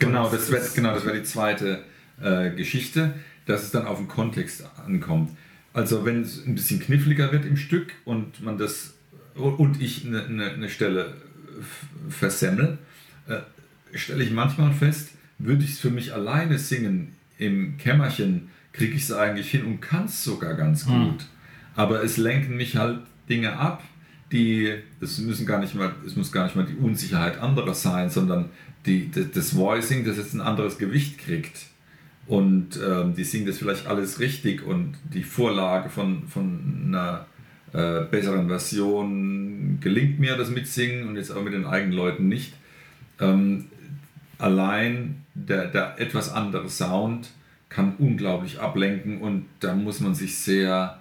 Genau, 0.00 0.28
das 0.28 0.50
wäre 0.50 0.66
genau, 0.74 1.04
wär 1.04 1.14
die 1.14 1.22
zweite 1.22 1.84
äh, 2.20 2.50
Geschichte, 2.50 3.14
dass 3.46 3.62
es 3.62 3.70
dann 3.70 3.86
auf 3.86 3.98
den 3.98 4.08
Kontext 4.08 4.64
ankommt. 4.84 5.30
Also 5.72 6.04
wenn 6.04 6.22
es 6.22 6.44
ein 6.44 6.56
bisschen 6.56 6.80
kniffliger 6.80 7.30
wird 7.30 7.44
im 7.44 7.56
Stück 7.56 7.92
und 8.04 8.42
man 8.42 8.58
das 8.58 8.94
und 9.34 9.80
ich 9.80 10.04
eine, 10.04 10.24
eine, 10.24 10.50
eine 10.50 10.68
Stelle 10.68 11.14
versemmel, 12.08 12.78
äh, 13.28 13.38
stelle 13.96 14.24
ich 14.24 14.32
manchmal 14.32 14.72
fest, 14.72 15.10
würde 15.38 15.62
ich 15.62 15.72
es 15.72 15.78
für 15.78 15.90
mich 15.90 16.12
alleine 16.12 16.58
singen 16.58 17.14
im 17.38 17.78
Kämmerchen, 17.78 18.50
kriege 18.78 18.94
ich 18.94 19.02
es 19.02 19.12
eigentlich 19.12 19.50
hin 19.50 19.64
und 19.64 19.80
kann 19.80 20.06
es 20.06 20.24
sogar 20.24 20.54
ganz 20.54 20.86
hm. 20.86 20.92
gut. 20.92 21.20
Mhm. 21.20 21.26
Aber 21.74 22.02
es 22.02 22.16
lenken 22.16 22.56
mich 22.56 22.76
halt 22.76 23.00
Dinge 23.28 23.58
ab, 23.58 23.82
die, 24.32 24.74
das 25.00 25.18
müssen 25.18 25.46
gar 25.46 25.58
nicht 25.58 25.74
mal, 25.74 25.92
es 26.06 26.16
muss 26.16 26.32
gar 26.32 26.44
nicht 26.44 26.56
mal 26.56 26.66
die 26.66 26.76
Unsicherheit 26.76 27.38
anderer 27.38 27.74
sein, 27.74 28.10
sondern 28.10 28.50
die, 28.86 29.10
das 29.10 29.56
Voicing, 29.56 30.04
das 30.04 30.16
jetzt 30.16 30.34
ein 30.34 30.40
anderes 30.40 30.78
Gewicht 30.78 31.18
kriegt. 31.18 31.66
Und 32.26 32.78
ähm, 32.86 33.14
die 33.14 33.24
singen 33.24 33.46
das 33.46 33.58
vielleicht 33.58 33.86
alles 33.86 34.20
richtig 34.20 34.64
und 34.66 34.96
die 35.14 35.22
Vorlage 35.22 35.88
von, 35.88 36.28
von 36.28 36.84
einer 36.86 37.26
äh, 37.72 38.04
besseren 38.04 38.48
Version 38.48 39.78
gelingt 39.80 40.18
mir 40.18 40.36
das 40.36 40.50
Mitsingen 40.50 41.08
und 41.08 41.16
jetzt 41.16 41.30
auch 41.30 41.42
mit 41.42 41.54
den 41.54 41.64
eigenen 41.64 41.94
Leuten 41.94 42.28
nicht. 42.28 42.52
Ähm, 43.18 43.66
allein 44.36 45.24
der, 45.34 45.68
der 45.68 45.98
etwas 45.98 46.30
andere 46.30 46.68
Sound 46.68 47.30
kann 47.68 47.96
unglaublich 47.98 48.60
ablenken 48.60 49.20
und 49.20 49.44
da 49.60 49.74
muss 49.74 50.00
man 50.00 50.14
sich 50.14 50.38
sehr 50.38 50.98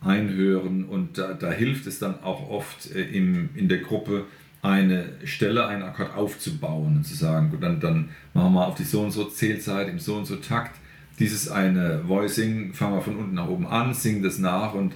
einhören 0.00 0.84
und 0.84 1.18
da, 1.18 1.34
da 1.34 1.50
hilft 1.50 1.86
es 1.86 1.98
dann 1.98 2.22
auch 2.22 2.48
oft 2.48 2.90
äh, 2.94 3.02
im, 3.02 3.50
in 3.54 3.68
der 3.68 3.78
Gruppe 3.78 4.24
eine 4.62 5.04
Stelle, 5.24 5.66
einen 5.66 5.82
Akkord 5.82 6.14
aufzubauen 6.14 6.98
und 6.98 7.06
zu 7.06 7.14
sagen, 7.14 7.50
gut, 7.50 7.62
dann, 7.62 7.80
dann 7.80 8.10
machen 8.32 8.46
wir 8.46 8.60
mal 8.60 8.66
auf 8.66 8.76
die 8.76 8.84
so 8.84 9.02
und 9.02 9.10
so 9.10 9.24
Zählzeit, 9.24 9.88
im 9.88 9.98
so 9.98 10.16
und 10.16 10.24
so 10.24 10.36
Takt 10.36 10.78
dieses 11.18 11.48
eine 11.48 12.08
Voicing, 12.08 12.72
fangen 12.72 12.94
wir 12.94 13.02
von 13.02 13.16
unten 13.16 13.34
nach 13.34 13.48
oben 13.48 13.66
an, 13.66 13.92
singen 13.92 14.22
das 14.22 14.38
nach 14.38 14.74
und 14.74 14.94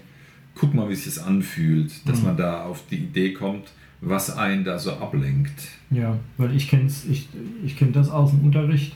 guck 0.54 0.74
mal, 0.74 0.88
wie 0.88 0.94
sich 0.94 1.14
das 1.14 1.24
anfühlt, 1.24 2.08
dass 2.08 2.20
mhm. 2.20 2.26
man 2.26 2.36
da 2.36 2.64
auf 2.64 2.84
die 2.90 2.96
Idee 2.96 3.32
kommt, 3.32 3.72
was 4.00 4.36
einen 4.36 4.64
da 4.64 4.78
so 4.78 4.92
ablenkt. 4.92 5.68
Ja, 5.90 6.18
weil 6.36 6.54
ich 6.56 6.68
kenne 6.68 6.86
ich, 6.86 7.28
ich 7.64 7.76
kenn 7.76 7.92
das 7.92 8.10
aus 8.10 8.30
dem 8.30 8.44
Unterricht, 8.44 8.94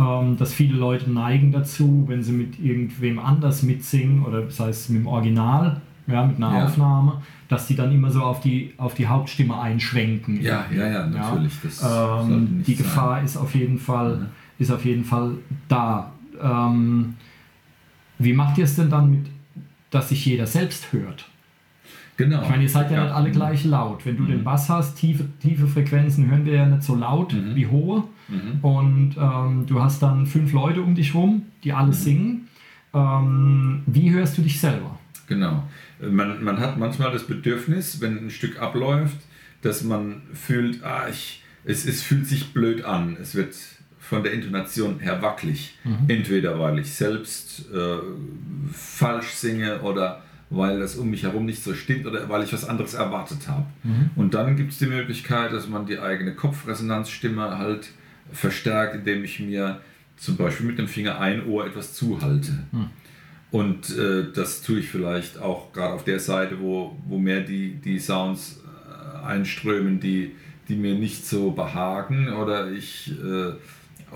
ähm, 0.00 0.36
dass 0.36 0.52
viele 0.52 0.76
Leute 0.76 1.10
neigen 1.10 1.52
dazu, 1.52 2.04
wenn 2.06 2.22
sie 2.22 2.32
mit 2.32 2.58
irgendwem 2.58 3.18
anders 3.18 3.62
mitsingen 3.62 4.24
oder 4.24 4.42
das 4.42 4.58
heißt 4.58 4.90
mit 4.90 5.02
dem 5.02 5.06
Original, 5.06 5.80
ja, 6.06 6.26
mit 6.26 6.36
einer 6.36 6.56
ja. 6.56 6.64
Aufnahme, 6.64 7.22
dass 7.48 7.68
sie 7.68 7.76
dann 7.76 7.92
immer 7.92 8.10
so 8.10 8.22
auf 8.22 8.40
die, 8.40 8.72
auf 8.78 8.94
die 8.94 9.06
Hauptstimme 9.06 9.60
einschwenken. 9.60 10.40
Ja, 10.40 10.64
ja, 10.74 10.88
ja, 10.88 11.06
natürlich. 11.06 11.52
Ja. 11.80 12.22
Ähm, 12.22 12.62
die 12.66 12.76
Gefahr 12.76 13.16
sein. 13.16 13.24
ist 13.24 13.36
auf 13.36 13.54
jeden 13.54 13.78
Fall, 13.78 14.16
mhm. 14.16 14.26
ist 14.58 14.70
auf 14.70 14.84
jeden 14.84 15.04
Fall 15.04 15.34
da. 15.68 16.12
Ähm, 16.42 17.14
wie 18.18 18.32
macht 18.32 18.58
ihr 18.58 18.64
es 18.64 18.76
denn 18.76 18.90
dann 18.90 19.10
mit 19.10 19.26
dass 19.90 20.08
sich 20.08 20.24
jeder 20.24 20.46
selbst 20.46 20.92
hört. 20.92 21.28
Genau. 22.20 22.42
Ich 22.42 22.50
meine, 22.50 22.62
ihr 22.64 22.68
seid 22.68 22.90
ja, 22.90 22.98
ja 22.98 23.04
nicht 23.04 23.14
alle 23.14 23.30
gleich 23.30 23.64
laut. 23.64 24.04
Wenn 24.04 24.18
du 24.18 24.24
mhm. 24.24 24.28
den 24.28 24.44
Bass 24.44 24.68
hast, 24.68 24.96
tiefe, 24.96 25.24
tiefe 25.40 25.66
Frequenzen 25.66 26.30
hören 26.30 26.44
wir 26.44 26.52
ja 26.52 26.66
nicht 26.66 26.82
so 26.82 26.94
laut 26.94 27.32
mhm. 27.32 27.54
wie 27.54 27.66
hohe. 27.66 28.04
Mhm. 28.28 28.62
Und 28.62 29.16
ähm, 29.18 29.64
du 29.66 29.82
hast 29.82 30.02
dann 30.02 30.26
fünf 30.26 30.52
Leute 30.52 30.82
um 30.82 30.94
dich 30.94 31.14
rum, 31.14 31.46
die 31.64 31.72
alle 31.72 31.88
mhm. 31.88 31.92
singen. 31.92 32.48
Ähm, 32.92 33.82
wie 33.86 34.10
hörst 34.10 34.36
du 34.36 34.42
dich 34.42 34.60
selber? 34.60 34.98
Genau. 35.28 35.62
Man, 35.98 36.44
man 36.44 36.60
hat 36.60 36.76
manchmal 36.76 37.10
das 37.10 37.26
Bedürfnis, 37.26 38.02
wenn 38.02 38.26
ein 38.26 38.30
Stück 38.30 38.60
abläuft, 38.60 39.18
dass 39.62 39.82
man 39.82 40.20
fühlt, 40.34 40.84
ah, 40.84 41.08
ich, 41.08 41.42
es, 41.64 41.86
es 41.86 42.02
fühlt 42.02 42.26
sich 42.26 42.52
blöd 42.52 42.84
an. 42.84 43.16
Es 43.18 43.34
wird 43.34 43.54
von 43.98 44.22
der 44.22 44.34
Intonation 44.34 44.98
her 44.98 45.22
wackelig. 45.22 45.78
Mhm. 45.84 46.04
Entweder 46.08 46.58
weil 46.58 46.80
ich 46.80 46.92
selbst 46.92 47.64
äh, 47.72 47.96
falsch 48.72 49.28
singe 49.28 49.80
oder 49.80 50.22
weil 50.50 50.80
das 50.80 50.96
um 50.96 51.10
mich 51.10 51.22
herum 51.22 51.46
nicht 51.46 51.62
so 51.62 51.74
stimmt 51.74 52.06
oder 52.06 52.28
weil 52.28 52.42
ich 52.42 52.52
was 52.52 52.68
anderes 52.68 52.94
erwartet 52.94 53.48
habe. 53.48 53.66
Mhm. 53.84 54.10
Und 54.16 54.34
dann 54.34 54.56
gibt 54.56 54.72
es 54.72 54.78
die 54.78 54.86
Möglichkeit, 54.86 55.52
dass 55.52 55.68
man 55.68 55.86
die 55.86 55.98
eigene 56.00 56.34
Kopfresonanzstimme 56.34 57.56
halt 57.56 57.90
verstärkt, 58.32 58.96
indem 58.96 59.24
ich 59.24 59.38
mir 59.40 59.80
zum 60.16 60.36
Beispiel 60.36 60.66
mit 60.66 60.78
dem 60.78 60.88
Finger 60.88 61.20
ein 61.20 61.46
Ohr 61.46 61.66
etwas 61.66 61.94
zuhalte. 61.94 62.52
Mhm. 62.72 62.90
Und 63.52 63.96
äh, 63.96 64.26
das 64.32 64.62
tue 64.62 64.80
ich 64.80 64.88
vielleicht 64.88 65.38
auch 65.40 65.72
gerade 65.72 65.94
auf 65.94 66.04
der 66.04 66.20
Seite, 66.20 66.60
wo, 66.60 66.96
wo 67.06 67.18
mehr 67.18 67.40
die, 67.40 67.76
die 67.76 67.98
Sounds 67.98 68.60
äh, 68.62 69.24
einströmen, 69.24 69.98
die, 69.98 70.32
die 70.68 70.76
mir 70.76 70.94
nicht 70.94 71.26
so 71.26 71.52
behagen 71.52 72.32
oder 72.32 72.70
ich 72.70 73.12
äh, 73.22 73.52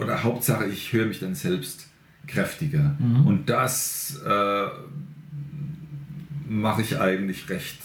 oder 0.00 0.24
Hauptsache, 0.24 0.66
ich 0.66 0.92
höre 0.92 1.06
mich 1.06 1.20
dann 1.20 1.34
selbst 1.34 1.88
kräftiger. 2.26 2.96
Mhm. 2.98 3.26
Und 3.26 3.50
das 3.50 4.20
äh, 4.24 4.66
mache 6.48 6.82
ich 6.82 7.00
eigentlich 7.00 7.48
recht 7.48 7.78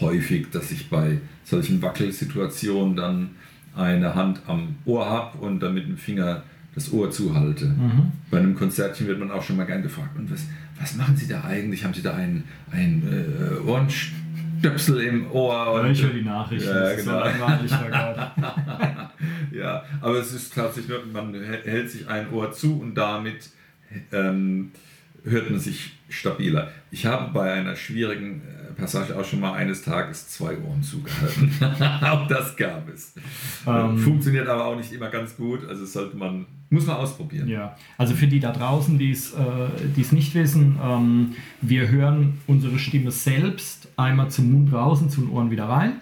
häufig, 0.00 0.50
dass 0.50 0.70
ich 0.70 0.90
bei 0.90 1.18
solchen 1.44 1.82
Wackelsituationen 1.82 2.96
dann 2.96 3.30
eine 3.74 4.14
Hand 4.14 4.42
am 4.46 4.76
Ohr 4.84 5.06
habe 5.06 5.38
und 5.38 5.60
dann 5.60 5.74
mit 5.74 5.86
dem 5.86 5.96
Finger 5.96 6.42
das 6.74 6.92
Ohr 6.92 7.10
zuhalte. 7.10 7.66
Mhm. 7.66 8.12
Bei 8.30 8.38
einem 8.38 8.54
Konzertchen 8.54 9.06
wird 9.06 9.18
man 9.18 9.30
auch 9.30 9.42
schon 9.42 9.56
mal 9.56 9.64
gern 9.64 9.82
gefragt, 9.82 10.16
und 10.16 10.30
was, 10.30 10.46
was 10.78 10.96
machen 10.96 11.16
Sie 11.16 11.26
da 11.26 11.42
eigentlich? 11.44 11.84
Haben 11.84 11.94
Sie 11.94 12.02
da 12.02 12.14
ein, 12.14 12.44
ein 12.70 13.02
äh, 13.10 13.68
Orange 13.68 14.12
Stöpsel 14.58 15.00
im 15.02 15.30
Ohr. 15.30 15.72
Und, 15.72 15.90
ich 15.90 16.02
höre 16.02 16.12
die 16.12 16.22
Nachrichten. 16.22 16.68
Ja, 16.68 16.94
genau. 16.94 17.24
ja, 19.52 19.84
aber 20.00 20.18
es 20.18 20.32
ist 20.32 20.54
tatsächlich, 20.54 20.96
man 21.12 21.34
hält 21.34 21.90
sich 21.90 22.08
ein 22.08 22.30
Ohr 22.32 22.52
zu 22.52 22.80
und 22.80 22.94
damit 22.94 23.50
ähm, 24.12 24.72
hört 25.24 25.50
man 25.50 25.60
sich 25.60 25.97
stabiler. 26.08 26.70
Ich 26.90 27.06
habe 27.06 27.32
bei 27.32 27.52
einer 27.52 27.76
schwierigen 27.76 28.42
äh, 28.42 28.72
Passage 28.72 29.18
auch 29.18 29.24
schon 29.24 29.40
mal 29.40 29.52
eines 29.52 29.82
Tages 29.82 30.28
zwei 30.28 30.56
Ohren 30.58 30.82
zugehalten. 30.82 31.52
auch 32.02 32.26
das 32.26 32.56
gab 32.56 32.88
es. 32.88 33.14
Ähm, 33.66 33.98
Funktioniert 33.98 34.48
aber 34.48 34.66
auch 34.66 34.76
nicht 34.76 34.92
immer 34.92 35.08
ganz 35.08 35.36
gut. 35.36 35.68
Also 35.68 35.84
sollte 35.84 36.16
man, 36.16 36.46
muss 36.70 36.86
man 36.86 36.96
ausprobieren. 36.96 37.48
Ja, 37.48 37.76
also 37.98 38.14
für 38.14 38.26
die 38.26 38.40
da 38.40 38.52
draußen, 38.52 38.98
die 38.98 39.10
es 39.10 39.34
äh, 39.34 40.14
nicht 40.14 40.34
wissen, 40.34 40.78
ähm, 40.82 41.34
wir 41.60 41.88
hören 41.88 42.38
unsere 42.46 42.78
Stimme 42.78 43.10
selbst 43.10 43.88
einmal 43.96 44.30
zum 44.30 44.52
Mund 44.52 44.72
raus 44.72 45.02
und 45.02 45.10
zu 45.10 45.20
den 45.20 45.30
Ohren 45.30 45.50
wieder 45.50 45.68
rein 45.68 46.00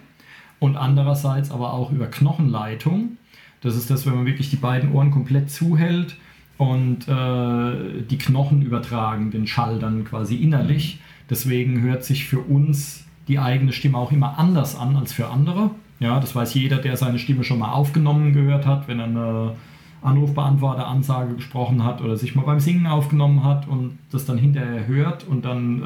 und 0.59 0.77
andererseits 0.77 1.51
aber 1.51 1.73
auch 1.73 1.91
über 1.91 2.07
Knochenleitung. 2.07 3.17
Das 3.61 3.75
ist 3.75 3.89
das, 3.89 4.05
wenn 4.05 4.15
man 4.15 4.25
wirklich 4.25 4.49
die 4.49 4.55
beiden 4.55 4.91
Ohren 4.93 5.11
komplett 5.11 5.49
zuhält 5.51 6.15
und 6.57 7.07
äh, 7.07 8.03
die 8.09 8.17
Knochen 8.17 8.61
übertragen 8.61 9.31
den 9.31 9.47
Schall 9.47 9.79
dann 9.79 10.05
quasi 10.05 10.35
innerlich. 10.35 10.99
Deswegen 11.29 11.81
hört 11.81 12.03
sich 12.03 12.25
für 12.25 12.39
uns 12.39 13.05
die 13.27 13.39
eigene 13.39 13.73
Stimme 13.73 13.97
auch 13.97 14.11
immer 14.11 14.39
anders 14.39 14.75
an 14.75 14.95
als 14.95 15.13
für 15.13 15.29
andere. 15.29 15.71
Ja, 15.99 16.19
das 16.19 16.35
weiß 16.35 16.53
jeder, 16.53 16.77
der 16.77 16.97
seine 16.97 17.19
Stimme 17.19 17.43
schon 17.43 17.59
mal 17.59 17.71
aufgenommen 17.71 18.33
gehört 18.33 18.65
hat, 18.65 18.87
wenn 18.87 18.99
er 18.99 19.05
eine 19.05 19.55
Anrufbeantworter-Ansage 20.01 21.35
gesprochen 21.35 21.83
hat 21.83 22.01
oder 22.01 22.17
sich 22.17 22.35
mal 22.35 22.43
beim 22.43 22.59
Singen 22.59 22.87
aufgenommen 22.87 23.43
hat 23.43 23.67
und 23.67 23.97
das 24.11 24.25
dann 24.25 24.37
hinterher 24.37 24.87
hört 24.87 25.27
und 25.27 25.43
dann 25.43 25.81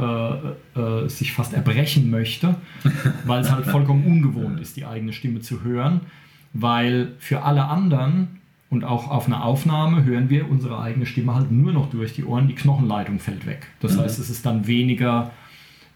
äh, 0.75 0.79
äh, 0.79 1.09
sich 1.09 1.33
fast 1.33 1.53
erbrechen 1.53 2.09
möchte, 2.09 2.55
weil 3.25 3.41
es 3.41 3.51
halt 3.51 3.65
vollkommen 3.65 4.05
ungewohnt 4.05 4.59
ist, 4.59 4.75
die 4.75 4.85
eigene 4.85 5.13
Stimme 5.13 5.39
zu 5.39 5.63
hören, 5.63 6.01
weil 6.53 7.13
für 7.19 7.43
alle 7.43 7.65
anderen 7.65 8.40
und 8.71 8.85
auch 8.85 9.11
auf 9.11 9.27
einer 9.27 9.43
Aufnahme 9.43 10.05
hören 10.05 10.29
wir 10.29 10.49
unsere 10.49 10.79
eigene 10.79 11.05
Stimme 11.05 11.35
halt 11.35 11.51
nur 11.51 11.73
noch 11.73 11.89
durch 11.89 12.13
die 12.13 12.23
Ohren, 12.23 12.47
die 12.47 12.55
Knochenleitung 12.55 13.19
fällt 13.19 13.45
weg. 13.45 13.67
Das 13.81 13.95
mhm. 13.95 14.01
heißt, 14.01 14.17
es 14.17 14.29
ist 14.29 14.45
dann 14.45 14.65
weniger, 14.65 15.31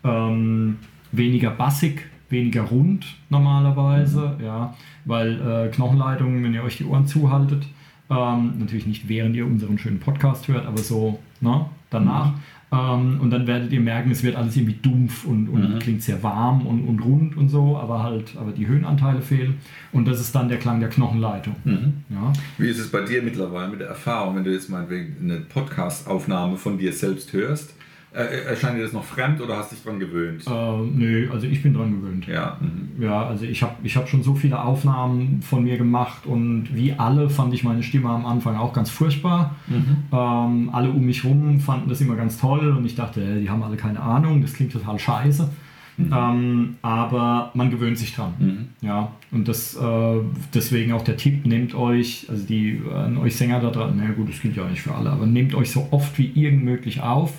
ähm, 0.03 0.77
weniger 1.13 1.51
bassig, 1.51 2.09
weniger 2.29 2.63
rund 2.63 3.05
normalerweise, 3.29 4.35
mhm. 4.37 4.45
ja, 4.45 4.75
weil 5.05 5.41
äh, 5.41 5.69
Knochenleitungen, 5.69 6.43
wenn 6.43 6.53
ihr 6.53 6.63
euch 6.63 6.75
die 6.75 6.85
Ohren 6.85 7.07
zuhaltet, 7.07 7.65
ähm, 8.09 8.59
natürlich 8.59 8.85
nicht 8.85 9.07
während 9.07 9.37
ihr 9.37 9.45
unseren 9.45 9.77
schönen 9.77 10.01
Podcast 10.01 10.49
hört, 10.49 10.65
aber 10.65 10.77
so 10.77 11.19
ne, 11.39 11.67
danach, 11.89 12.33
mhm. 12.33 12.39
Ähm, 12.71 13.19
und 13.21 13.29
dann 13.29 13.45
werdet 13.47 13.71
ihr 13.71 13.79
merken, 13.79 14.11
es 14.11 14.23
wird 14.23 14.35
alles 14.35 14.57
irgendwie 14.57 14.77
dumpf 14.81 15.25
und, 15.25 15.47
und 15.49 15.75
mhm. 15.75 15.79
klingt 15.79 16.01
sehr 16.01 16.21
warm 16.23 16.65
und, 16.65 16.87
und 16.87 16.99
rund 16.99 17.37
und 17.37 17.49
so, 17.49 17.77
aber 17.77 18.01
halt, 18.01 18.35
aber 18.37 18.51
die 18.51 18.67
Höhenanteile 18.67 19.21
fehlen. 19.21 19.59
Und 19.91 20.07
das 20.07 20.19
ist 20.19 20.33
dann 20.33 20.49
der 20.49 20.57
Klang 20.57 20.79
der 20.79 20.89
Knochenleitung. 20.89 21.55
Mhm. 21.63 21.93
Ja. 22.09 22.33
Wie 22.57 22.67
ist 22.67 22.79
es 22.79 22.89
bei 22.89 23.01
dir 23.01 23.21
mittlerweile 23.21 23.69
mit 23.69 23.79
der 23.81 23.89
Erfahrung, 23.89 24.35
wenn 24.35 24.43
du 24.43 24.51
jetzt 24.51 24.69
mal 24.69 24.87
eine 24.87 25.37
Podcast-Aufnahme 25.41 26.57
von 26.57 26.77
dir 26.77 26.91
selbst 26.91 27.33
hörst? 27.33 27.74
Äh, 28.15 28.45
erscheint 28.45 28.77
dir 28.77 28.83
das 28.83 28.93
noch 28.93 29.03
fremd 29.03 29.41
oder 29.41 29.57
hast 29.57 29.71
du 29.71 29.75
dich 29.75 29.83
dran 29.83 29.99
gewöhnt? 29.99 30.45
Äh, 30.47 30.49
nö, 30.49 31.29
also 31.33 31.47
ich 31.47 31.61
bin 31.61 31.73
dran 31.73 31.99
gewöhnt. 31.99 32.25
Ja. 32.27 32.57
Mhm. 32.61 33.03
Ja, 33.03 33.25
also 33.25 33.43
ich 33.43 33.61
habe 33.61 33.75
ich 33.83 33.97
hab 33.97 34.07
schon 34.07 34.23
so 34.23 34.35
viele 34.35 34.63
Aufnahmen 34.63 35.41
von 35.41 35.65
mir 35.65 35.77
gemacht 35.77 36.25
und 36.25 36.69
wie 36.73 36.93
alle 36.93 37.29
fand 37.29 37.53
ich 37.53 37.65
meine 37.65 37.83
Stimme 37.83 38.09
am 38.09 38.25
Anfang 38.25 38.55
auch 38.55 38.71
ganz 38.71 38.89
furchtbar. 38.89 39.55
Mhm. 39.67 39.97
Ähm, 40.13 40.69
alle 40.71 40.91
um 40.91 41.05
mich 41.05 41.25
rum 41.25 41.59
fanden 41.59 41.89
das 41.89 41.99
immer 41.99 42.15
ganz 42.15 42.39
toll 42.39 42.71
und 42.71 42.85
ich 42.85 42.95
dachte, 42.95 43.21
äh, 43.21 43.41
die 43.41 43.49
haben 43.49 43.61
alle 43.63 43.75
keine 43.75 43.99
Ahnung, 43.99 44.41
das 44.41 44.53
klingt 44.53 44.71
total 44.71 44.97
scheiße. 44.97 45.49
Mhm. 45.97 46.13
Ähm, 46.13 46.75
aber 46.81 47.51
man 47.53 47.69
gewöhnt 47.69 47.97
sich 47.97 48.15
dran. 48.15 48.33
Mhm. 48.39 48.67
Ja, 48.79 49.11
und 49.31 49.49
das, 49.49 49.75
äh, 49.75 50.19
deswegen 50.53 50.93
auch 50.93 51.03
der 51.03 51.17
Tipp, 51.17 51.45
nehmt 51.45 51.75
euch, 51.75 52.27
also 52.29 52.45
die 52.45 52.81
an 52.93 53.17
euch 53.17 53.35
Sänger 53.35 53.59
da 53.59 53.71
dran, 53.71 53.95
na 53.97 54.13
gut, 54.13 54.29
das 54.29 54.41
gilt 54.41 54.55
ja 54.55 54.63
auch 54.63 54.69
nicht 54.69 54.81
für 54.81 54.95
alle, 54.95 55.09
aber 55.09 55.25
nehmt 55.25 55.53
euch 55.53 55.69
so 55.69 55.89
oft 55.91 56.17
wie 56.17 56.31
irgend 56.33 56.63
möglich 56.63 57.01
auf 57.01 57.33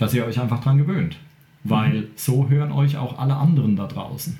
dass 0.00 0.14
ihr 0.14 0.24
euch 0.24 0.40
einfach 0.40 0.60
dran 0.60 0.78
gewöhnt. 0.78 1.18
Weil 1.62 1.92
mhm. 1.92 2.06
so 2.16 2.48
hören 2.48 2.72
euch 2.72 2.96
auch 2.96 3.18
alle 3.18 3.36
anderen 3.36 3.76
da 3.76 3.86
draußen. 3.86 4.38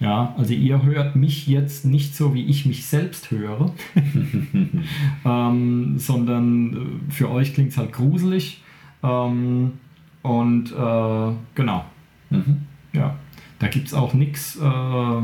Ja, 0.00 0.34
also 0.36 0.54
ihr 0.54 0.82
hört 0.82 1.14
mich 1.14 1.46
jetzt 1.46 1.84
nicht 1.84 2.16
so, 2.16 2.34
wie 2.34 2.46
ich 2.46 2.66
mich 2.66 2.86
selbst 2.86 3.30
höre, 3.30 3.72
ähm, 5.24 5.94
sondern 5.98 6.72
äh, 6.72 7.12
für 7.12 7.30
euch 7.30 7.54
klingt 7.54 7.70
es 7.70 7.76
halt 7.76 7.92
gruselig. 7.92 8.62
Ähm, 9.04 9.74
und 10.22 10.72
äh, 10.72 11.32
genau. 11.54 11.84
Mhm. 12.30 12.62
Ja, 12.94 13.16
da 13.58 13.68
gibt 13.68 13.88
es 13.88 13.94
auch 13.94 14.14
nichts, 14.14 14.56
äh, 14.56 15.22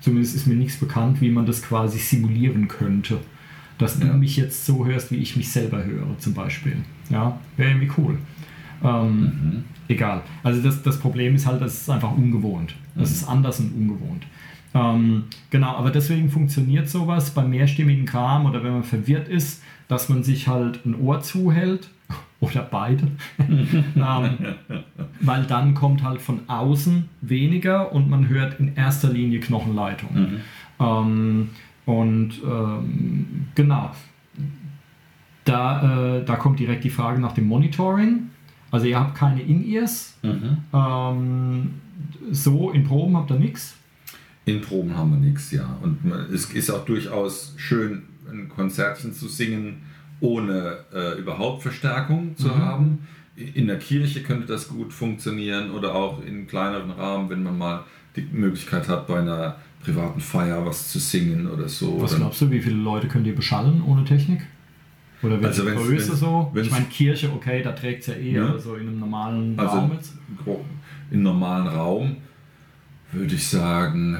zumindest 0.00 0.34
ist 0.34 0.46
mir 0.46 0.56
nichts 0.56 0.78
bekannt, 0.78 1.20
wie 1.20 1.30
man 1.30 1.46
das 1.46 1.62
quasi 1.62 1.98
simulieren 1.98 2.68
könnte. 2.68 3.18
Dass 3.78 4.00
ja. 4.00 4.06
du 4.06 4.14
mich 4.14 4.36
jetzt 4.36 4.64
so 4.64 4.86
hörst, 4.86 5.12
wie 5.12 5.16
ich 5.16 5.36
mich 5.36 5.52
selber 5.52 5.84
höre, 5.84 6.18
zum 6.18 6.34
Beispiel. 6.34 6.78
Ja, 7.10 7.38
wäre 7.56 7.70
irgendwie 7.70 7.90
cool. 7.98 8.18
Ähm, 8.82 9.20
mhm. 9.20 9.64
Egal. 9.88 10.22
Also 10.42 10.62
das, 10.62 10.82
das 10.82 10.98
Problem 10.98 11.34
ist 11.34 11.46
halt, 11.46 11.60
das 11.60 11.74
ist 11.74 11.90
einfach 11.90 12.12
ungewohnt. 12.12 12.74
Das 12.94 13.10
mhm. 13.10 13.14
ist 13.14 13.28
anders 13.28 13.60
und 13.60 13.74
ungewohnt. 13.74 14.24
Ähm, 14.74 15.24
genau, 15.50 15.76
aber 15.76 15.90
deswegen 15.90 16.30
funktioniert 16.30 16.88
sowas 16.88 17.30
beim 17.30 17.50
mehrstimmigen 17.50 18.06
Kram 18.06 18.46
oder 18.46 18.64
wenn 18.64 18.72
man 18.72 18.84
verwirrt 18.84 19.28
ist, 19.28 19.62
dass 19.88 20.08
man 20.08 20.22
sich 20.22 20.48
halt 20.48 20.84
ein 20.86 20.98
Ohr 20.98 21.20
zuhält 21.20 21.90
oder 22.40 22.62
beide, 22.62 23.08
ähm, 23.38 24.38
weil 25.20 25.44
dann 25.44 25.74
kommt 25.74 26.02
halt 26.02 26.22
von 26.22 26.40
außen 26.48 27.08
weniger 27.20 27.92
und 27.92 28.08
man 28.08 28.28
hört 28.28 28.58
in 28.60 28.74
erster 28.74 29.10
Linie 29.10 29.40
Knochenleitung. 29.40 30.10
Mhm. 30.14 30.40
Ähm, 30.80 31.50
und 31.84 32.40
ähm, 32.44 33.46
genau, 33.54 33.90
da, 35.44 36.16
äh, 36.16 36.24
da 36.24 36.36
kommt 36.36 36.60
direkt 36.60 36.84
die 36.84 36.90
Frage 36.90 37.20
nach 37.20 37.32
dem 37.32 37.46
Monitoring. 37.46 38.30
Also 38.72 38.86
ihr 38.86 38.98
habt 38.98 39.14
keine 39.14 39.42
In-Ears. 39.42 40.18
Mhm. 40.22 40.58
Ähm, 40.72 41.70
so 42.32 42.70
in 42.72 42.84
Proben 42.84 43.16
habt 43.16 43.30
ihr 43.30 43.38
nichts. 43.38 43.76
In 44.44 44.60
Proben 44.60 44.96
haben 44.96 45.12
wir 45.12 45.18
nichts, 45.18 45.52
ja. 45.52 45.78
Und 45.82 45.98
es 46.32 46.46
ist 46.46 46.70
auch 46.70 46.84
durchaus 46.84 47.54
schön, 47.56 48.02
ein 48.28 48.48
Konzertchen 48.48 49.12
zu 49.12 49.28
singen, 49.28 49.82
ohne 50.20 50.78
äh, 50.92 51.18
überhaupt 51.18 51.62
Verstärkung 51.62 52.36
zu 52.36 52.48
mhm. 52.48 52.56
haben. 52.56 53.08
In 53.36 53.66
der 53.66 53.78
Kirche 53.78 54.22
könnte 54.22 54.46
das 54.46 54.68
gut 54.68 54.92
funktionieren 54.92 55.70
oder 55.70 55.94
auch 55.94 56.24
in 56.24 56.46
kleineren 56.46 56.90
Rahmen, 56.90 57.30
wenn 57.30 57.42
man 57.42 57.56
mal 57.56 57.84
die 58.16 58.22
Möglichkeit 58.32 58.88
hat, 58.88 59.06
bei 59.06 59.20
einer 59.20 59.56
privaten 59.82 60.20
Feier 60.20 60.64
was 60.64 60.90
zu 60.90 60.98
singen 60.98 61.46
oder 61.46 61.68
so. 61.68 62.00
Was 62.00 62.16
glaubst 62.16 62.40
du, 62.40 62.50
wie 62.50 62.60
viele 62.60 62.76
Leute 62.76 63.08
könnt 63.08 63.26
ihr 63.26 63.34
beschallen 63.34 63.82
ohne 63.86 64.04
Technik? 64.04 64.46
Oder 65.22 65.40
welche 65.40 65.62
also 65.62 65.64
Größe 65.64 66.08
wenn's, 66.08 66.20
so? 66.20 66.50
Wenn's, 66.52 66.66
ich 66.66 66.72
meine, 66.72 66.86
Kirche, 66.86 67.30
okay, 67.32 67.62
da 67.62 67.72
trägt 67.72 68.00
es 68.00 68.06
ja 68.08 68.14
eh, 68.14 68.38
aber 68.38 68.58
so 68.58 68.74
in 68.74 68.88
einem 68.88 68.98
normalen 68.98 69.58
also 69.58 69.76
Raum 69.76 69.92
jetzt? 69.92 70.14
In 71.10 71.16
einem 71.16 71.22
normalen 71.22 71.66
Raum 71.68 72.16
würde 73.12 73.34
ich 73.34 73.46
sagen 73.46 74.16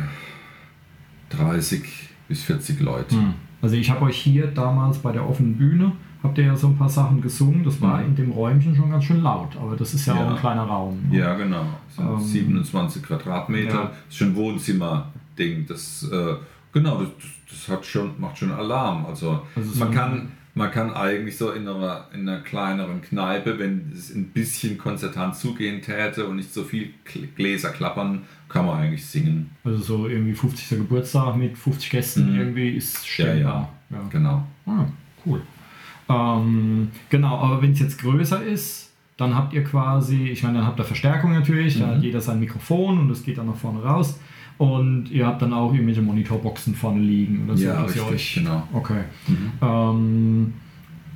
30 1.30 1.82
bis 2.28 2.44
40 2.44 2.80
Leute. 2.80 3.16
Hm. 3.16 3.34
Also 3.60 3.76
ich 3.76 3.90
habe 3.90 4.04
euch 4.04 4.16
hier 4.16 4.48
damals 4.48 4.98
bei 4.98 5.12
der 5.12 5.28
offenen 5.28 5.56
Bühne, 5.56 5.92
habt 6.22 6.36
ihr 6.38 6.44
ja 6.44 6.56
so 6.56 6.68
ein 6.68 6.76
paar 6.76 6.88
Sachen 6.88 7.20
gesungen, 7.20 7.64
das 7.64 7.80
war 7.80 7.98
mhm. 7.98 8.06
in 8.06 8.16
dem 8.16 8.30
Räumchen 8.32 8.74
schon 8.74 8.90
ganz 8.90 9.04
schön 9.04 9.22
laut, 9.22 9.56
aber 9.56 9.76
das 9.76 9.94
ist 9.94 10.06
ja, 10.06 10.14
ja. 10.14 10.26
auch 10.26 10.30
ein 10.30 10.36
kleiner 10.36 10.62
Raum. 10.62 10.98
Ne? 11.08 11.18
Ja, 11.18 11.34
genau. 11.34 11.66
Ähm, 11.98 12.20
27 12.20 13.02
Quadratmeter, 13.02 13.74
ja. 13.74 13.84
das 13.84 14.08
ist 14.08 14.16
schon 14.16 14.28
ein 14.28 14.36
Wohnzimmer-Ding. 14.36 15.66
Das, 15.66 16.08
äh, 16.10 16.34
genau, 16.72 17.02
das, 17.02 17.08
das, 17.48 17.68
hat 17.68 17.84
schon, 17.86 18.20
macht 18.20 18.38
schon 18.38 18.50
Alarm. 18.50 19.06
Also, 19.06 19.42
also 19.54 19.78
man 19.78 19.90
kann 19.92 20.32
man 20.54 20.70
kann 20.70 20.92
eigentlich 20.92 21.38
so 21.38 21.50
in 21.50 21.66
einer, 21.66 22.08
in 22.12 22.28
einer 22.28 22.40
kleineren 22.40 23.00
Kneipe, 23.00 23.58
wenn 23.58 23.90
es 23.94 24.14
ein 24.14 24.26
bisschen 24.26 24.76
konzertant 24.76 25.34
zugehen 25.34 25.80
täte 25.80 26.26
und 26.26 26.36
nicht 26.36 26.52
so 26.52 26.62
viel 26.62 26.92
Gläser 27.34 27.70
klappern, 27.70 28.22
kann 28.48 28.66
man 28.66 28.78
eigentlich 28.78 29.06
singen. 29.06 29.50
Also 29.64 29.78
so 29.78 30.08
irgendwie 30.08 30.34
50. 30.34 30.78
Geburtstag 30.78 31.36
mit 31.36 31.56
50 31.56 31.90
Gästen 31.90 32.32
mhm. 32.32 32.38
irgendwie 32.38 32.70
ist 32.70 33.06
stemmbar. 33.06 33.72
Ja, 33.90 33.96
ja. 33.96 34.02
ja. 34.02 34.08
genau. 34.10 34.46
Ah, 34.66 34.84
cool. 35.24 35.40
Ähm, 36.08 36.90
genau, 37.08 37.38
aber 37.38 37.62
wenn 37.62 37.72
es 37.72 37.80
jetzt 37.80 37.98
größer 37.98 38.42
ist, 38.42 38.90
dann 39.16 39.34
habt 39.34 39.54
ihr 39.54 39.64
quasi, 39.64 40.28
ich 40.28 40.42
meine, 40.42 40.58
dann 40.58 40.66
habt 40.66 40.78
ihr 40.78 40.84
Verstärkung 40.84 41.32
natürlich, 41.32 41.76
mhm. 41.76 41.80
da 41.80 41.86
hat 41.88 42.02
jeder 42.02 42.20
sein 42.20 42.40
Mikrofon 42.40 42.98
und 42.98 43.08
das 43.08 43.22
geht 43.22 43.38
dann 43.38 43.46
nach 43.46 43.56
vorne 43.56 43.82
raus. 43.82 44.18
Und 44.58 45.10
ihr 45.10 45.26
habt 45.26 45.42
dann 45.42 45.52
auch 45.52 45.72
irgendwelche 45.72 46.02
Monitorboxen 46.02 46.74
vorne 46.74 47.00
liegen 47.00 47.44
oder 47.44 47.56
so. 47.56 47.64
Ja, 47.64 47.82
richtig, 47.82 48.02
euch, 48.02 48.34
genau. 48.34 48.68
Okay. 48.72 49.04
Mhm. 49.26 49.52
Ähm, 49.60 50.52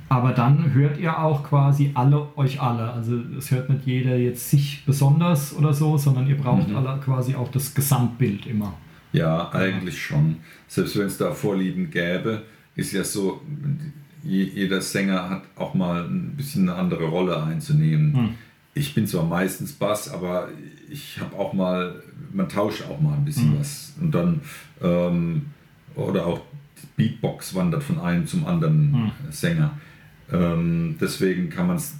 aber 0.09 0.31
dann 0.31 0.73
hört 0.73 0.97
ihr 0.97 1.19
auch 1.19 1.43
quasi 1.43 1.91
alle 1.93 2.27
euch 2.37 2.61
alle. 2.61 2.91
Also 2.91 3.19
es 3.37 3.51
hört 3.51 3.69
nicht 3.69 3.85
jeder 3.85 4.15
jetzt 4.17 4.49
sich 4.49 4.83
besonders 4.85 5.55
oder 5.55 5.73
so, 5.73 5.97
sondern 5.97 6.27
ihr 6.27 6.37
braucht 6.37 6.69
mhm. 6.69 6.77
alle 6.77 6.99
quasi 6.99 7.35
auch 7.35 7.51
das 7.51 7.73
Gesamtbild 7.73 8.45
immer. 8.45 8.73
Ja, 9.11 9.51
eigentlich 9.51 10.01
schon. 10.01 10.37
Selbst 10.67 10.97
wenn 10.97 11.07
es 11.07 11.17
da 11.17 11.31
Vorlieben 11.31 11.89
gäbe, 11.89 12.43
ist 12.75 12.93
ja 12.93 13.03
so, 13.03 13.41
jeder 14.23 14.81
Sänger 14.81 15.29
hat 15.29 15.43
auch 15.55 15.73
mal 15.73 16.03
ein 16.05 16.35
bisschen 16.37 16.69
eine 16.69 16.77
andere 16.77 17.05
Rolle 17.05 17.41
einzunehmen. 17.43 18.13
Mhm. 18.13 18.29
Ich 18.73 18.93
bin 18.93 19.07
zwar 19.07 19.25
meistens 19.25 19.73
Bass, 19.73 20.09
aber 20.09 20.49
ich 20.89 21.19
habe 21.19 21.35
auch 21.37 21.53
mal, 21.53 22.01
man 22.31 22.49
tauscht 22.49 22.83
auch 22.83 22.99
mal 22.99 23.13
ein 23.13 23.25
bisschen 23.25 23.51
mhm. 23.51 23.59
was. 23.59 23.93
Und 23.99 24.13
dann, 24.13 24.41
ähm, 24.81 25.47
oder 25.95 26.25
auch 26.25 26.41
Beatbox 26.95 27.55
wandert 27.55 27.83
von 27.83 27.99
einem 27.99 28.27
zum 28.27 28.45
anderen 28.45 28.91
mhm. 28.91 29.11
Sänger. 29.29 29.77
Ähm, 30.31 30.97
deswegen 30.99 31.49
kann 31.49 31.67
man 31.67 31.77
es 31.77 31.95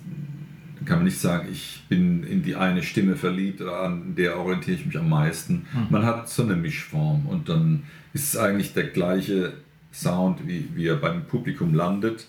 kann 0.86 1.00
man 1.00 1.06
nicht 1.06 1.20
sagen, 1.20 1.50
ich 1.52 1.84
bin 1.90 2.24
in 2.24 2.44
die 2.44 2.56
eine 2.56 2.84
Stimme 2.84 3.16
verliebt 3.16 3.62
oder 3.62 3.82
an 3.82 4.16
der 4.16 4.38
orientiere 4.38 4.78
ich 4.78 4.86
mich 4.86 4.98
am 4.98 5.10
meisten. 5.10 5.66
Mhm. 5.74 5.88
Man 5.90 6.06
hat 6.06 6.30
so 6.30 6.44
eine 6.44 6.56
Mischform 6.56 7.26
und 7.26 7.50
dann 7.50 7.84
ist 8.14 8.34
es 8.34 8.38
eigentlich 8.38 8.74
der 8.74 8.86
gleiche 8.86 9.54
Sound, 9.92 10.48
wie, 10.48 10.70
wie 10.76 10.88
er 10.88 10.96
beim 10.96 11.26
Publikum 11.26 11.74
landet. 11.74 12.28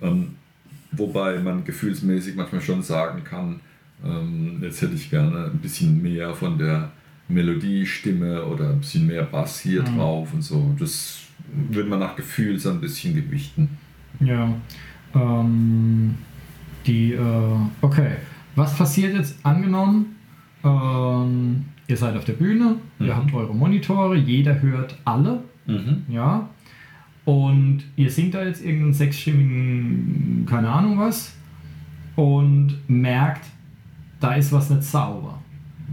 Ähm, 0.00 0.36
wobei 0.90 1.38
man 1.38 1.64
gefühlsmäßig 1.64 2.34
manchmal 2.34 2.60
schon 2.60 2.82
sagen 2.82 3.24
kann, 3.24 3.60
ähm, 4.04 4.58
jetzt 4.62 4.82
hätte 4.82 4.94
ich 4.94 5.10
gerne 5.10 5.50
ein 5.52 5.58
bisschen 5.58 6.02
mehr 6.02 6.34
von 6.34 6.58
der 6.58 6.90
Melodiestimme 7.28 8.44
oder 8.44 8.70
ein 8.70 8.80
bisschen 8.80 9.06
mehr 9.06 9.24
Bass 9.24 9.60
hier 9.60 9.82
mhm. 9.82 9.96
drauf 9.96 10.34
und 10.34 10.42
so. 10.42 10.74
Das 10.78 11.20
würde 11.70 11.88
man 11.88 11.98
nach 11.98 12.16
Gefühl 12.16 12.58
so 12.58 12.70
ein 12.70 12.80
bisschen 12.80 13.14
gewichten. 13.14 13.70
Ja. 14.20 14.52
Ähm, 15.14 16.16
die, 16.86 17.12
äh, 17.12 17.56
okay. 17.80 18.16
Was 18.54 18.76
passiert 18.76 19.14
jetzt 19.14 19.44
angenommen? 19.44 20.16
Ähm, 20.64 21.64
ihr 21.86 21.96
seid 21.96 22.16
auf 22.16 22.24
der 22.24 22.34
Bühne, 22.34 22.76
mhm. 22.98 23.06
ihr 23.06 23.16
habt 23.16 23.32
eure 23.32 23.54
Monitore, 23.54 24.16
jeder 24.16 24.60
hört 24.60 24.98
alle. 25.04 25.42
Mhm. 25.66 26.04
Ja. 26.08 26.48
Und 27.24 27.84
ihr 27.96 28.10
singt 28.10 28.34
da 28.34 28.44
jetzt 28.44 28.64
irgendeinen 28.64 28.94
sechsstimmigen, 28.94 30.44
keine 30.48 30.68
Ahnung 30.68 30.98
was, 30.98 31.34
und 32.16 32.78
merkt, 32.88 33.46
da 34.22 34.34
ist 34.34 34.52
was 34.52 34.70
nicht 34.70 34.84
sauber. 34.84 35.42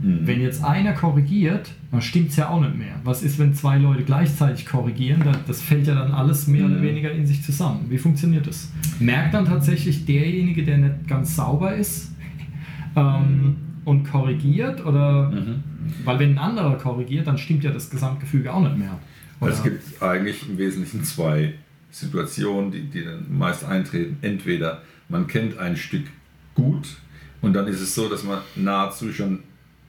Mhm. 0.01 0.19
Wenn 0.25 0.41
jetzt 0.41 0.63
einer 0.63 0.93
korrigiert, 0.93 1.71
dann 1.91 2.01
stimmt 2.01 2.29
es 2.29 2.37
ja 2.37 2.49
auch 2.49 2.61
nicht 2.61 2.77
mehr. 2.77 2.95
Was 3.03 3.23
ist, 3.23 3.39
wenn 3.39 3.53
zwei 3.53 3.77
Leute 3.77 4.03
gleichzeitig 4.03 4.65
korrigieren? 4.65 5.23
Das 5.47 5.61
fällt 5.61 5.87
ja 5.87 5.95
dann 5.95 6.11
alles 6.11 6.47
mehr 6.47 6.65
mhm. 6.65 6.73
oder 6.73 6.81
weniger 6.81 7.11
in 7.11 7.25
sich 7.25 7.43
zusammen. 7.43 7.85
Wie 7.89 7.97
funktioniert 7.97 8.47
das? 8.47 8.71
Merkt 8.99 9.33
dann 9.33 9.45
tatsächlich 9.45 10.05
derjenige, 10.05 10.63
der 10.63 10.77
nicht 10.77 11.07
ganz 11.07 11.35
sauber 11.35 11.75
ist 11.75 12.13
ähm, 12.95 13.57
und 13.85 14.03
korrigiert? 14.09 14.85
Oder 14.85 15.31
mhm. 15.31 15.63
weil 16.05 16.19
wenn 16.19 16.31
ein 16.31 16.37
anderer 16.37 16.77
korrigiert, 16.77 17.27
dann 17.27 17.37
stimmt 17.37 17.63
ja 17.63 17.71
das 17.71 17.89
Gesamtgefüge 17.89 18.53
auch 18.53 18.61
nicht 18.61 18.77
mehr. 18.77 18.97
Oder? 19.41 19.51
Es 19.51 19.63
gibt 19.63 20.01
eigentlich 20.01 20.47
im 20.47 20.57
Wesentlichen 20.57 21.03
zwei 21.03 21.53
Situationen, 21.91 22.71
die, 22.71 22.83
die 22.83 23.03
dann 23.03 23.25
meist 23.29 23.65
eintreten. 23.65 24.17
Entweder 24.21 24.81
man 25.09 25.27
kennt 25.27 25.57
ein 25.57 25.75
Stück 25.75 26.05
gut 26.53 26.97
und 27.41 27.53
dann 27.53 27.67
ist 27.67 27.81
es 27.81 27.95
so, 27.95 28.09
dass 28.09 28.23
man 28.23 28.39
nahezu 28.55 29.11
schon 29.13 29.39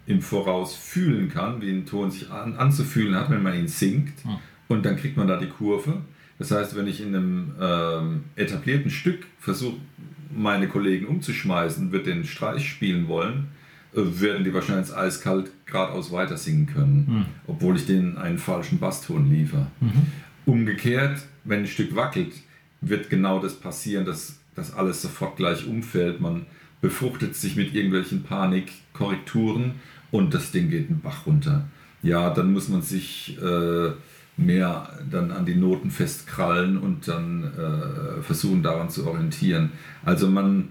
im 0.07 0.23
Voraus 0.23 0.75
fühlen 0.75 1.29
kann, 1.29 1.61
wie 1.61 1.71
ein 1.71 1.87
Ton 1.87 2.11
sich 2.11 2.31
an, 2.31 2.57
anzufühlen 2.57 3.15
hat, 3.15 3.31
wenn 3.31 3.43
man 3.43 3.55
ihn 3.55 3.69
singt. 3.69 4.13
Ah. 4.25 4.41
Und 4.69 4.85
dann 4.85 4.97
kriegt 4.97 5.17
man 5.17 5.29
da 5.29 5.37
die 5.37 5.49
Kurve. 5.49 6.03
Das 6.39 6.51
heißt, 6.51 6.77
wenn 6.77 6.87
ich 6.87 7.01
in 7.01 7.15
einem 7.15 7.53
ähm, 7.61 8.25
etablierten 8.37 8.91
Stück 8.91 9.27
versuche, 9.39 9.77
meine 10.35 10.69
Kollegen 10.69 11.07
umzuschmeißen, 11.07 11.93
wird 11.93 12.07
den 12.07 12.25
Streich 12.25 12.69
spielen 12.69 13.09
wollen, 13.09 13.49
äh, 13.95 14.01
werden 14.21 14.45
die 14.45 14.55
wahrscheinlich 14.55 14.95
eiskalt 14.95 15.51
geradeaus 15.67 16.13
weiter 16.13 16.37
singen 16.37 16.67
können, 16.67 17.07
mhm. 17.09 17.25
obwohl 17.47 17.77
ich 17.77 17.87
denen 17.87 18.17
einen 18.17 18.39
falschen 18.39 18.79
Basston 18.79 19.29
liefere. 19.29 19.67
Mhm. 19.81 20.07
Umgekehrt, 20.47 21.21
wenn 21.45 21.61
ein 21.61 21.67
Stück 21.67 21.95
wackelt, 21.95 22.33
wird 22.81 23.11
genau 23.11 23.41
das 23.41 23.55
passieren, 23.55 24.05
dass 24.05 24.39
das 24.55 24.73
alles 24.73 25.03
sofort 25.03 25.37
gleich 25.37 25.67
umfällt. 25.67 26.21
Man 26.21 26.47
befruchtet 26.81 27.37
sich 27.37 27.57
mit 27.57 27.75
irgendwelchen 27.75 28.23
Panikkorrekturen 28.23 29.73
und 30.11 30.35
das 30.35 30.51
Ding 30.51 30.71
geht 30.71 30.89
einen 30.89 31.01
Bach 31.01 31.27
runter. 31.27 31.69
Ja, 32.03 32.31
dann 32.31 32.53
muss 32.53 32.69
man 32.69 32.83
sich 32.83 33.39
äh, 33.41 33.91
mehr 34.37 34.99
dann 35.11 35.31
an 35.31 35.45
die 35.45 35.55
Noten 35.55 35.91
festkrallen 35.91 36.79
und 36.79 37.07
dann 37.09 37.45
äh, 37.45 38.23
versuchen 38.23 38.63
daran 38.63 38.89
zu 38.89 39.07
orientieren. 39.07 39.73
Also 40.05 40.29
man 40.29 40.69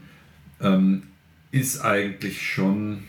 ähm, 0.60 1.04
ist 1.52 1.82
eigentlich 1.82 2.42
schon 2.42 3.04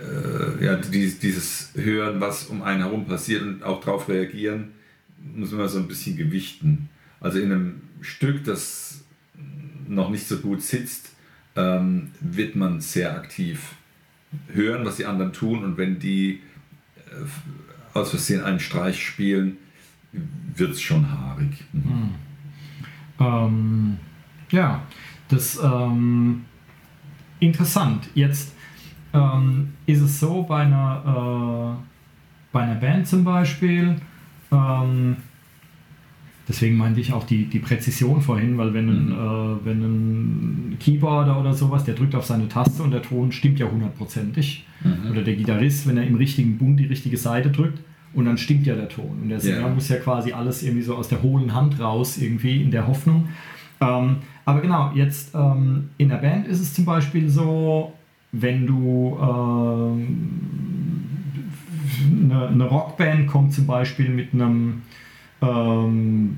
äh, 0.00 0.64
ja, 0.64 0.76
dieses 0.76 1.70
Hören, 1.74 2.20
was 2.20 2.44
um 2.44 2.62
einen 2.62 2.82
herum 2.82 3.06
passiert 3.06 3.42
und 3.42 3.62
auch 3.62 3.80
darauf 3.80 4.08
reagieren, 4.08 4.72
muss 5.34 5.52
man 5.52 5.68
so 5.68 5.78
ein 5.78 5.88
bisschen 5.88 6.16
gewichten. 6.16 6.88
Also 7.20 7.38
in 7.38 7.52
einem 7.52 7.80
Stück, 8.00 8.44
das 8.44 9.01
noch 9.88 10.10
nicht 10.10 10.26
so 10.26 10.38
gut 10.38 10.62
sitzt, 10.62 11.12
ähm, 11.56 12.12
wird 12.20 12.56
man 12.56 12.80
sehr 12.80 13.14
aktiv 13.14 13.74
hören, 14.52 14.84
was 14.84 14.96
die 14.96 15.06
anderen 15.06 15.32
tun 15.32 15.64
und 15.64 15.76
wenn 15.76 15.98
die 15.98 16.40
äh, 16.96 17.98
aus 17.98 18.10
Versehen 18.10 18.42
einen 18.42 18.60
Streich 18.60 19.04
spielen, 19.04 19.58
wird 20.56 20.72
es 20.72 20.80
schon 20.80 21.10
haarig. 21.10 21.64
Mhm. 21.72 21.82
Mhm. 21.82 22.14
Ähm, 23.20 23.98
ja, 24.50 24.82
das 25.28 25.58
ähm, 25.62 26.44
interessant. 27.40 28.08
Jetzt 28.14 28.54
ähm, 29.12 29.74
ist 29.86 30.00
es 30.00 30.20
so 30.20 30.42
bei 30.42 30.62
einer, 30.62 31.78
äh, 31.78 31.84
bei 32.52 32.62
einer 32.62 32.74
Band 32.76 33.06
zum 33.06 33.24
Beispiel, 33.24 33.96
ähm, 34.50 35.16
Deswegen 36.48 36.76
meinte 36.76 37.00
ich 37.00 37.12
auch 37.12 37.24
die, 37.24 37.44
die 37.44 37.60
Präzision 37.60 38.20
vorhin, 38.20 38.58
weil 38.58 38.74
wenn 38.74 38.88
ein, 38.88 39.06
mhm. 39.06 39.12
äh, 39.12 39.64
wenn 39.64 39.82
ein 39.82 40.76
Keyboarder 40.80 41.38
oder 41.38 41.54
sowas, 41.54 41.84
der 41.84 41.94
drückt 41.94 42.14
auf 42.14 42.24
seine 42.24 42.48
Taste 42.48 42.82
und 42.82 42.90
der 42.90 43.02
Ton 43.02 43.30
stimmt 43.30 43.58
ja 43.60 43.70
hundertprozentig. 43.70 44.66
Mhm. 44.82 45.10
Oder 45.12 45.22
der 45.22 45.34
Gitarrist, 45.36 45.86
wenn 45.86 45.96
er 45.96 46.06
im 46.06 46.16
richtigen 46.16 46.58
Bund 46.58 46.80
die 46.80 46.86
richtige 46.86 47.16
Seite 47.16 47.50
drückt 47.50 47.78
und 48.14 48.24
dann 48.24 48.38
stimmt 48.38 48.66
ja 48.66 48.74
der 48.74 48.88
Ton. 48.88 49.18
Und 49.22 49.28
der 49.28 49.40
Sänger 49.40 49.60
yeah. 49.60 49.74
muss 49.74 49.88
ja 49.88 49.96
quasi 49.96 50.32
alles 50.32 50.62
irgendwie 50.62 50.82
so 50.82 50.96
aus 50.96 51.08
der 51.08 51.22
hohlen 51.22 51.54
Hand 51.54 51.78
raus, 51.80 52.18
irgendwie 52.18 52.60
in 52.60 52.70
der 52.70 52.86
Hoffnung. 52.88 53.28
Ähm, 53.80 54.16
aber 54.44 54.60
genau, 54.60 54.92
jetzt 54.94 55.34
ähm, 55.34 55.90
in 55.98 56.08
der 56.08 56.16
Band 56.16 56.48
ist 56.48 56.60
es 56.60 56.74
zum 56.74 56.84
Beispiel 56.84 57.28
so, 57.28 57.92
wenn 58.32 58.66
du 58.66 59.16
ähm, 59.20 60.18
eine, 62.24 62.48
eine 62.48 62.64
Rockband 62.64 63.28
kommt 63.28 63.52
zum 63.52 63.66
Beispiel 63.66 64.08
mit 64.08 64.34
einem 64.34 64.82
ähm, 65.42 66.36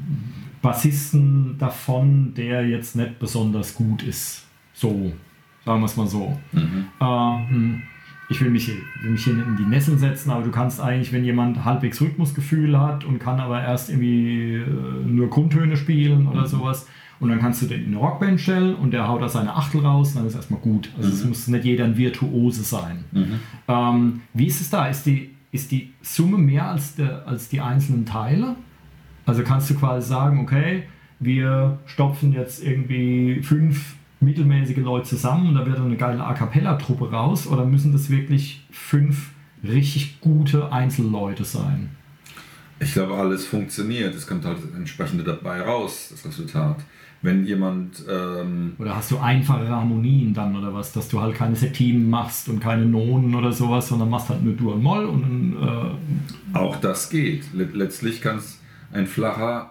Bassisten 0.62 1.57
davon, 1.59 2.34
der 2.34 2.66
jetzt 2.66 2.96
nicht 2.96 3.18
besonders 3.18 3.74
gut 3.74 4.02
ist. 4.02 4.46
So, 4.72 5.12
sagen 5.64 5.80
wir 5.80 5.86
es 5.86 5.96
mal 5.96 6.07
so. 6.07 6.36
Mhm. 6.52 6.86
Ähm, 7.00 7.82
ich 8.30 8.40
will 8.40 8.50
mich, 8.50 8.68
will 9.02 9.11
mich 9.11 9.24
hier 9.24 9.34
in 9.34 9.57
die 9.57 9.66
Nesseln 9.66 9.98
setzen, 9.98 10.30
aber 10.30 10.42
du 10.42 10.50
kannst 10.50 10.80
eigentlich, 10.80 11.12
wenn 11.12 11.24
jemand 11.24 11.64
halbwegs 11.64 12.00
Rhythmusgefühl 12.00 12.80
hat 12.80 13.05
und 13.05 13.18
kann 13.18 13.38
aber 13.38 13.62
erst 13.62 13.90
irgendwie 13.90 14.55
äh, 14.55 15.07
nur 15.07 15.28
Grundtöne 15.28 15.76
spielen 15.76 16.26
oder 16.26 16.42
mhm. 16.42 16.46
sowas, 16.46 16.86
und 17.20 17.28
dann 17.30 17.38
kannst 17.38 17.62
du 17.62 17.66
den 17.66 17.84
in 17.84 17.86
eine 17.88 17.98
Rockband 17.98 18.40
stellen 18.40 18.74
und 18.74 18.90
der 18.90 19.07
haut 19.07 19.22
da 19.22 19.28
seine 19.28 19.55
Achtel 19.55 19.80
raus, 19.80 20.14
dann 20.14 20.26
ist 20.26 20.34
erstmal 20.34 20.61
gut. 20.61 20.90
Also 20.96 21.09
mhm. 21.09 21.14
es 21.14 21.24
muss 21.24 21.48
nicht 21.48 21.64
jeder 21.64 21.84
ein 21.84 21.96
Virtuose 21.96 22.62
sein. 22.64 23.05
Mhm. 23.12 23.40
Ähm, 23.68 24.20
wie 24.32 24.46
ist 24.46 24.61
es 24.61 24.70
da? 24.70 24.86
Ist 24.88 25.07
die, 25.07 25.30
ist 25.52 25.70
die 25.70 25.92
Summe 26.02 26.38
mehr 26.38 26.68
als, 26.68 26.96
der, 26.96 27.26
als 27.26 27.48
die 27.48 27.61
einzelnen 27.61 28.05
Teile? 28.05 28.57
Also 29.26 29.42
kannst 29.42 29.70
du 29.70 29.74
quasi 29.74 30.08
sagen, 30.08 30.40
okay, 30.40 30.84
wir 31.18 31.78
stopfen 31.86 32.32
jetzt 32.32 32.62
irgendwie 32.62 33.42
fünf 33.42 33.94
mittelmäßige 34.20 34.78
Leute 34.78 35.08
zusammen 35.08 35.50
und 35.50 35.54
da 35.54 35.66
wird 35.66 35.78
dann 35.78 35.86
eine 35.86 35.96
geile 35.96 36.24
A 36.24 36.34
Cappella-Truppe 36.34 37.10
raus 37.10 37.46
oder 37.46 37.64
müssen 37.64 37.92
das 37.92 38.10
wirklich 38.10 38.66
fünf 38.70 39.30
richtig 39.62 40.20
gute 40.20 40.72
Einzelleute 40.72 41.44
sein? 41.44 41.90
Ich 42.80 42.92
glaube, 42.92 43.14
alles 43.14 43.46
funktioniert. 43.46 44.14
Es 44.14 44.26
kommt 44.26 44.44
halt 44.44 44.58
entsprechend 44.76 45.26
dabei 45.26 45.62
raus, 45.62 46.08
das 46.10 46.26
Resultat. 46.26 46.76
Wenn 47.22 47.46
jemand. 47.46 48.04
Ähm 48.10 48.74
oder 48.78 48.96
hast 48.96 49.10
du 49.10 49.18
einfache 49.18 49.68
Harmonien 49.68 50.34
dann 50.34 50.54
oder 50.56 50.74
was, 50.74 50.92
dass 50.92 51.08
du 51.08 51.22
halt 51.22 51.34
keine 51.34 51.56
Septimen 51.56 52.10
machst 52.10 52.50
und 52.50 52.60
keine 52.60 52.84
Nonen 52.84 53.34
oder 53.34 53.50
sowas, 53.50 53.88
sondern 53.88 54.10
machst 54.10 54.28
halt 54.28 54.44
nur 54.44 54.54
Dur 54.54 54.74
und 54.74 54.82
Moll 54.82 55.06
und. 55.06 55.56
Äh 55.56 56.56
Auch 56.58 56.76
das 56.76 57.08
geht. 57.08 57.44
Letztlich 57.54 58.20
kannst 58.20 58.60
ein 58.95 59.07
flacher, 59.07 59.70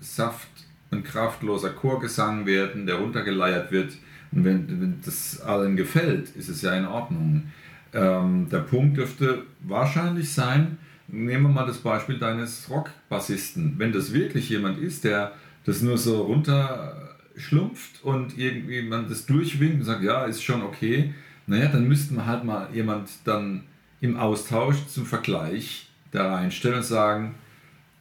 saft 0.00 0.48
und 0.90 1.04
kraftloser 1.04 1.70
Chorgesang 1.70 2.46
werden, 2.46 2.86
der 2.86 2.96
runtergeleiert 2.96 3.70
wird. 3.70 3.92
Und 4.32 4.44
wenn, 4.44 4.66
wenn 4.80 5.00
das 5.04 5.40
allen 5.42 5.76
gefällt, 5.76 6.30
ist 6.30 6.48
es 6.48 6.62
ja 6.62 6.74
in 6.74 6.86
Ordnung. 6.86 7.52
Ähm, 7.92 8.48
der 8.50 8.60
Punkt 8.60 8.96
dürfte 8.96 9.44
wahrscheinlich 9.60 10.32
sein, 10.32 10.78
nehmen 11.06 11.44
wir 11.44 11.50
mal 11.50 11.66
das 11.66 11.78
Beispiel 11.78 12.18
deines 12.18 12.68
Rockbassisten. 12.70 13.74
Wenn 13.76 13.92
das 13.92 14.14
wirklich 14.14 14.48
jemand 14.48 14.78
ist, 14.78 15.04
der 15.04 15.32
das 15.66 15.82
nur 15.82 15.98
so 15.98 16.22
runterschlumpft 16.22 18.02
und 18.02 18.38
irgendwie 18.38 18.82
man 18.82 19.08
das 19.08 19.26
durchwinkt 19.26 19.80
und 19.80 19.84
sagt, 19.84 20.02
ja, 20.02 20.24
ist 20.24 20.42
schon 20.42 20.62
okay, 20.62 21.12
naja, 21.46 21.68
dann 21.68 21.86
müssten 21.86 22.16
wir 22.16 22.26
halt 22.26 22.44
mal 22.44 22.68
jemand 22.72 23.10
dann 23.24 23.64
im 24.00 24.16
Austausch 24.16 24.86
zum 24.86 25.04
Vergleich 25.04 25.88
da 26.10 26.34
reinstellen 26.34 26.78
und 26.78 26.84
sagen, 26.84 27.34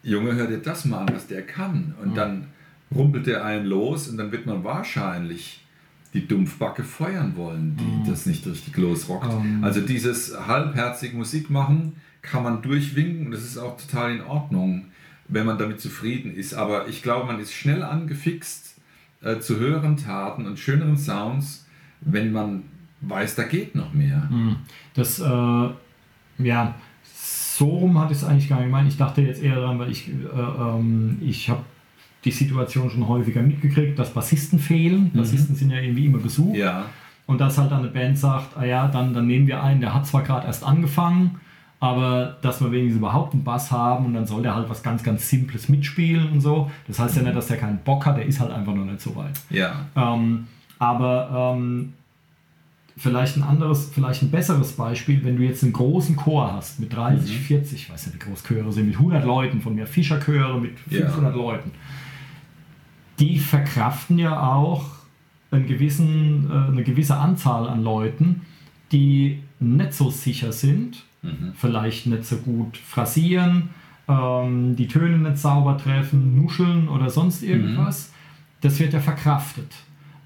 Junge, 0.03 0.35
hör 0.35 0.47
dir 0.47 0.57
das 0.57 0.85
mal 0.85 0.99
an, 0.99 1.13
was 1.13 1.27
der 1.27 1.45
kann. 1.45 1.95
Und 2.01 2.11
mhm. 2.11 2.15
dann 2.15 2.47
rumpelt 2.93 3.27
der 3.27 3.45
einen 3.45 3.65
los 3.65 4.07
und 4.07 4.17
dann 4.17 4.31
wird 4.31 4.45
man 4.45 4.63
wahrscheinlich 4.63 5.65
die 6.13 6.27
Dumpfbacke 6.27 6.83
feuern 6.83 7.35
wollen, 7.37 7.77
die 7.77 7.83
mhm. 7.83 8.09
das 8.09 8.25
nicht 8.25 8.45
richtig 8.45 8.75
losrockt. 8.77 9.31
Um. 9.31 9.63
Also 9.63 9.81
dieses 9.81 10.37
halbherzig 10.47 11.13
Musik 11.13 11.49
machen 11.49 11.95
kann 12.21 12.43
man 12.43 12.61
durchwinken 12.61 13.27
und 13.27 13.31
das 13.31 13.43
ist 13.43 13.57
auch 13.57 13.77
total 13.77 14.15
in 14.15 14.21
Ordnung, 14.21 14.87
wenn 15.27 15.45
man 15.45 15.57
damit 15.57 15.79
zufrieden 15.79 16.35
ist. 16.35 16.53
Aber 16.53 16.87
ich 16.87 17.01
glaube, 17.01 17.27
man 17.27 17.39
ist 17.39 17.53
schnell 17.53 17.81
angefixt, 17.83 18.75
äh, 19.21 19.39
zu 19.39 19.57
höheren 19.57 19.97
Taten 19.97 20.45
und 20.45 20.59
schöneren 20.59 20.97
Sounds, 20.97 21.65
wenn 22.01 22.31
man 22.31 22.63
weiß, 23.01 23.35
da 23.35 23.43
geht 23.43 23.75
noch 23.75 23.93
mehr. 23.93 24.29
Hm. 24.29 24.57
Das, 24.93 25.19
äh, 25.19 25.69
ja, 26.43 26.75
so 27.61 27.67
rum 27.67 27.99
hatte 27.99 28.11
ich 28.11 28.17
es 28.17 28.23
eigentlich 28.23 28.49
gar 28.49 28.55
nicht 28.55 28.65
gemeint. 28.65 28.87
Ich 28.87 28.97
dachte 28.97 29.21
jetzt 29.21 29.43
eher 29.43 29.53
daran, 29.53 29.77
weil 29.77 29.91
ich, 29.91 30.07
äh, 30.07 30.11
ähm, 30.11 31.19
ich 31.21 31.47
habe 31.47 31.61
die 32.25 32.31
Situation 32.31 32.89
schon 32.89 33.07
häufiger 33.07 33.43
mitgekriegt, 33.43 33.99
dass 33.99 34.09
Bassisten 34.15 34.57
fehlen. 34.57 35.11
Mhm. 35.13 35.19
Bassisten 35.19 35.55
sind 35.55 35.69
ja 35.69 35.79
irgendwie 35.79 36.07
immer 36.07 36.17
gesucht. 36.17 36.57
Ja. 36.57 36.85
Und 37.27 37.39
dass 37.39 37.59
halt 37.59 37.71
dann 37.71 37.81
eine 37.81 37.89
Band 37.89 38.17
sagt, 38.17 38.57
ah 38.57 38.65
ja, 38.65 38.87
dann, 38.87 39.13
dann 39.13 39.27
nehmen 39.27 39.45
wir 39.45 39.61
einen, 39.61 39.79
der 39.79 39.93
hat 39.93 40.07
zwar 40.07 40.23
gerade 40.23 40.47
erst 40.47 40.63
angefangen, 40.63 41.39
aber 41.79 42.37
dass 42.41 42.61
wir 42.61 42.71
wenigstens 42.71 42.97
überhaupt 42.97 43.33
einen 43.35 43.43
Bass 43.43 43.69
haben 43.69 44.07
und 44.07 44.15
dann 44.15 44.25
soll 44.25 44.41
der 44.41 44.55
halt 44.55 44.67
was 44.67 44.81
ganz, 44.81 45.03
ganz 45.03 45.29
Simples 45.29 45.69
mitspielen 45.69 46.31
und 46.31 46.41
so. 46.41 46.71
Das 46.87 46.97
heißt 46.97 47.17
ja 47.17 47.21
nicht, 47.21 47.35
dass 47.35 47.45
der 47.45 47.57
keinen 47.57 47.77
Bock 47.77 48.07
hat, 48.07 48.17
der 48.17 48.25
ist 48.25 48.39
halt 48.39 48.51
einfach 48.51 48.73
noch 48.73 48.85
nicht 48.85 49.01
so 49.01 49.15
weit. 49.15 49.39
Ja. 49.51 49.85
Ähm, 49.95 50.47
aber 50.79 51.53
ähm, 51.55 51.93
vielleicht 52.97 53.37
ein 53.37 53.43
anderes, 53.43 53.89
vielleicht 53.93 54.21
ein 54.21 54.31
besseres 54.31 54.73
Beispiel, 54.73 55.23
wenn 55.23 55.37
du 55.37 55.43
jetzt 55.43 55.63
einen 55.63 55.73
großen 55.73 56.15
Chor 56.15 56.53
hast 56.53 56.79
mit 56.79 56.93
30, 56.93 57.31
mhm. 57.31 57.43
40, 57.43 57.83
ich 57.83 57.91
weiß 57.91 58.07
nicht, 58.07 58.15
wie 58.15 58.29
groß 58.29 58.43
Chöre 58.43 58.71
sind, 58.71 58.87
mit 58.87 58.95
100 58.95 59.25
Leuten, 59.25 59.61
von 59.61 59.75
mir 59.75 59.87
Fischerchöre 59.87 60.59
mit 60.59 60.79
500 60.79 61.35
ja. 61.35 61.41
Leuten. 61.41 61.71
Die 63.19 63.39
verkraften 63.39 64.17
ja 64.17 64.41
auch 64.41 64.85
einen 65.51 65.67
gewissen, 65.67 66.49
äh, 66.49 66.71
eine 66.71 66.83
gewisse 66.83 67.17
Anzahl 67.17 67.67
an 67.67 67.83
Leuten, 67.83 68.41
die 68.91 69.41
nicht 69.59 69.93
so 69.93 70.09
sicher 70.09 70.51
sind, 70.51 71.03
mhm. 71.21 71.53
vielleicht 71.55 72.07
nicht 72.07 72.25
so 72.25 72.37
gut 72.37 72.77
phrasieren, 72.77 73.69
ähm, 74.07 74.75
die 74.75 74.87
Töne 74.87 75.17
nicht 75.17 75.37
sauber 75.37 75.77
treffen, 75.77 76.35
nuscheln 76.41 76.89
oder 76.89 77.09
sonst 77.09 77.43
irgendwas. 77.43 78.09
Mhm. 78.09 78.13
Das 78.61 78.79
wird 78.79 78.93
ja 78.93 78.99
verkraftet. 78.99 79.71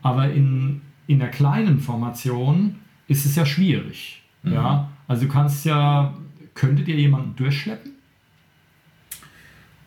Aber 0.02 0.30
in, 0.32 0.82
in 1.08 1.20
der 1.20 1.30
kleinen 1.30 1.80
Formation 1.80 2.76
ist 3.08 3.26
es 3.26 3.36
ja 3.36 3.46
schwierig. 3.46 4.24
Mhm. 4.44 4.54
Ja? 4.54 4.90
Also 5.08 5.26
du 5.26 5.32
kannst 5.32 5.66
ja, 5.66 6.14
könntet 6.54 6.88
ihr 6.88 6.96
jemanden 6.96 7.36
durchschleppen? 7.36 7.92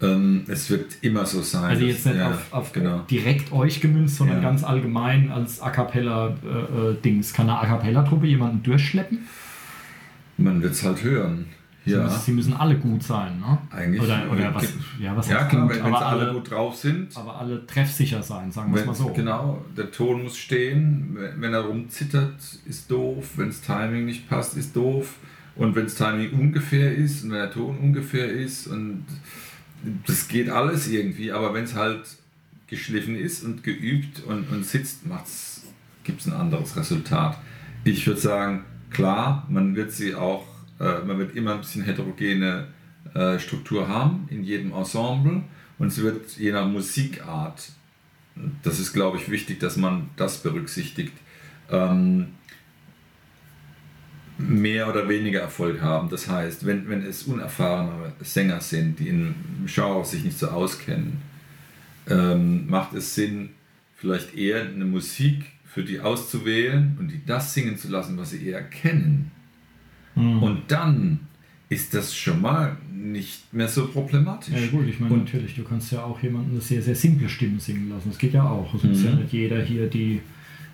Ähm, 0.01 0.45
es 0.47 0.71
wird 0.71 0.99
immer 1.03 1.27
so 1.27 1.43
sein. 1.43 1.65
Also 1.65 1.85
jetzt 1.85 2.07
nicht 2.07 2.17
ja, 2.17 2.31
auf, 2.31 2.53
auf 2.53 2.73
genau. 2.73 3.01
direkt 3.11 3.53
euch 3.53 3.81
gemünzt, 3.81 4.17
sondern 4.17 4.37
ja. 4.37 4.43
ganz 4.43 4.63
allgemein 4.63 5.33
als 5.33 5.61
A 5.61 5.71
Cappella-Dings. 5.71 7.31
Äh, 7.31 7.33
äh 7.33 7.37
Kann 7.37 7.51
eine 7.51 7.59
A 7.59 7.67
Cappella-Truppe 7.67 8.27
jemanden 8.27 8.63
durchschleppen? 8.63 9.27
Man 10.37 10.63
wird 10.63 10.73
es 10.73 10.85
halt 10.85 11.03
hören. 11.03 11.47
Ja. 11.91 11.99
Sie, 11.99 12.05
müssen, 12.05 12.25
sie 12.25 12.33
müssen 12.33 12.53
alle 12.55 12.77
gut 12.77 13.03
sein, 13.03 13.41
ne? 13.41 13.59
Eigentlich. 13.71 14.03
Oder, 14.03 14.31
oder 14.31 14.55
was, 14.55 14.73
ja, 14.99 15.17
was 15.17 15.29
ja, 15.29 15.45
klar, 15.45 15.63
gut, 15.63 15.77
wenn, 15.77 15.83
aber 15.83 16.07
alle, 16.07 16.23
alle 16.23 16.33
gut 16.35 16.51
drauf 16.51 16.77
sind. 16.77 17.17
Aber 17.17 17.39
alle 17.39 17.67
treffsicher 17.67 18.23
sein, 18.23 18.51
sagen 18.53 18.73
wir 18.73 18.81
es 18.81 18.87
mal 18.87 18.95
so. 18.95 19.09
Genau, 19.09 19.65
der 19.77 19.91
Ton 19.91 20.23
muss 20.23 20.37
stehen. 20.37 21.17
Wenn 21.37 21.53
er 21.53 21.61
rumzittert, 21.61 22.41
ist 22.67 22.91
doof. 22.91 23.33
Wenn 23.37 23.49
das 23.49 23.61
Timing 23.61 24.07
nicht 24.07 24.29
passt, 24.29 24.57
ist 24.57 24.77
doof. 24.77 25.17
Und 25.57 25.75
wenn 25.75 25.85
das 25.85 25.97
Timing 25.97 26.33
ungefähr 26.33 26.95
ist 26.95 27.25
und 27.25 27.33
wenn 27.33 27.39
der 27.39 27.51
Ton 27.51 27.79
ungefähr 27.79 28.31
ist 28.31 28.69
und 28.69 29.05
das 30.07 30.29
geht 30.29 30.51
alles 30.51 30.89
irgendwie, 30.89 31.33
aber 31.33 31.55
wenn 31.55 31.65
es 31.65 31.75
halt 31.75 32.03
geschliffen 32.69 33.17
ist 33.17 33.43
und 33.45 33.65
geübt 33.65 34.23
und, 34.25 34.51
und 34.51 34.65
sitzt, 34.65 35.01
gibt 36.05 36.21
es 36.21 36.27
ein 36.27 36.33
anderes 36.33 36.77
Resultat. 36.77 37.39
Ich 37.85 38.07
würde 38.07 38.21
sagen, 38.21 38.65
klar, 38.91 39.47
man 39.49 39.75
wird 39.75 39.93
sie 39.93 40.15
auch, 40.15 40.45
äh, 40.45 40.58
man 40.79 41.19
wird 41.19 41.35
immer 41.35 41.55
ein 41.55 41.61
bisschen 41.61 41.83
heterogene 41.83 42.69
äh, 43.15 43.39
Struktur 43.39 43.89
haben 43.89 44.27
in 44.31 44.45
jedem 44.45 44.73
Ensemble 44.73 45.43
und 45.79 45.91
sie 45.91 46.03
wird 46.03 46.31
je 46.37 46.53
nach 46.53 46.67
Musikart, 46.67 47.71
das 48.63 48.79
ist 48.79 48.93
glaube 48.93 49.19
ich 49.19 49.31
wichtig, 49.31 49.61
dass 49.61 49.77
man 49.77 50.11
das 50.17 50.43
berücksichtigt, 50.43 51.13
ähm, 51.71 52.29
mehr 54.39 54.89
oder 54.89 55.09
weniger 55.09 55.41
Erfolg 55.41 55.83
haben. 55.83 56.09
Das 56.09 56.29
heißt, 56.29 56.65
wenn, 56.65 56.89
wenn 56.89 57.03
es 57.03 57.25
unerfahrene 57.25 58.13
Sänger 58.21 58.61
sind, 58.61 59.01
die 59.01 59.09
im 59.09 59.35
Genre 59.67 60.05
sich 60.05 60.25
nicht 60.25 60.39
so 60.39 60.49
auskennen, 60.49 61.21
ähm, 62.09 62.69
macht 62.69 62.95
es 62.95 63.15
Sinn, 63.15 63.51
vielleicht 63.97 64.35
eher 64.35 64.63
eine 64.63 64.85
Musik 64.85 65.45
für 65.67 65.83
die 65.83 66.01
auszuwählen 66.01 66.97
und 66.99 67.09
die 67.09 67.25
das 67.27 67.53
singen 67.53 67.77
zu 67.77 67.89
lassen, 67.89 68.17
was 68.17 68.31
sie 68.31 68.47
eher 68.47 68.63
kennen. 68.63 69.33
Mhm. 70.19 70.43
Und 70.43 70.63
dann 70.69 71.21
ist 71.69 71.95
das 71.95 72.15
schon 72.15 72.41
mal 72.41 72.77
nicht 72.93 73.53
mehr 73.53 73.69
so 73.69 73.89
problematisch. 73.89 74.55
Ja 74.55 74.67
gut, 74.69 74.87
ich 74.87 75.01
meine 75.01 75.15
und 75.15 75.25
natürlich, 75.25 75.55
du 75.55 75.63
kannst 75.63 75.93
ja 75.93 76.03
auch 76.03 76.23
jemanden 76.23 76.53
eine 76.53 76.61
sehr, 76.61 76.83
sehr 76.83 76.95
simple 76.95 77.29
Stimme 77.29 77.61
singen 77.61 77.91
lassen. 77.91 78.09
Das 78.09 78.19
geht 78.19 78.35
ja 78.35 78.49
auch. 78.49 78.73
Also 78.73 78.87
mhm. 78.87 78.93
muss 78.93 79.05
ja 79.05 79.15
nicht 79.15 79.33
jeder 79.33 79.63
hier 79.63 79.89
die 79.89 80.21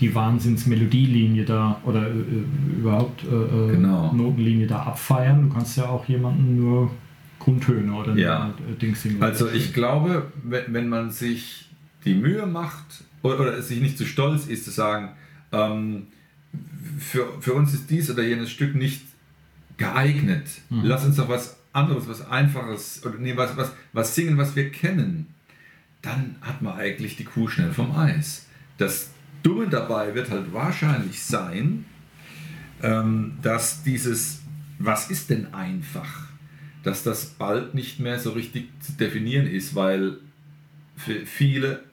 die 0.01 0.15
Wahnsinnsmelodielinie 0.15 1.45
da 1.45 1.81
oder 1.85 2.09
äh, 2.09 2.11
äh 2.11 2.81
überhaupt 2.81 3.23
äh, 3.25 3.27
äh, 3.27 3.77
genau. 3.77 4.13
Notenlinie 4.13 4.67
da 4.67 4.83
abfeiern. 4.83 5.49
Du 5.49 5.55
kannst 5.55 5.77
ja 5.77 5.89
auch 5.89 6.05
jemanden 6.09 6.57
nur 6.57 6.91
Grundtöne 7.39 7.93
oder 7.95 8.17
ja. 8.17 8.55
Äh, 8.71 8.79
Dings 8.81 9.03
singen. 9.03 9.23
Also 9.23 9.49
ich 9.51 9.73
glaube, 9.73 10.33
wenn, 10.43 10.75
wenn 10.75 10.89
man 10.89 11.11
sich 11.11 11.69
die 12.05 12.15
Mühe 12.15 12.47
macht 12.47 13.05
oder, 13.23 13.41
oder 13.41 13.63
sich 13.63 13.81
nicht 13.81 13.97
zu 13.97 14.05
stolz 14.05 14.47
ist 14.47 14.65
zu 14.65 14.71
sagen, 14.71 15.11
ähm, 15.53 16.07
für, 16.99 17.27
für 17.41 17.55
uns 17.55 17.73
ist 17.75 17.91
dies 17.91 18.11
oder 18.11 18.23
jenes 18.23 18.51
Stück 18.51 18.75
nicht 18.75 19.03
geeignet. 19.77 20.47
Mhm. 20.71 20.85
Lass 20.85 21.05
uns 21.05 21.17
doch 21.17 21.29
was 21.29 21.57
anderes, 21.73 22.09
was 22.09 22.29
Einfaches 22.29 23.05
oder 23.05 23.19
nee, 23.19 23.37
was, 23.37 23.57
was, 23.57 23.73
was 23.93 24.15
singen, 24.15 24.39
was 24.39 24.55
wir 24.57 24.71
kennen. 24.71 25.35
Dann 26.03 26.37
hat 26.41 26.63
man 26.63 26.77
eigentlich 26.77 27.17
die 27.17 27.25
Kuh 27.25 27.49
schnell 27.49 27.73
vom 27.73 27.97
Eis. 27.97 28.47
Das, 28.79 29.11
Dumme 29.45 29.69
dabei 29.69 30.15
wird 30.15 30.31
halt 30.31 30.53
wahrscheinlich 30.53 31.23
sein, 31.23 31.85
ähm, 32.83 33.35
dass 33.43 33.85
dieses, 33.85 34.41
was 34.79 35.11
ist 35.11 35.31
denn 35.31 35.53
einfach, 35.53 36.29
dass 36.83 37.03
das 37.03 37.27
bald 37.27 37.75
nicht 37.75 38.01
mehr 38.01 38.19
so 38.19 38.31
richtig 38.33 38.69
zu 38.81 38.93
definieren 38.93 39.47
ist, 39.47 39.75
weil 39.75 40.17
für 40.97 41.27
viele 41.27 41.85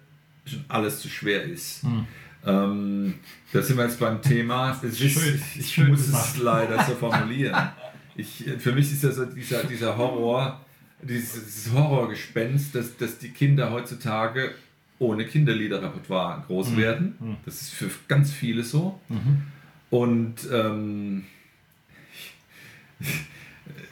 schon 0.45 0.63
alles 0.69 1.01
zu 1.01 1.09
schwer 1.09 1.43
ist. 1.43 1.83
Hm. 1.83 2.07
Ähm, 2.45 3.15
da 3.53 3.61
sind 3.61 3.77
wir 3.77 3.85
jetzt 3.85 3.99
beim 3.99 4.21
Thema. 4.21 4.77
Es 4.83 4.99
ist, 4.99 5.55
ich 5.55 5.77
muss 5.77 6.07
es 6.07 6.37
leider 6.37 6.83
so 6.83 6.95
formulieren. 6.95 7.69
Ich, 8.15 8.43
für 8.59 8.71
mich 8.71 8.91
ist 8.91 9.03
ja 9.03 9.11
so 9.11 9.25
dieser, 9.25 9.63
dieser 9.63 9.97
Horror, 9.97 10.59
dieses 11.01 11.71
Horrorgespenst, 11.71 12.75
dass, 12.75 12.97
dass 12.97 13.17
die 13.17 13.29
Kinder 13.29 13.71
heutzutage 13.71 14.53
ohne 14.99 15.25
Kinderliederrepertoire 15.25 16.43
groß 16.47 16.71
mhm. 16.71 16.77
werden. 16.77 17.15
Mhm. 17.19 17.37
Das 17.45 17.61
ist 17.61 17.71
für 17.71 17.89
ganz 18.07 18.31
viele 18.31 18.63
so. 18.63 18.99
Mhm. 19.09 19.43
Und 19.89 20.35
ähm, 20.51 21.25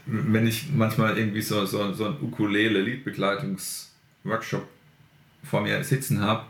wenn 0.05 0.47
ich 0.47 0.69
manchmal 0.73 1.17
irgendwie 1.17 1.41
so, 1.41 1.65
so, 1.65 1.91
so 1.93 2.05
ein 2.05 2.15
Ukulele-Liedbegleitungsworkshop 2.21 4.67
vor 5.43 5.61
mir 5.61 5.83
sitzen 5.83 6.21
habe, 6.21 6.45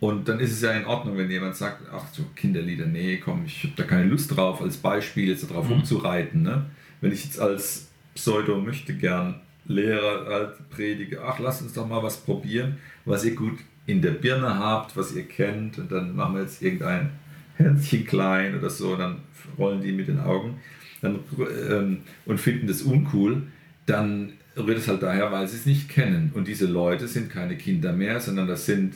und 0.00 0.28
dann 0.28 0.40
ist 0.40 0.52
es 0.52 0.62
ja 0.62 0.72
in 0.72 0.86
Ordnung, 0.86 1.18
wenn 1.18 1.30
jemand 1.30 1.54
sagt, 1.56 1.82
ach 1.92 2.06
so 2.10 2.24
Kinderlieder, 2.34 2.86
nee, 2.86 3.18
komm, 3.18 3.44
ich 3.44 3.64
habe 3.64 3.74
da 3.76 3.82
keine 3.84 4.04
Lust 4.04 4.34
drauf, 4.34 4.62
als 4.62 4.78
Beispiel 4.78 5.28
jetzt 5.28 5.48
darauf 5.48 5.66
mhm. 5.66 5.74
rumzureiten. 5.74 6.42
Ne? 6.42 6.66
Wenn 7.02 7.12
ich 7.12 7.24
jetzt 7.24 7.38
als 7.38 7.88
Pseudo 8.14 8.58
möchte 8.58 8.94
gern 8.94 9.40
Lehrer 9.66 10.26
halt 10.26 10.70
predige, 10.70 11.22
ach, 11.22 11.38
lass 11.38 11.60
uns 11.60 11.74
doch 11.74 11.86
mal 11.86 12.02
was 12.02 12.16
probieren, 12.16 12.78
was 13.04 13.24
ihr 13.24 13.34
gut 13.34 13.58
in 13.86 14.00
der 14.00 14.12
Birne 14.12 14.58
habt, 14.58 14.96
was 14.96 15.14
ihr 15.14 15.24
kennt, 15.24 15.78
und 15.78 15.92
dann 15.92 16.16
machen 16.16 16.34
wir 16.34 16.42
jetzt 16.42 16.62
irgendein 16.62 17.10
Herzchen 17.56 18.06
klein 18.06 18.58
oder 18.58 18.70
so, 18.70 18.96
dann 18.96 19.18
rollen 19.58 19.82
die 19.82 19.92
mit 19.92 20.08
den 20.08 20.18
Augen 20.18 20.60
dann, 21.02 21.20
ähm, 21.68 21.98
und 22.24 22.40
finden 22.40 22.66
das 22.66 22.82
uncool, 22.82 23.42
dann 23.84 24.32
rührt 24.56 24.78
es 24.78 24.88
halt 24.88 25.02
daher, 25.02 25.30
weil 25.30 25.46
sie 25.46 25.56
es 25.56 25.66
nicht 25.66 25.88
kennen. 25.88 26.32
Und 26.34 26.48
diese 26.48 26.66
Leute 26.66 27.06
sind 27.06 27.30
keine 27.30 27.56
Kinder 27.56 27.92
mehr, 27.92 28.20
sondern 28.20 28.46
das 28.46 28.66
sind 28.66 28.94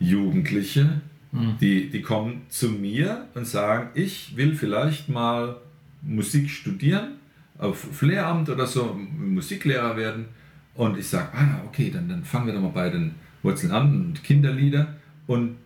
Jugendliche, 0.00 1.00
mhm. 1.30 1.56
die, 1.60 1.88
die 1.88 2.02
kommen 2.02 2.42
zu 2.48 2.70
mir 2.70 3.28
und 3.34 3.46
sagen, 3.46 3.90
ich 3.94 4.36
will 4.36 4.56
vielleicht 4.56 5.08
mal 5.08 5.56
Musik 6.02 6.50
studieren, 6.50 7.12
auf 7.58 8.02
Lehramt 8.02 8.48
oder 8.48 8.66
so, 8.66 8.94
Musiklehrer 8.94 9.96
werden. 9.96 10.26
Und 10.74 10.98
ich 10.98 11.06
sage, 11.06 11.28
ah, 11.34 11.60
okay, 11.66 11.90
dann, 11.90 12.08
dann 12.08 12.24
fangen 12.24 12.46
wir 12.46 12.54
doch 12.54 12.62
mal 12.62 12.68
bei 12.68 12.88
den 12.88 13.14
Wurzeln 13.42 13.72
an 13.72 14.06
und 14.06 14.24
Kinderlieder 14.24 14.94
und 15.26 15.56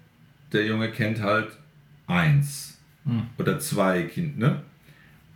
der 0.52 0.66
Junge 0.66 0.90
kennt 0.90 1.20
halt 1.20 1.48
eins 2.06 2.78
hm. 3.04 3.22
oder 3.38 3.58
zwei 3.58 4.02
Kinder. 4.02 4.48
Ne? 4.48 4.62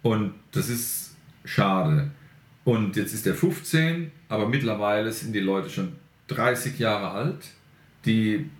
Und 0.03 0.35
das 0.53 0.69
ist 0.69 1.17
schade. 1.45 2.11
Und 2.65 2.97
jetzt 2.97 3.15
ist 3.15 3.27
er 3.27 3.35
15, 3.35 4.11
aber 4.29 4.49
mittlerweile 4.49 5.13
sind 5.13 5.33
die 5.33 5.41
Leute 5.41 5.71
schon 5.71 5.93
30 6.29 6.79
Jahre 6.79 7.11
alt, 7.11 7.51
die 8.05 8.51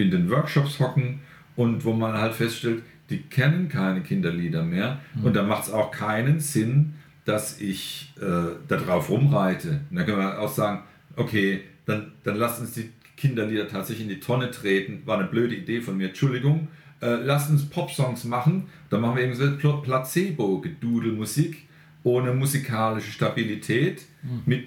in 0.00 0.10
den 0.10 0.30
Workshops 0.30 0.78
hocken 0.80 1.20
und 1.56 1.84
wo 1.84 1.92
man 1.92 2.14
halt 2.14 2.34
feststellt, 2.34 2.82
die 3.10 3.22
kennen 3.22 3.68
keine 3.68 4.02
Kinderlieder 4.02 4.62
mehr. 4.62 5.00
Mhm. 5.14 5.24
Und 5.24 5.36
da 5.36 5.42
macht 5.42 5.64
es 5.64 5.72
auch 5.72 5.90
keinen 5.90 6.40
Sinn, 6.40 6.94
dass 7.24 7.60
ich 7.60 8.14
äh, 8.20 8.56
darauf 8.68 9.10
rumreite. 9.10 9.80
Und 9.90 9.96
dann 9.96 10.06
können 10.06 10.18
wir 10.18 10.40
auch 10.40 10.52
sagen, 10.52 10.82
okay, 11.16 11.62
dann, 11.86 12.12
dann 12.24 12.36
lasst 12.36 12.60
uns 12.60 12.72
die 12.72 12.90
Kinderlieder 13.16 13.68
tatsächlich 13.68 14.06
in 14.06 14.14
die 14.14 14.20
Tonne 14.20 14.50
treten. 14.50 15.02
War 15.04 15.18
eine 15.18 15.28
blöde 15.28 15.54
Idee 15.54 15.80
von 15.80 15.96
mir, 15.96 16.08
Entschuldigung. 16.08 16.68
Äh, 17.00 17.16
lasst 17.16 17.50
uns 17.50 17.68
Popsongs 17.68 18.24
machen. 18.24 18.66
Dann 18.88 19.00
machen 19.00 19.16
wir 19.16 19.24
irgendwie 19.24 19.60
so 19.62 19.82
Placebo-Gedudelmusik 19.82 21.66
ohne 22.02 22.32
musikalische 22.32 23.10
Stabilität, 23.10 24.06
mhm. 24.22 24.42
mit 24.46 24.64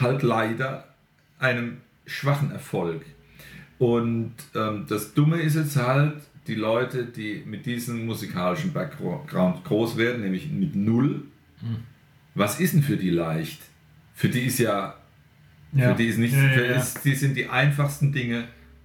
halt 0.00 0.22
leider 0.22 0.88
einem 1.38 1.78
schwachen 2.06 2.50
Erfolg. 2.50 3.04
Und 3.80 4.34
ähm, 4.54 4.84
das 4.90 5.14
Dumme 5.14 5.40
ist 5.40 5.56
jetzt 5.56 5.74
halt, 5.76 6.16
die 6.46 6.54
Leute, 6.54 7.06
die 7.06 7.42
mit 7.46 7.64
diesem 7.64 8.04
musikalischen 8.04 8.74
Background 8.74 9.64
groß 9.64 9.96
werden, 9.96 10.20
nämlich 10.20 10.50
mit 10.50 10.76
Null, 10.76 11.22
mhm. 11.62 11.76
was 12.34 12.60
ist 12.60 12.74
denn 12.74 12.82
für 12.82 12.98
die 12.98 13.08
leicht? 13.08 13.58
Für 14.14 14.28
die 14.28 14.40
ist 14.40 14.58
ja, 14.58 14.96
ja. 15.72 15.88
für 15.88 15.94
die 15.94 16.08
ist 16.08 16.18
nicht, 16.18 16.34
ja, 16.34 16.42
ja, 16.42 16.76
ist, 16.76 17.02
die 17.06 17.14
sind 17.14 17.34
die 17.38 17.48
einfachsten 17.48 18.12
Dinge 18.12 18.44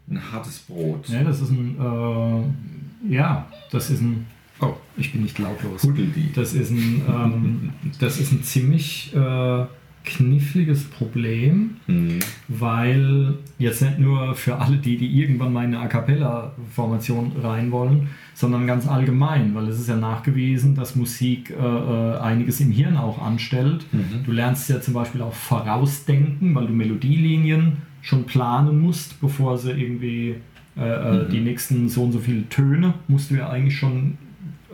ein 0.09 0.31
hartes 0.31 0.59
Brot. 0.59 1.09
Ja, 1.09 1.25
das 1.25 1.41
ist 1.41 1.49
ein, 1.49 1.75
äh, 1.77 3.13
ja, 3.13 3.51
das 3.71 3.89
ist 3.89 3.99
ein, 3.99 4.25
oh, 4.61 4.75
ich 4.95 5.11
bin 5.11 5.23
nicht 5.23 5.37
lautlos. 5.39 5.83
Hudeldi. 5.83 6.31
Das 6.33 6.53
ist 6.53 6.71
ein, 6.71 7.01
ähm, 7.05 7.73
das 7.99 8.17
ist 8.17 8.31
ein 8.31 8.43
ziemlich 8.43 9.13
äh, 9.13 9.65
kniffliges 10.05 10.85
Problem, 10.85 11.77
mhm. 11.87 12.19
weil 12.47 13.33
jetzt 13.57 13.81
nicht 13.81 13.99
nur 13.99 14.35
für 14.35 14.57
alle 14.57 14.77
die, 14.77 14.97
die 14.97 15.07
irgendwann 15.07 15.51
mal 15.51 15.65
in 15.65 15.73
eine 15.73 15.83
A 15.83 15.87
Cappella-Formation 15.87 17.33
rein 17.41 17.71
wollen, 17.71 18.09
sondern 18.33 18.67
ganz 18.67 18.87
allgemein, 18.87 19.55
weil 19.55 19.67
es 19.67 19.79
ist 19.79 19.89
ja 19.89 19.95
nachgewiesen, 19.95 20.75
dass 20.75 20.95
Musik 20.95 21.49
äh, 21.49 21.55
äh, 21.55 22.17
einiges 22.19 22.59
im 22.59 22.71
Hirn 22.71 22.97
auch 22.97 23.21
anstellt. 23.21 23.85
Mhm. 23.91 24.23
Du 24.25 24.31
lernst 24.31 24.69
ja 24.69 24.79
zum 24.79 24.93
Beispiel 24.93 25.21
auch 25.21 25.33
vorausdenken, 25.33 26.53
weil 26.55 26.67
du 26.67 26.73
Melodielinien 26.73 27.77
schon 28.01 28.25
planen 28.25 28.79
musst, 28.79 29.19
bevor 29.19 29.57
sie 29.57 29.71
irgendwie 29.71 30.35
äh, 30.77 30.81
äh 30.81 31.23
mhm. 31.25 31.29
die 31.31 31.39
nächsten 31.39 31.89
so 31.89 32.03
und 32.03 32.11
so 32.11 32.19
viele 32.19 32.47
Töne 32.49 32.93
musst 33.07 33.31
du 33.31 33.35
ja 33.35 33.49
eigentlich 33.49 33.77
schon 33.77 34.17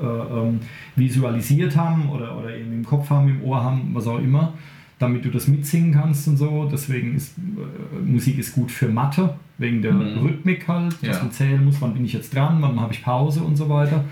äh, 0.02 0.06
ähm, 0.06 0.60
visualisiert 0.96 1.76
haben 1.78 2.10
oder, 2.10 2.38
oder 2.38 2.56
eben 2.56 2.74
im 2.74 2.86
Kopf 2.86 3.10
haben, 3.10 3.30
im 3.30 3.44
Ohr 3.44 3.64
haben, 3.64 3.92
was 3.94 4.08
auch 4.08 4.20
immer 4.20 4.54
damit 5.02 5.26
du 5.26 5.30
das 5.30 5.48
mitsingen 5.48 5.94
kannst 5.94 6.28
und 6.28 6.38
so. 6.38 6.68
Deswegen 6.72 7.16
ist 7.16 7.38
äh, 7.38 8.00
Musik 8.06 8.38
ist 8.38 8.54
gut 8.54 8.72
für 8.72 8.88
Mathe, 8.88 9.36
wegen 9.58 9.82
der 9.82 9.94
mhm. 9.94 10.20
Rhythmik 10.20 10.68
halt, 10.68 10.94
dass 11.02 11.18
ja. 11.18 11.24
man 11.24 11.32
zählen 11.32 11.64
muss, 11.64 11.82
wann 11.82 11.94
bin 11.94 12.06
ich 12.06 12.14
jetzt 12.14 12.36
dran, 12.36 12.62
wann 12.62 12.80
habe 12.80 12.94
ich 12.94 13.04
Pause 13.04 13.42
und 13.42 13.56
so 13.56 13.70
weiter. 13.70 14.04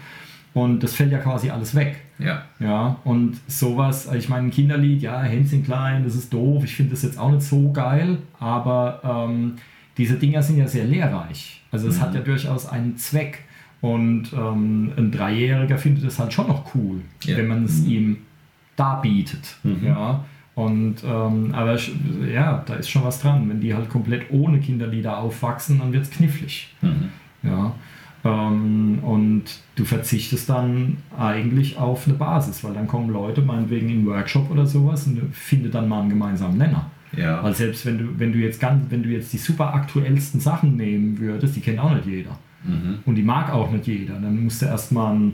Und 0.54 0.82
das 0.82 0.96
fällt 0.96 1.12
ja 1.12 1.20
quasi 1.20 1.50
alles 1.52 1.76
weg. 1.76 2.00
Ja. 2.18 2.44
Ja, 2.60 2.98
und 3.04 3.38
sowas, 3.48 4.08
also 4.08 4.18
ich 4.18 4.30
meine, 4.30 4.48
ein 4.48 4.52
Kinderlied, 4.52 5.02
ja, 5.02 5.22
Hänschen 5.22 5.64
klein, 5.64 6.04
das 6.04 6.16
ist 6.16 6.34
doof, 6.34 6.64
ich 6.64 6.76
finde 6.76 6.92
das 6.92 7.04
jetzt 7.04 7.18
auch 7.18 7.32
nicht 7.32 7.44
so 7.44 7.72
geil, 7.72 8.18
aber 8.40 9.02
ähm, 9.30 9.54
diese 9.98 10.16
Dinger 10.16 10.42
sind 10.42 10.58
ja 10.58 10.68
sehr 10.68 10.86
lehrreich. 10.86 11.62
Also 11.72 11.88
es 11.88 11.98
mhm. 11.98 12.02
hat 12.02 12.16
ja 12.16 12.22
durchaus 12.22 12.68
einen 12.68 12.98
Zweck. 12.98 13.44
Und 13.82 14.34
ähm, 14.34 14.92
ein 14.98 15.12
Dreijähriger 15.12 15.78
findet 15.78 16.04
es 16.04 16.20
halt 16.20 16.34
schon 16.34 16.48
noch 16.48 16.76
cool, 16.76 17.02
ja. 17.24 17.38
wenn 17.38 17.48
man 17.48 17.64
es 17.64 17.80
mhm. 17.80 17.90
ihm 17.90 18.18
darbietet. 18.76 19.58
Mhm. 19.64 19.86
Ja. 19.86 20.26
Und 20.60 20.96
ähm, 21.06 21.54
aber 21.54 21.80
ja, 22.30 22.64
da 22.66 22.74
ist 22.74 22.90
schon 22.90 23.06
was 23.06 23.22
dran. 23.22 23.48
Wenn 23.48 23.62
die 23.62 23.74
halt 23.74 23.88
komplett 23.88 24.30
ohne 24.30 24.60
Kinderlieder 24.60 25.18
aufwachsen, 25.18 25.80
dann 25.80 25.94
wird 25.94 26.04
es 26.04 26.10
knifflig. 26.12 26.76
Mhm. 26.82 27.10
Ja. 27.44 27.74
Ähm, 28.26 29.00
und 29.02 29.44
du 29.76 29.86
verzichtest 29.86 30.50
dann 30.50 30.98
eigentlich 31.18 31.78
auf 31.78 32.06
eine 32.06 32.18
Basis, 32.18 32.62
weil 32.66 32.74
dann 32.74 32.88
kommen 32.88 33.10
Leute, 33.10 33.42
meinetwegen 33.42 33.88
in 33.88 34.06
Workshop 34.06 34.52
oder 34.52 34.66
sowas, 34.66 35.08
und 35.08 35.34
findet 35.34 35.76
dann 35.76 35.88
mal 35.88 36.02
einen 36.02 36.10
gemeinsamen 36.10 36.58
Nenner. 36.58 36.92
Ja. 37.16 37.42
Weil 37.42 37.56
selbst 37.56 37.86
wenn 37.86 37.98
du, 37.98 38.20
wenn 38.20 38.34
du 38.34 38.40
jetzt 38.40 38.60
ganz, 38.60 38.84
wenn 38.90 39.02
du 39.02 39.08
jetzt 39.08 39.32
die 39.32 39.38
super 39.38 39.74
aktuellsten 39.74 40.42
Sachen 40.42 40.76
nehmen 40.76 41.20
würdest, 41.20 41.56
die 41.56 41.62
kennt 41.62 41.80
auch 41.80 41.94
nicht 41.96 42.06
jeder. 42.06 42.38
Mhm. 42.66 43.00
Und 43.06 43.16
die 43.16 43.24
mag 43.24 43.50
auch 43.54 43.72
nicht 43.72 43.88
jeder. 43.88 44.16
Dann 44.16 44.44
musst 44.44 44.62
du 44.62 44.66
erstmal 44.66 45.16
einen, 45.16 45.34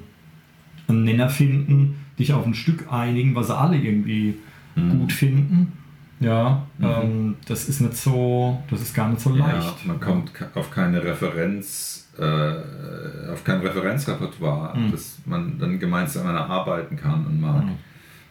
einen 0.88 1.04
Nenner 1.04 1.30
finden, 1.30 1.96
dich 2.20 2.32
auf 2.32 2.46
ein 2.46 2.54
Stück 2.54 2.94
einigen, 2.94 3.34
was 3.34 3.50
alle 3.50 3.76
irgendwie 3.76 4.36
mhm. 4.76 5.00
gut 5.00 5.12
finden. 5.12 5.74
Ja, 6.20 6.66
mhm. 6.78 6.86
ähm, 6.86 7.36
das 7.48 7.68
ist 7.68 7.82
nicht 7.82 7.98
so, 7.98 8.62
das 8.70 8.82
ist 8.82 8.94
gar 8.94 9.10
nicht 9.10 9.22
so 9.22 9.32
leicht. 9.32 9.82
Ja, 9.82 9.88
man 9.88 10.00
kommt 10.00 10.32
auf 10.54 10.72
keine 10.72 11.04
Referenz, 11.04 12.10
äh, 12.18 13.32
auf 13.32 13.44
kein 13.44 13.60
Referenzrepertoire, 13.60 14.78
mhm. 14.78 14.92
dass 14.92 15.20
man 15.26 15.60
dann 15.60 15.78
gemeinsam 15.78 16.28
arbeiten 16.28 16.96
kann 16.96 17.26
und 17.26 17.42
mag. 17.42 17.66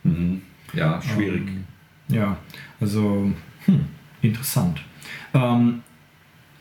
Mhm. 0.02 0.12
mhm. 0.12 0.42
Ja, 0.72 1.00
schwierig. 1.00 1.46
Ähm, 1.46 1.64
ja, 2.08 2.36
also 2.80 3.30
hm, 3.66 3.84
interessant. 4.22 4.80
Ähm, 5.32 5.82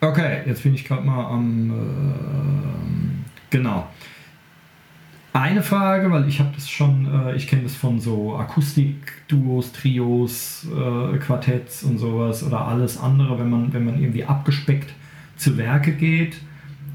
okay, 0.02 0.44
jetzt 0.46 0.64
bin 0.64 0.76
ich 0.76 0.86
gerade 0.86 1.04
mal 1.04 1.26
am 1.26 1.72
äh, 1.72 3.24
genau. 3.50 3.90
Eine 5.34 5.64
Frage, 5.64 6.12
weil 6.12 6.28
ich 6.28 6.40
habe 6.40 6.52
das 6.54 6.70
schon, 6.70 7.08
äh, 7.12 7.36
ich 7.36 7.48
kenne 7.48 7.64
das 7.64 7.76
von 7.76 8.00
so 8.00 8.36
Akustik-Duos, 8.36 9.72
Trios, 9.72 10.68
äh, 10.72 11.18
Quartetts 11.18 11.84
und 11.84 11.98
sowas 11.98 12.44
oder 12.44 12.68
alles 12.68 13.00
andere, 13.00 13.40
wenn 13.40 13.50
man, 13.50 13.74
wenn 13.74 13.84
man 13.84 14.00
irgendwie 14.00 14.24
abgespeckt 14.24 14.94
zu 15.36 15.58
Werke 15.58 15.94
geht 15.94 16.38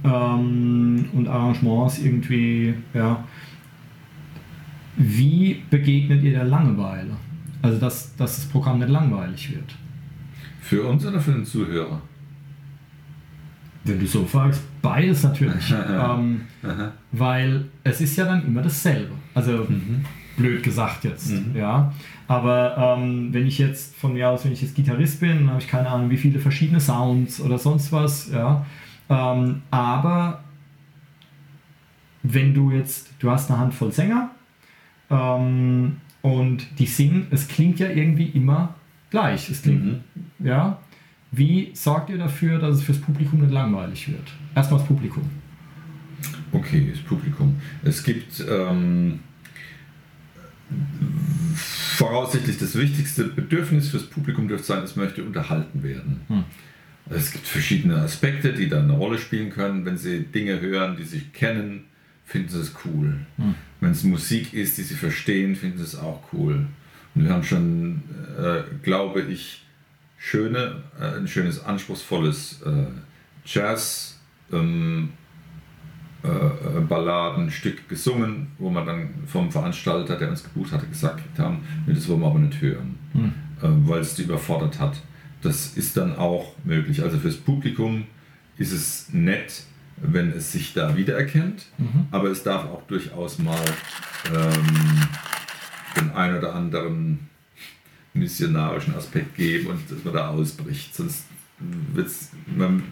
ähm, 0.04 1.06
und 1.12 1.26
Arrangements 1.26 1.98
irgendwie, 1.98 2.74
ja. 2.94 3.24
Wie 4.96 5.62
begegnet 5.68 6.22
ihr 6.22 6.32
der 6.32 6.44
Langeweile? 6.44 7.16
Also, 7.62 7.78
dass, 7.78 8.14
dass 8.16 8.36
das 8.36 8.46
Programm 8.46 8.78
nicht 8.78 8.90
langweilig 8.90 9.52
wird. 9.52 9.74
Für 10.60 10.84
uns 10.84 11.04
oder 11.04 11.20
für 11.20 11.32
den 11.32 11.44
Zuhörer? 11.44 12.00
Wenn 13.82 13.98
du 13.98 14.06
so 14.06 14.24
fragst, 14.24 14.62
beides 14.80 15.24
natürlich. 15.24 15.74
ähm, 15.88 16.42
weil 17.12 17.66
es 17.84 18.00
ist 18.00 18.16
ja 18.16 18.24
dann 18.24 18.46
immer 18.46 18.62
dasselbe. 18.62 19.12
Also 19.34 19.66
mhm. 19.68 20.04
blöd 20.36 20.62
gesagt 20.62 21.04
jetzt. 21.04 21.30
Mhm. 21.30 21.56
Ja. 21.56 21.92
Aber 22.26 22.96
ähm, 22.98 23.32
wenn 23.32 23.46
ich 23.46 23.58
jetzt 23.58 23.96
von 23.96 24.12
mir 24.12 24.28
aus, 24.28 24.44
wenn 24.44 24.52
ich 24.52 24.60
jetzt 24.60 24.74
Gitarrist 24.74 25.20
bin, 25.20 25.38
dann 25.38 25.50
habe 25.50 25.60
ich 25.60 25.68
keine 25.68 25.88
Ahnung, 25.88 26.10
wie 26.10 26.16
viele 26.16 26.38
verschiedene 26.38 26.80
Sounds 26.80 27.40
oder 27.40 27.58
sonst 27.58 27.90
was. 27.90 28.30
Ja. 28.30 28.66
Ähm, 29.08 29.62
aber 29.70 30.44
wenn 32.22 32.52
du 32.52 32.70
jetzt, 32.70 33.10
du 33.18 33.30
hast 33.30 33.50
eine 33.50 33.58
Handvoll 33.58 33.92
Sänger 33.92 34.30
ähm, 35.10 35.96
und 36.20 36.78
die 36.78 36.86
singen, 36.86 37.28
es 37.30 37.48
klingt 37.48 37.78
ja 37.78 37.88
irgendwie 37.88 38.26
immer 38.26 38.74
gleich. 39.10 39.48
Es 39.48 39.62
klingt, 39.62 39.84
mhm. 39.84 40.00
ja. 40.40 40.78
Wie 41.30 41.70
sorgt 41.74 42.08
ihr 42.08 42.16
dafür, 42.18 42.58
dass 42.58 42.76
es 42.76 42.82
fürs 42.82 43.00
Publikum 43.00 43.40
nicht 43.40 43.52
langweilig 43.52 44.08
wird? 44.08 44.32
Erstmal 44.54 44.80
das 44.80 44.88
Publikum. 44.88 45.24
Okay, 46.52 46.88
das 46.90 47.00
Publikum. 47.02 47.60
Es 47.82 48.02
gibt 48.02 48.44
ähm, 48.48 49.20
voraussichtlich 51.96 52.58
das 52.58 52.76
wichtigste 52.76 53.24
Bedürfnis 53.24 53.88
fürs 53.88 54.04
Publikum 54.04 54.48
dürfte 54.48 54.66
sein, 54.66 54.82
es 54.82 54.96
möchte 54.96 55.22
unterhalten 55.24 55.82
werden. 55.82 56.20
Hm. 56.28 56.44
Es 57.10 57.32
gibt 57.32 57.46
verschiedene 57.46 57.96
Aspekte, 57.96 58.52
die 58.52 58.68
da 58.68 58.80
eine 58.80 58.92
Rolle 58.92 59.18
spielen 59.18 59.50
können. 59.50 59.84
Wenn 59.86 59.96
sie 59.96 60.24
Dinge 60.24 60.60
hören, 60.60 60.96
die 60.96 61.04
sie 61.04 61.20
kennen, 61.20 61.84
finden 62.24 62.50
sie 62.50 62.60
es 62.60 62.74
cool. 62.84 63.20
Hm. 63.36 63.54
Wenn 63.80 63.90
es 63.90 64.04
Musik 64.04 64.52
ist, 64.52 64.76
die 64.78 64.82
sie 64.82 64.94
verstehen, 64.94 65.56
finden 65.56 65.78
sie 65.78 65.84
es 65.84 65.96
auch 65.96 66.22
cool. 66.32 66.66
Und 67.14 67.24
wir 67.24 67.32
haben 67.32 67.44
schon, 67.44 68.02
äh, 68.38 68.62
glaube 68.82 69.22
ich, 69.22 69.64
schöne, 70.18 70.82
äh, 71.00 71.16
ein 71.16 71.28
schönes, 71.28 71.64
anspruchsvolles 71.64 72.62
äh, 72.66 72.86
Jazz. 73.46 74.20
Ähm, 74.52 75.10
äh, 76.22 76.80
Balladenstück 76.80 77.88
gesungen, 77.88 78.48
wo 78.58 78.70
man 78.70 78.86
dann 78.86 79.10
vom 79.26 79.52
Veranstalter, 79.52 80.16
der 80.16 80.30
uns 80.30 80.42
gebucht 80.42 80.72
hatte, 80.72 80.86
gesagt 80.86 81.38
haben, 81.38 81.60
nee, 81.86 81.94
das 81.94 82.08
wollen 82.08 82.20
wir 82.20 82.26
aber 82.26 82.40
nicht 82.40 82.60
hören, 82.60 82.98
mhm. 83.12 83.32
äh, 83.62 83.88
weil 83.88 84.00
es 84.00 84.16
die 84.16 84.22
überfordert 84.22 84.80
hat. 84.80 85.00
Das 85.42 85.76
ist 85.76 85.96
dann 85.96 86.16
auch 86.16 86.54
möglich. 86.64 87.02
Also 87.02 87.18
fürs 87.18 87.36
Publikum 87.36 88.06
ist 88.56 88.72
es 88.72 89.10
nett, 89.12 89.62
wenn 89.96 90.30
es 90.32 90.50
sich 90.50 90.74
da 90.74 90.96
wiedererkennt, 90.96 91.66
mhm. 91.78 92.06
aber 92.10 92.30
es 92.30 92.42
darf 92.42 92.64
auch 92.64 92.82
durchaus 92.88 93.38
mal 93.38 93.64
ähm, 94.34 95.06
den 95.96 96.10
ein 96.10 96.36
oder 96.36 96.54
anderen 96.54 97.28
missionarischen 98.12 98.94
Aspekt 98.96 99.36
geben 99.36 99.68
und 99.68 99.90
dass 99.90 100.04
man 100.04 100.14
da 100.14 100.30
ausbricht. 100.30 100.94
Sonst 100.94 101.26
wird 101.92 102.10
man, 102.56 102.82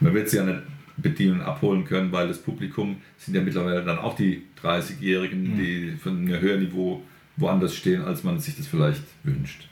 man 0.00 0.14
wird 0.14 0.26
es 0.26 0.32
ja 0.34 0.44
nicht 0.44 0.60
bedienen 1.02 1.34
und 1.34 1.42
abholen 1.42 1.84
können, 1.84 2.10
weil 2.12 2.28
das 2.28 2.42
Publikum 2.42 2.96
sind 3.16 3.34
ja 3.34 3.42
mittlerweile 3.42 3.84
dann 3.84 3.98
auch 3.98 4.16
die 4.16 4.42
30-Jährigen, 4.62 5.54
mhm. 5.54 5.58
die 5.58 5.90
von 5.92 6.18
einem 6.18 6.40
höheren 6.40 6.60
Niveau 6.60 7.02
woanders 7.36 7.74
stehen, 7.74 8.02
als 8.02 8.24
man 8.24 8.38
sich 8.38 8.56
das 8.56 8.66
vielleicht 8.66 9.02
wünscht. 9.22 9.68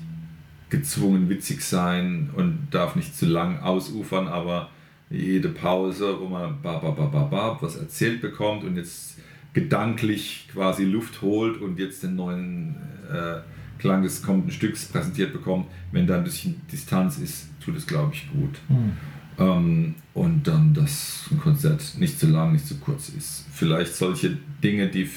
gezwungen 0.70 1.28
witzig 1.28 1.62
sein 1.62 2.30
und 2.34 2.68
darf 2.70 2.96
nicht 2.96 3.14
zu 3.14 3.26
lang 3.26 3.60
ausufern, 3.60 4.28
aber 4.28 4.70
jede 5.10 5.50
Pause, 5.50 6.16
wo 6.18 6.26
man 6.26 6.60
ba, 6.62 6.78
ba, 6.78 6.90
ba, 6.90 7.06
ba, 7.06 7.22
ba, 7.24 7.58
was 7.60 7.76
erzählt 7.76 8.20
bekommt 8.20 8.64
und 8.64 8.76
jetzt 8.76 9.18
gedanklich 9.52 10.48
quasi 10.52 10.84
Luft 10.84 11.22
holt 11.22 11.60
und 11.60 11.78
jetzt 11.78 12.02
den 12.02 12.16
neuen 12.16 12.76
äh, 13.12 13.40
Klang 13.78 14.02
des 14.02 14.22
kommenden 14.22 14.50
Stücks 14.50 14.86
präsentiert 14.86 15.32
bekommt, 15.32 15.66
wenn 15.92 16.06
da 16.06 16.16
ein 16.16 16.24
bisschen 16.24 16.60
Distanz 16.72 17.18
ist, 17.18 17.48
tut 17.60 17.76
es, 17.76 17.86
glaube 17.86 18.14
ich, 18.14 18.28
gut. 18.32 18.58
Mhm. 18.68 18.92
Ähm, 19.38 19.94
und 20.14 20.46
dann, 20.46 20.74
dass 20.74 21.26
ein 21.30 21.40
Konzert 21.40 21.82
nicht 21.98 22.18
zu 22.18 22.28
lang, 22.28 22.52
nicht 22.52 22.66
zu 22.66 22.76
kurz 22.76 23.08
ist. 23.08 23.46
Vielleicht 23.52 23.94
solche 23.94 24.36
Dinge, 24.62 24.88
die 24.88 25.08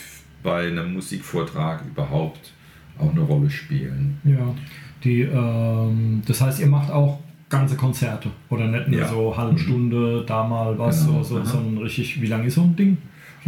bei 0.44 0.68
einem 0.68 0.94
Musikvortrag 0.94 1.84
überhaupt 1.86 2.54
auch 2.98 3.12
eine 3.12 3.22
Rolle 3.22 3.50
spielen. 3.50 4.20
Ja, 4.24 4.56
die, 5.04 5.22
ähm, 5.22 6.22
das 6.26 6.42
heißt, 6.42 6.60
ihr 6.60 6.68
macht 6.68 6.92
auch 6.92 7.20
ganze 7.50 7.76
Konzerte 7.76 8.30
oder 8.50 8.68
nicht 8.68 8.88
nur 8.90 9.00
ja. 9.00 9.08
so 9.08 9.36
halbe 9.38 9.58
Stunde, 9.58 10.24
da 10.26 10.48
mal 10.48 10.78
was, 10.78 11.06
genau. 11.06 11.24
so, 11.24 11.38
so, 11.38 11.46
sondern 11.46 11.84
richtig, 11.84 12.22
wie 12.22 12.28
lang 12.28 12.44
ist 12.44 12.56
so 12.56 12.62
ein 12.62 12.76
Ding? 12.76 12.98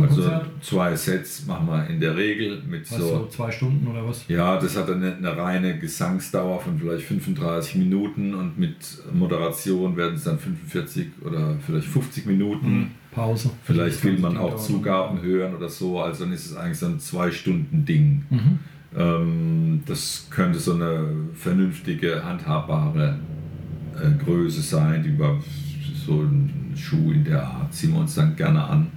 Also 0.03 0.29
zwei 0.61 0.95
Sets 0.95 1.45
machen 1.45 1.67
wir 1.67 1.87
in 1.87 1.99
der 1.99 2.15
Regel 2.15 2.61
mit 2.67 2.91
was, 2.91 2.99
so, 2.99 3.27
zwei 3.27 3.51
Stunden 3.51 3.87
oder 3.87 4.07
was? 4.07 4.25
Ja, 4.27 4.59
das 4.59 4.77
hat 4.77 4.89
eine, 4.89 5.15
eine, 5.15 5.37
reine 5.37 5.79
Gesangsdauer 5.79 6.59
von 6.61 6.79
vielleicht 6.79 7.05
35 7.05 7.75
Minuten 7.75 8.33
und 8.33 8.57
mit 8.57 8.75
Moderation 9.13 9.95
werden 9.97 10.15
es 10.15 10.23
dann 10.23 10.39
45 10.39 11.07
oder 11.25 11.55
vielleicht 11.65 11.87
50 11.87 12.25
Minuten. 12.25 12.69
Mhm. 12.69 12.91
Pause. 13.11 13.49
Vielleicht 13.63 14.03
will 14.03 14.19
man 14.19 14.37
auch 14.37 14.55
Zugaben 14.55 15.21
hören 15.21 15.55
oder 15.55 15.67
so, 15.67 15.99
also 15.99 16.23
dann 16.23 16.33
ist 16.33 16.45
es 16.45 16.55
eigentlich 16.55 16.77
so 16.77 16.85
ein 16.85 16.99
zwei 16.99 17.31
Stunden 17.31 17.83
Ding. 17.83 18.23
Mhm. 18.29 18.59
Ähm, 18.95 19.81
das 19.85 20.27
könnte 20.29 20.59
so 20.59 20.73
eine 20.73 21.05
vernünftige, 21.33 22.23
handhabbare 22.23 23.19
äh, 23.95 24.23
Größe 24.23 24.61
sein, 24.61 25.03
die 25.03 25.09
über 25.09 25.39
so 26.05 26.19
einen 26.19 26.73
Schuh 26.75 27.11
in 27.11 27.23
der 27.23 27.43
Art 27.43 27.73
ziehen 27.73 27.93
wir 27.93 27.99
uns 27.99 28.15
dann 28.15 28.35
gerne 28.35 28.63
an. 28.63 28.87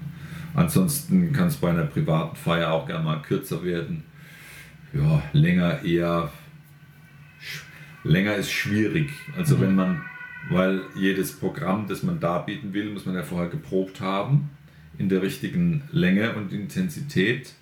Ansonsten 0.54 1.32
kann 1.32 1.48
es 1.48 1.56
bei 1.56 1.70
einer 1.70 1.84
privaten 1.84 2.36
Feier 2.36 2.72
auch 2.72 2.86
gerne 2.86 3.04
mal 3.04 3.22
kürzer 3.22 3.64
werden. 3.64 4.04
Ja, 4.92 5.22
länger 5.32 5.82
eher. 5.82 6.30
Länger 8.04 8.34
ist 8.34 8.50
schwierig. 8.50 9.10
Also 9.36 9.56
mhm. 9.56 9.60
wenn 9.60 9.74
man, 9.74 10.02
weil 10.50 10.82
jedes 10.96 11.38
Programm, 11.38 11.86
das 11.88 12.02
man 12.02 12.20
darbieten 12.20 12.74
will, 12.74 12.92
muss 12.92 13.06
man 13.06 13.14
ja 13.14 13.22
vorher 13.22 13.48
geprobt 13.48 14.00
haben 14.00 14.50
in 14.98 15.08
der 15.08 15.22
richtigen 15.22 15.82
Länge 15.90 16.34
und 16.34 16.52
Intensität. 16.52 17.54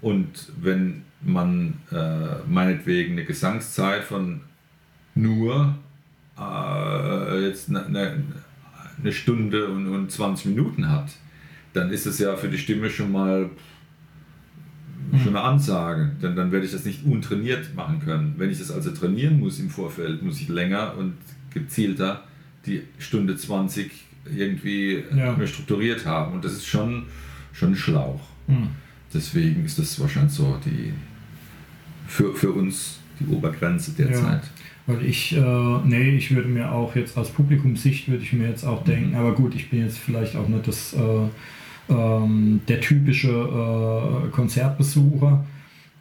Und 0.00 0.52
wenn 0.60 1.02
man 1.22 1.74
äh, 1.90 2.46
meinetwegen 2.46 3.12
eine 3.12 3.24
Gesangszeit 3.24 4.04
von 4.04 4.42
nur 5.14 5.74
äh, 6.38 7.46
jetzt 7.46 7.70
eine, 7.70 8.22
eine, 8.98 9.12
Stunde 9.12 9.68
und, 9.68 9.88
und 9.88 10.10
20 10.10 10.46
Minuten 10.46 10.90
hat, 10.90 11.10
dann 11.76 11.90
ist 11.90 12.06
es 12.06 12.18
ja 12.18 12.36
für 12.36 12.48
die 12.48 12.58
Stimme 12.58 12.90
schon 12.90 13.12
mal 13.12 13.50
schon 15.22 15.36
eine 15.36 15.42
Ansage. 15.42 16.10
Denn 16.22 16.36
dann 16.36 16.52
werde 16.52 16.66
ich 16.66 16.72
das 16.72 16.84
nicht 16.84 17.04
untrainiert 17.04 17.74
machen 17.74 18.00
können. 18.00 18.34
Wenn 18.38 18.50
ich 18.50 18.58
das 18.58 18.70
also 18.70 18.90
trainieren 18.90 19.38
muss 19.38 19.60
im 19.60 19.70
Vorfeld, 19.70 20.22
muss 20.22 20.40
ich 20.40 20.48
länger 20.48 20.94
und 20.96 21.14
gezielter 21.52 22.24
die 22.66 22.82
Stunde 22.98 23.36
20 23.36 23.90
irgendwie 24.34 25.04
ja. 25.16 25.46
strukturiert 25.46 26.04
haben. 26.04 26.34
Und 26.34 26.44
das 26.44 26.52
ist 26.52 26.66
schon, 26.66 27.04
schon 27.52 27.72
ein 27.72 27.76
Schlauch. 27.76 28.20
Mhm. 28.48 28.68
Deswegen 29.14 29.64
ist 29.64 29.78
das 29.78 29.98
wahrscheinlich 30.00 30.32
so 30.32 30.58
die 30.64 30.92
für, 32.06 32.34
für 32.34 32.50
uns 32.50 32.98
die 33.20 33.26
Obergrenze 33.32 33.92
derzeit. 33.92 34.42
Ja. 34.42 34.50
Weil 34.88 35.04
ich, 35.04 35.36
äh, 35.36 35.78
nee, 35.84 36.16
ich 36.16 36.34
würde 36.34 36.48
mir 36.48 36.70
auch 36.70 36.94
jetzt 36.94 37.16
aus 37.16 37.30
Publikumssicht 37.30 38.08
würde 38.08 38.22
ich 38.22 38.32
mir 38.32 38.48
jetzt 38.48 38.64
auch 38.64 38.84
denken, 38.84 39.10
mhm. 39.10 39.16
aber 39.16 39.34
gut, 39.34 39.54
ich 39.54 39.70
bin 39.70 39.80
jetzt 39.80 39.98
vielleicht 39.98 40.36
auch 40.36 40.46
nicht 40.46 40.68
das 40.68 40.92
äh, 40.92 41.28
ähm, 41.88 42.60
der 42.68 42.80
typische 42.80 43.28
äh, 43.30 44.28
Konzertbesucher. 44.30 45.44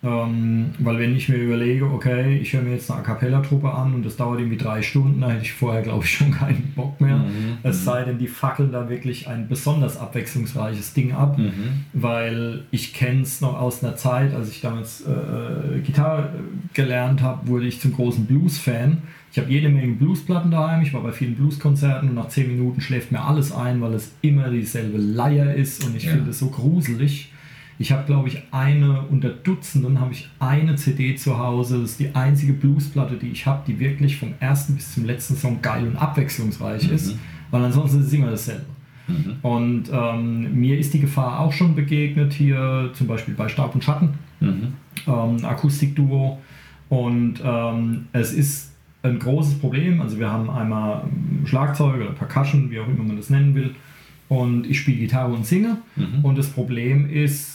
Ähm, 0.06 0.68
weil 0.78 1.00
wenn 1.00 1.16
ich 1.16 1.30
mir 1.30 1.38
überlege, 1.38 1.86
okay, 1.86 2.38
ich 2.38 2.54
höre 2.54 2.62
mir 2.62 2.74
jetzt 2.74 2.92
eine 2.92 3.00
A 3.00 3.04
Cappella-Truppe 3.04 3.74
an 3.74 3.96
und 3.96 4.06
das 4.06 4.18
dauert 4.18 4.40
irgendwie 4.40 4.58
drei 4.58 4.84
Stunden, 4.84 5.22
da 5.22 5.32
hätte 5.32 5.42
ich 5.42 5.54
vorher, 5.54 5.82
glaube 5.82 6.04
ich, 6.04 6.12
schon 6.18 6.32
keinen 6.32 6.74
Bock 6.76 7.02
mehr. 7.02 7.18
Mhm, 7.18 7.58
es 7.64 7.84
sei 7.84 8.04
denn, 8.04 8.20
die 8.20 8.28
fackeln 8.28 8.72
da 8.72 8.88
wirklich 8.88 9.28
ein 9.28 9.48
besonders 9.48 9.98
abwechslungsreiches 9.98 10.94
Ding 10.94 11.14
ab, 11.14 11.40
mhm. 11.40 11.86
weil 11.94 12.66
ich 12.70 12.94
kenne 12.94 13.22
es 13.22 13.42
noch 13.42 13.60
aus 13.60 13.84
einer 13.84 13.96
Zeit, 13.96 14.36
als 14.36 14.52
ich 14.52 14.62
damals 14.62 15.02
äh, 15.02 15.80
Gitarre 15.80 16.30
gelernt 16.74 17.24
habe, 17.24 17.48
wurde 17.48 17.66
ich 17.66 17.82
zum 17.82 17.94
großen 17.94 18.26
Blues-Fan. 18.26 19.00
Ich 19.32 19.40
habe 19.40 19.52
jede 19.52 19.70
Menge 19.70 19.94
Bluesplatten 19.94 20.52
daheim, 20.52 20.84
ich 20.84 20.94
war 20.94 21.02
bei 21.02 21.12
vielen 21.12 21.36
Blueskonzerten 21.36 22.10
und 22.10 22.16
nach 22.16 22.30
zehn 22.30 22.48
Minuten 22.48 22.80
schläft 22.80 23.12
mir 23.12 23.22
alles 23.22 23.52
ein, 23.52 23.82
weil 23.82 23.96
es 23.96 24.14
immer 24.22 24.50
dieselbe 24.50 25.00
Leier 25.00 25.56
ist 25.56 25.84
und 25.84 25.96
ich 25.98 26.06
ja. 26.06 26.12
finde 26.12 26.30
es 26.30 26.40
so 26.40 26.50
gruselig. 26.50 27.32
Ich 27.78 27.92
habe, 27.92 28.06
glaube 28.06 28.30
ich, 28.30 28.42
eine 28.52 29.02
unter 29.02 29.30
Dutzenden 29.30 30.00
habe 30.00 30.14
ich 30.14 30.30
eine 30.40 30.76
CD 30.76 31.16
zu 31.16 31.38
Hause. 31.38 31.82
Das 31.82 31.92
ist 31.92 32.00
die 32.00 32.16
einzige 32.16 32.54
Bluesplatte, 32.54 33.16
die 33.16 33.30
ich 33.30 33.46
habe, 33.46 33.64
die 33.68 33.80
wirklich 33.80 34.18
vom 34.18 34.34
ersten 34.40 34.76
bis 34.76 34.94
zum 34.94 35.06
letzten 35.06 35.36
Song 35.36 35.62
geil 35.62 35.86
und 35.88 35.98
abwechslungsreich 35.98 36.88
mhm. 36.88 36.96
ist, 36.96 37.18
weil 37.52 37.64
ansonsten 37.64 38.00
ist 38.00 38.08
es 38.08 38.14
immer 38.14 38.32
dasselbe. 38.32 38.66
Mhm. 39.08 39.36
Und 39.42 39.84
ähm, 39.92 40.60
mir 40.60 40.80
ist 40.80 40.94
die 40.94 41.00
Gefahr 41.00 41.40
auch 41.40 41.52
schon 41.52 41.76
begegnet, 41.76 42.34
hier 42.34 42.92
zum 42.94 43.08
Beispiel 43.08 43.34
bei 43.34 43.50
Stab 43.50 43.76
und 43.76 43.84
Schatten, 43.84 44.14
mhm. 44.40 44.74
ähm, 45.06 45.46
Akustikduo. 45.46 46.40
Und 46.88 47.42
ähm, 47.44 48.06
es 48.14 48.32
ist 48.34 48.74
ein 49.04 49.20
großes 49.20 49.60
Problem. 49.60 50.02
Also 50.02 50.20
wir 50.20 50.32
haben 50.32 50.50
einmal 50.50 51.04
Schlagzeug 51.46 51.96
oder 51.96 52.12
Percussion, 52.12 52.72
wie 52.72 52.80
auch 52.80 52.88
immer 52.88 53.04
man 53.04 53.18
das 53.18 53.30
nennen 53.30 53.54
will. 53.54 53.76
Und 54.28 54.66
ich 54.66 54.80
spiele 54.80 54.98
Gitarre 54.98 55.34
und 55.34 55.46
singe. 55.46 55.78
Mhm. 55.96 56.24
Und 56.24 56.38
das 56.38 56.48
Problem 56.48 57.10
ist, 57.10 57.55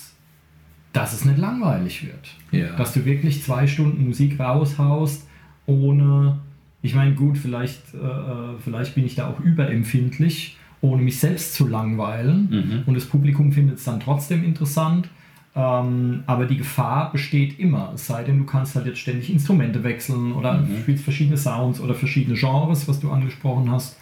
dass 0.93 1.12
es 1.12 1.24
nicht 1.24 1.38
langweilig 1.38 2.07
wird. 2.07 2.28
Ja. 2.51 2.76
Dass 2.76 2.93
du 2.93 3.05
wirklich 3.05 3.43
zwei 3.43 3.66
Stunden 3.66 4.07
Musik 4.07 4.41
raushaust, 4.41 5.26
ohne, 5.66 6.38
ich 6.82 6.95
meine, 6.95 7.14
gut, 7.14 7.38
vielleicht, 7.38 7.95
äh, 7.95 7.99
äh 7.99 8.59
vielleicht 8.62 8.95
bin 8.95 9.05
ich 9.07 9.14
da 9.14 9.28
auch 9.28 9.41
überempfindlich, 9.41 10.57
ohne 10.80 11.03
mich 11.03 11.20
selbst 11.20 11.55
zu 11.55 11.68
langweilen. 11.68 12.49
Mhm. 12.51 12.82
Und 12.86 12.95
das 12.95 13.05
Publikum 13.05 13.53
findet 13.53 13.78
es 13.78 13.84
dann 13.84 14.01
trotzdem 14.01 14.45
interessant. 14.45 15.09
Ähm, 15.55 16.22
aber 16.26 16.47
die 16.47 16.57
Gefahr 16.57 17.11
besteht 17.11 17.59
immer, 17.59 17.93
es 17.95 18.07
sei 18.07 18.22
denn, 18.22 18.38
du 18.38 18.45
kannst 18.45 18.76
halt 18.76 18.86
jetzt 18.86 19.01
ständig 19.01 19.32
Instrumente 19.32 19.82
wechseln 19.82 20.32
oder 20.32 20.59
mhm. 20.59 20.78
spielst 20.82 21.03
verschiedene 21.03 21.36
Sounds 21.36 21.80
oder 21.80 21.95
verschiedene 21.95 22.36
Genres, 22.38 22.86
was 22.86 23.01
du 23.01 23.11
angesprochen 23.11 23.70
hast. 23.70 23.99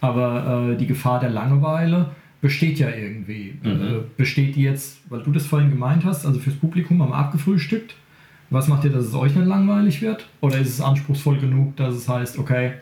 Aber 0.00 0.70
äh, 0.72 0.76
die 0.76 0.86
Gefahr 0.86 1.20
der 1.20 1.30
Langeweile 1.30 2.10
besteht 2.42 2.78
ja 2.78 2.90
irgendwie. 2.90 3.54
Mhm. 3.62 3.70
Äh, 3.70 4.00
besteht 4.18 4.56
die 4.56 4.62
jetzt, 4.62 4.98
weil 5.08 5.22
du 5.22 5.32
das 5.32 5.46
vorhin 5.46 5.70
gemeint 5.70 6.04
hast, 6.04 6.26
also 6.26 6.38
fürs 6.38 6.56
Publikum 6.56 6.98
wir 6.98 7.14
abgefrühstückt. 7.14 7.94
Was 8.50 8.68
macht 8.68 8.84
ihr, 8.84 8.90
dass 8.90 9.06
es 9.06 9.14
euch 9.14 9.34
nicht 9.34 9.46
langweilig 9.46 10.02
wird? 10.02 10.28
Oder 10.42 10.58
ist 10.58 10.68
es 10.68 10.80
anspruchsvoll 10.82 11.38
genug, 11.38 11.74
dass 11.76 11.94
es 11.94 12.06
heißt, 12.06 12.38
okay. 12.38 12.74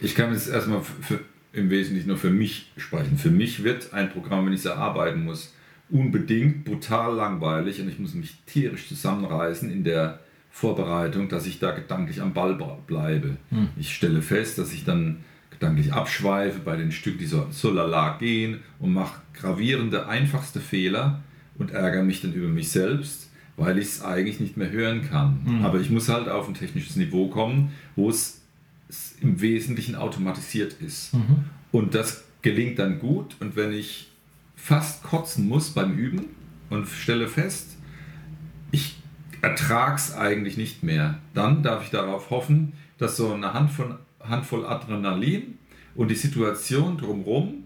Ich 0.00 0.14
kann 0.14 0.32
jetzt 0.32 0.48
erstmal 0.48 0.80
für, 0.80 1.20
im 1.52 1.68
Wesentlichen 1.68 2.08
nur 2.08 2.16
für 2.16 2.30
mich 2.30 2.72
sprechen. 2.78 3.18
Für 3.18 3.30
mich 3.30 3.64
wird 3.64 3.92
ein 3.92 4.08
Programm, 4.10 4.46
wenn 4.46 4.54
ich 4.54 4.60
es 4.60 4.64
erarbeiten 4.64 5.24
muss, 5.24 5.54
unbedingt 5.90 6.64
brutal 6.64 7.16
langweilig 7.16 7.80
und 7.82 7.88
ich 7.88 7.98
muss 7.98 8.14
mich 8.14 8.38
tierisch 8.46 8.88
zusammenreißen 8.88 9.70
in 9.70 9.84
der 9.84 10.20
Vorbereitung, 10.50 11.28
dass 11.28 11.46
ich 11.46 11.58
da 11.58 11.72
gedanklich 11.72 12.22
am 12.22 12.32
Ball 12.32 12.56
bleibe. 12.86 13.36
Hm. 13.50 13.68
Ich 13.76 13.94
stelle 13.94 14.22
fest, 14.22 14.56
dass 14.56 14.72
ich 14.72 14.84
dann 14.84 15.18
gedanklich 15.62 15.92
abschweife 15.92 16.58
bei 16.58 16.74
den 16.74 16.90
Stücken, 16.90 17.18
die 17.18 17.26
so, 17.26 17.46
so 17.50 17.70
lala 17.70 18.16
gehen 18.18 18.58
und 18.80 18.92
mache 18.92 19.20
gravierende, 19.32 20.08
einfachste 20.08 20.58
Fehler 20.58 21.22
und 21.56 21.70
ärgere 21.70 22.02
mich 22.02 22.20
dann 22.20 22.32
über 22.32 22.48
mich 22.48 22.70
selbst, 22.70 23.30
weil 23.56 23.78
ich 23.78 23.86
es 23.86 24.02
eigentlich 24.02 24.40
nicht 24.40 24.56
mehr 24.56 24.70
hören 24.72 25.08
kann. 25.08 25.40
Mhm. 25.44 25.64
Aber 25.64 25.80
ich 25.80 25.88
muss 25.88 26.08
halt 26.08 26.28
auf 26.28 26.48
ein 26.48 26.54
technisches 26.54 26.96
Niveau 26.96 27.28
kommen, 27.28 27.70
wo 27.94 28.10
es 28.10 28.40
im 29.20 29.40
Wesentlichen 29.40 29.94
automatisiert 29.94 30.74
ist. 30.80 31.14
Mhm. 31.14 31.44
Und 31.70 31.94
das 31.94 32.24
gelingt 32.42 32.80
dann 32.80 32.98
gut. 32.98 33.36
Und 33.38 33.54
wenn 33.54 33.72
ich 33.72 34.10
fast 34.56 35.04
kotzen 35.04 35.46
muss 35.46 35.70
beim 35.70 35.96
Üben 35.96 36.24
und 36.70 36.88
stelle 36.88 37.28
fest, 37.28 37.76
ich 38.72 38.96
ertrage 39.42 39.94
es 39.94 40.12
eigentlich 40.12 40.56
nicht 40.56 40.82
mehr, 40.82 41.20
dann 41.34 41.62
darf 41.62 41.84
ich 41.84 41.90
darauf 41.90 42.30
hoffen, 42.30 42.72
dass 42.98 43.16
so 43.16 43.32
eine 43.32 43.54
Handvoll, 43.54 43.98
Handvoll 44.28 44.66
Adrenalin 44.66 45.58
und 45.94 46.08
die 46.10 46.14
Situation 46.14 46.96
drumherum, 46.98 47.64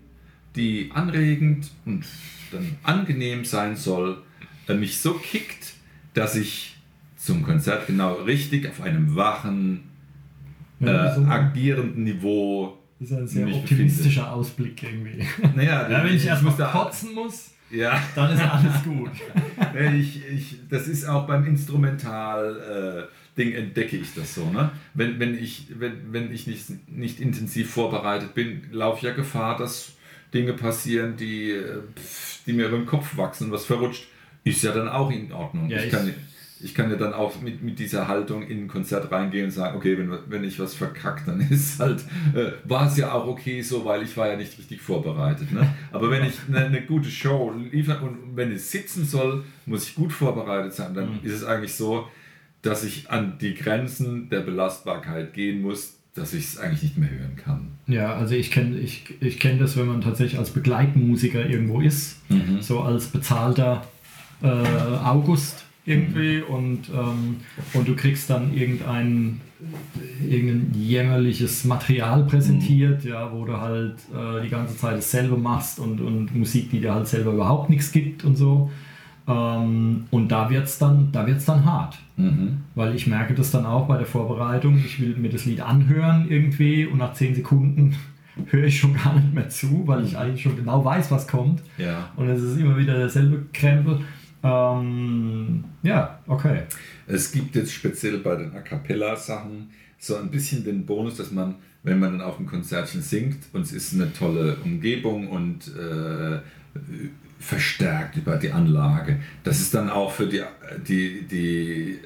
die 0.54 0.90
anregend 0.94 1.70
und 1.84 2.04
dann 2.52 2.76
angenehm 2.82 3.44
sein 3.44 3.76
soll, 3.76 4.22
äh, 4.68 4.74
mich 4.74 4.98
so 4.98 5.14
kickt, 5.14 5.74
dass 6.14 6.34
ich 6.36 6.76
zum 7.16 7.42
Konzert 7.42 7.86
genau 7.86 8.14
richtig 8.14 8.68
auf 8.68 8.80
einem 8.82 9.14
wachen, 9.16 9.82
Ja, 10.80 11.12
äh, 11.12 11.14
so- 11.14 11.24
agierenden 11.24 12.04
Niveau. 12.04 12.78
Das 12.98 13.11
ist 13.11 13.16
ein 13.16 13.26
sehr 13.28 13.48
optimistischer 13.54 14.32
Ausblick 14.32 14.82
irgendwie. 14.82 15.22
Naja, 15.54 15.88
Ja, 15.90 16.04
wenn 16.04 16.14
ich 16.16 16.24
erstmal 16.24 16.52
muss 16.52 16.59
da- 16.59 16.68
kotzen 16.70 17.14
muss, 17.14 17.50
Ja, 17.70 18.00
dann 18.14 18.32
ist 18.32 18.40
alles 18.42 18.84
gut. 18.84 19.11
Ich, 19.98 20.22
ich, 20.30 20.57
das 20.70 20.86
ist 20.88 21.04
auch 21.07 21.26
beim 21.26 21.44
Instrumental-Ding 23.37 23.53
entdecke 23.55 23.97
ich 23.97 24.14
das 24.14 24.34
so. 24.34 24.51
Ne? 24.51 24.70
Wenn, 24.95 25.18
wenn 25.20 25.37
ich, 25.39 25.66
wenn, 25.78 26.12
wenn 26.12 26.32
ich 26.32 26.47
nicht, 26.47 26.66
nicht 26.89 27.20
intensiv 27.20 27.70
vorbereitet 27.70 28.34
bin, 28.34 28.62
laufe 28.72 28.99
ich 28.99 29.03
ja 29.05 29.12
Gefahr, 29.12 29.57
dass 29.57 29.93
Dinge 30.34 30.53
passieren, 30.55 31.16
die, 31.16 31.51
äh, 31.51 31.78
die 32.47 32.53
mir 32.53 32.68
über 32.68 32.76
den 32.78 32.87
Kopf 32.87 33.16
wachsen, 33.16 33.51
was 33.51 33.64
verrutscht. 33.64 34.07
Ist 34.45 34.62
ja 34.62 34.72
dann 34.72 34.89
auch 34.89 35.11
in 35.11 35.32
Ordnung. 35.32 35.68
Ja, 35.68 35.78
ich, 35.78 35.87
ich- 35.87 35.91
kann, 35.91 36.14
ich 36.61 36.74
kann 36.74 36.89
ja 36.91 36.97
dann 36.97 37.12
auch 37.12 37.41
mit, 37.43 37.62
mit 37.62 37.78
dieser 37.78 38.09
Haltung 38.09 38.43
in 38.47 38.64
ein 38.64 38.68
Konzert 38.68 39.11
reingehen 39.12 39.47
und 39.47 39.51
sagen, 39.51 39.76
okay, 39.76 39.99
wenn, 39.99 40.11
wenn 40.28 40.43
ich 40.45 40.59
was 40.59 40.74
verkackt, 40.74 41.28
dann 41.28 41.41
ist 41.51 41.78
halt, 41.80 42.03
äh, 42.34 42.53
war 42.64 42.87
es 42.87 42.97
ja 42.97 43.12
auch 43.12 43.26
okay 43.26 43.61
so, 43.61 43.84
weil 43.84 44.03
ich 44.03 44.16
war 44.16 44.28
ja 44.28 44.37
nicht 44.37 44.57
richtig 44.59 44.80
vorbereitet. 44.80 45.53
Ne? 45.53 45.68
Aber 45.93 46.11
wenn 46.11 46.24
ich 46.24 46.34
eine, 46.49 46.64
eine 46.66 46.80
gute 46.82 47.11
Show 47.11 47.53
liefere 47.72 48.05
und 48.07 48.37
wenn 48.37 48.53
es 48.53 48.70
sitzen 48.70 49.05
soll, 49.05 49.45
muss 49.66 49.89
ich 49.89 49.95
gut 49.97 50.12
vorbereitet 50.12 50.72
sein. 50.72 50.95
Dann 50.95 51.14
Mhm. 51.14 51.18
ist 51.24 51.32
es 51.34 51.45
eigentlich 51.45 51.74
so, 51.74 52.09
dass 52.66 52.84
ich 52.84 53.10
an 53.10 53.34
die 53.40 53.54
Grenzen 53.54 54.28
der 54.28 54.40
Belastbarkeit 54.40 55.32
gehen 55.32 55.62
muss, 55.62 55.94
dass 56.14 56.32
ich 56.32 56.44
es 56.44 56.58
eigentlich 56.58 56.82
nicht 56.82 56.98
mehr 56.98 57.10
hören 57.10 57.36
kann. 57.36 57.68
Ja, 57.86 58.14
also 58.14 58.34
ich 58.34 58.50
kenne 58.50 58.78
ich, 58.78 59.14
ich 59.20 59.38
kenn 59.38 59.58
das, 59.58 59.76
wenn 59.76 59.86
man 59.86 60.00
tatsächlich 60.00 60.38
als 60.38 60.50
Begleitmusiker 60.50 61.46
irgendwo 61.46 61.80
ist, 61.80 62.20
so 62.60 62.80
als 62.80 63.06
bezahlter 63.06 63.86
äh, 64.42 64.46
August 64.46 65.66
irgendwie 65.84 66.40
und, 66.40 66.88
ähm, 66.88 67.36
und 67.74 67.86
du 67.86 67.94
kriegst 67.94 68.28
dann 68.28 68.52
irgendein, 68.52 69.40
irgendein 70.28 70.72
jämmerliches 70.74 71.64
Material 71.64 72.24
präsentiert, 72.24 73.04
ja, 73.04 73.32
wo 73.32 73.44
du 73.44 73.60
halt 73.60 73.94
äh, 74.12 74.42
die 74.42 74.48
ganze 74.48 74.76
Zeit 74.76 74.96
dasselbe 74.96 75.36
machst 75.36 75.78
und, 75.78 76.00
und 76.00 76.34
Musik, 76.34 76.70
die 76.70 76.80
dir 76.80 76.92
halt 76.92 77.06
selber 77.06 77.32
überhaupt 77.32 77.70
nichts 77.70 77.92
gibt 77.92 78.24
und 78.24 78.36
so. 78.36 78.70
Ähm, 79.28 80.06
und 80.10 80.28
da 80.28 80.50
wird 80.50 80.66
es 80.66 80.78
dann, 80.78 81.10
da 81.12 81.26
wird's 81.26 81.44
dann 81.44 81.64
hart. 81.64 81.98
Mhm. 82.16 82.58
Weil 82.74 82.94
ich 82.94 83.06
merke 83.06 83.34
das 83.34 83.50
dann 83.50 83.66
auch 83.66 83.86
bei 83.86 83.98
der 83.98 84.06
Vorbereitung. 84.06 84.76
Ich 84.78 85.00
will 85.00 85.16
mir 85.16 85.30
das 85.30 85.44
Lied 85.44 85.60
anhören 85.60 86.26
irgendwie 86.28 86.86
und 86.86 86.98
nach 86.98 87.12
10 87.12 87.34
Sekunden 87.34 87.96
höre 88.46 88.64
ich 88.64 88.78
schon 88.78 88.94
gar 88.94 89.14
nicht 89.14 89.34
mehr 89.34 89.48
zu, 89.48 89.86
weil 89.86 90.04
ich 90.04 90.16
eigentlich 90.16 90.42
schon 90.42 90.56
genau 90.56 90.84
weiß, 90.84 91.10
was 91.10 91.26
kommt. 91.26 91.62
Ja. 91.78 92.10
Und 92.16 92.28
es 92.28 92.42
ist 92.42 92.58
immer 92.58 92.76
wieder 92.76 92.96
derselbe 92.96 93.46
Krempel. 93.52 94.00
Ähm, 94.42 95.64
ja, 95.82 96.20
okay. 96.26 96.62
Es 97.06 97.32
gibt 97.32 97.56
jetzt 97.56 97.72
speziell 97.72 98.18
bei 98.18 98.36
den 98.36 98.54
A 98.54 98.60
Cappella-Sachen 98.60 99.70
so 99.98 100.16
ein 100.16 100.30
bisschen 100.30 100.62
den 100.64 100.86
Bonus, 100.86 101.16
dass 101.16 101.32
man, 101.32 101.56
wenn 101.82 101.98
man 101.98 102.12
dann 102.12 102.20
auf 102.20 102.36
dem 102.36 102.46
Konzertchen 102.46 103.00
singt 103.00 103.38
und 103.52 103.62
es 103.62 103.72
ist 103.72 103.94
eine 103.94 104.12
tolle 104.12 104.56
Umgebung 104.64 105.28
und 105.28 105.68
äh, 105.74 106.38
verstärkt 107.47 108.16
über 108.16 108.36
die 108.36 108.51
Anlage, 108.51 109.20
das 109.44 109.61
ist 109.61 109.72
dann 109.72 109.88
auch 109.88 110.11
für 110.11 110.26
die, 110.26 110.42
die, 110.86 111.22
die 111.30 111.99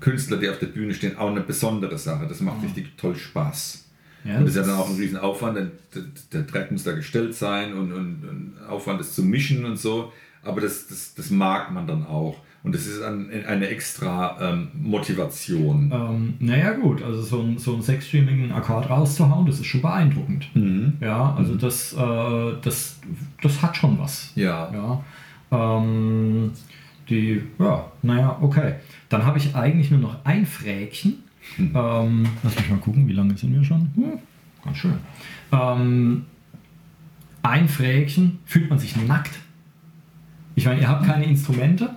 Künstler, 0.00 0.38
die 0.38 0.48
auf 0.48 0.58
der 0.58 0.68
Bühne 0.68 0.94
stehen, 0.94 1.18
auch 1.18 1.30
eine 1.30 1.42
besondere 1.42 1.98
Sache. 1.98 2.26
Das 2.26 2.40
macht 2.40 2.64
richtig 2.64 2.96
toll 2.96 3.14
Spaß. 3.14 3.84
Ja, 4.24 4.38
Und 4.38 4.44
das 4.46 4.50
ist 4.50 4.56
ja 4.56 4.62
dann 4.62 4.80
auch 4.80 4.88
ein 4.88 4.96
Riesenaufwand, 4.96 5.56
der, 5.58 5.70
der, 5.94 6.02
der 6.32 6.46
Track 6.46 6.72
muss 6.72 6.84
da 6.84 6.92
gestellt 6.92 7.34
sein 7.34 7.74
und, 7.74 7.92
und, 7.92 8.24
und 8.24 8.52
Aufwand, 8.68 8.98
das 8.98 9.14
zu 9.14 9.22
mischen 9.22 9.66
und 9.66 9.78
so. 9.78 10.12
Aber 10.42 10.62
das, 10.62 10.86
das, 10.86 11.14
das 11.14 11.30
mag 11.30 11.70
man 11.72 11.86
dann 11.86 12.06
auch. 12.06 12.38
Und 12.62 12.74
das 12.74 12.86
ist 12.86 13.02
ein, 13.02 13.30
eine 13.46 13.68
extra 13.68 14.38
ähm, 14.40 14.68
Motivation. 14.74 15.92
ähm, 15.92 16.34
naja, 16.40 16.72
gut, 16.72 17.02
also 17.02 17.22
so, 17.22 17.40
ein, 17.42 17.58
so 17.58 17.74
einen 17.74 17.82
sechsstreamigen 17.82 18.50
Akkord 18.50 18.90
rauszuhauen, 18.90 19.46
das 19.46 19.60
ist 19.60 19.66
schon 19.66 19.82
beeindruckend. 19.82 20.48
Mhm. 20.54 20.94
Ja, 21.00 21.34
also 21.36 21.54
das, 21.54 21.92
äh, 21.92 22.52
das, 22.62 22.98
das 23.42 23.62
hat 23.62 23.76
schon 23.76 23.98
was. 23.98 24.32
Ja. 24.34 24.70
Ja, 24.72 25.04
ähm, 25.50 26.52
die, 27.08 27.42
ja, 27.58 27.90
naja, 28.02 28.38
okay. 28.40 28.74
Dann 29.08 29.24
habe 29.24 29.38
ich 29.38 29.54
eigentlich 29.54 29.90
nur 29.90 30.00
noch 30.00 30.24
ein 30.24 30.46
Fräkchen. 30.46 31.22
Ähm, 31.58 32.26
lass 32.42 32.56
mich 32.56 32.68
mal 32.68 32.78
gucken, 32.78 33.06
wie 33.06 33.12
lange 33.12 33.36
sind 33.36 33.54
wir 33.54 33.62
schon? 33.62 33.90
Hm, 33.94 34.18
ganz 34.64 34.76
schön. 34.78 34.98
Ähm, 35.52 36.24
ein 37.42 37.68
Fräkchen, 37.68 38.40
fühlt 38.44 38.68
man 38.68 38.78
sich 38.78 38.96
nackt? 38.96 39.38
Ich 40.56 40.66
meine, 40.66 40.80
ihr 40.80 40.88
habt 40.88 41.06
keine 41.06 41.26
Instrumente, 41.26 41.96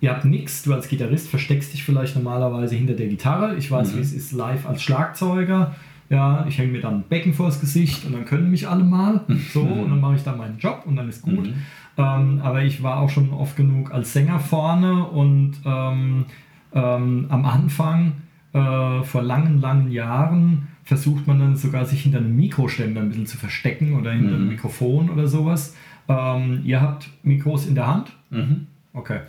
ihr 0.00 0.10
habt 0.10 0.26
nichts. 0.26 0.62
Du 0.64 0.74
als 0.74 0.88
Gitarrist 0.88 1.28
versteckst 1.28 1.72
dich 1.72 1.84
vielleicht 1.84 2.16
normalerweise 2.16 2.74
hinter 2.74 2.94
der 2.94 3.06
Gitarre. 3.06 3.56
Ich 3.56 3.70
weiß, 3.70 3.96
wie 3.96 4.00
es 4.00 4.12
ist 4.12 4.32
live 4.32 4.66
als 4.66 4.82
Schlagzeuger. 4.82 5.74
Ja, 6.08 6.46
ich 6.48 6.58
hänge 6.58 6.72
mir 6.72 6.80
dann 6.80 6.96
ein 6.96 7.04
Becken 7.08 7.34
vors 7.34 7.60
Gesicht 7.60 8.04
und 8.04 8.12
dann 8.12 8.24
können 8.24 8.50
mich 8.50 8.68
alle 8.68 8.84
mal. 8.84 9.22
So, 9.52 9.62
und 9.62 9.90
dann 9.90 10.00
mache 10.00 10.14
ich 10.16 10.22
dann 10.22 10.38
meinen 10.38 10.58
Job 10.58 10.82
und 10.86 10.96
dann 10.96 11.08
ist 11.08 11.22
gut. 11.22 11.52
Ähm, 11.98 12.40
aber 12.42 12.62
ich 12.62 12.82
war 12.82 12.98
auch 13.00 13.10
schon 13.10 13.30
oft 13.30 13.56
genug 13.56 13.92
als 13.92 14.12
Sänger 14.12 14.38
vorne 14.38 15.04
und 15.04 15.54
ähm, 15.64 16.26
ähm, 16.72 17.26
am 17.28 17.44
Anfang, 17.44 18.12
äh, 18.52 19.02
vor 19.02 19.22
langen, 19.22 19.60
langen 19.60 19.90
Jahren, 19.90 20.68
versucht 20.84 21.26
man 21.26 21.40
dann 21.40 21.56
sogar 21.56 21.84
sich 21.84 22.02
hinter 22.02 22.18
einem 22.18 22.36
Mikroständer 22.36 23.00
ein 23.00 23.08
bisschen 23.08 23.26
zu 23.26 23.38
verstecken 23.38 23.94
oder 23.94 24.12
hinter 24.12 24.36
einem 24.36 24.48
Mikrofon 24.48 25.10
oder 25.10 25.26
sowas. 25.26 25.74
Ähm, 26.08 26.60
ihr 26.64 26.80
habt 26.80 27.08
Mikros 27.24 27.66
in 27.66 27.74
der 27.74 27.86
Hand? 27.88 28.12
Mhm. 28.30 28.68
Okay. 28.92 29.20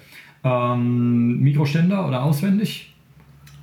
Ähm, 0.44 1.40
Mikroständer 1.40 2.08
oder 2.08 2.24
auswendig? 2.24 2.94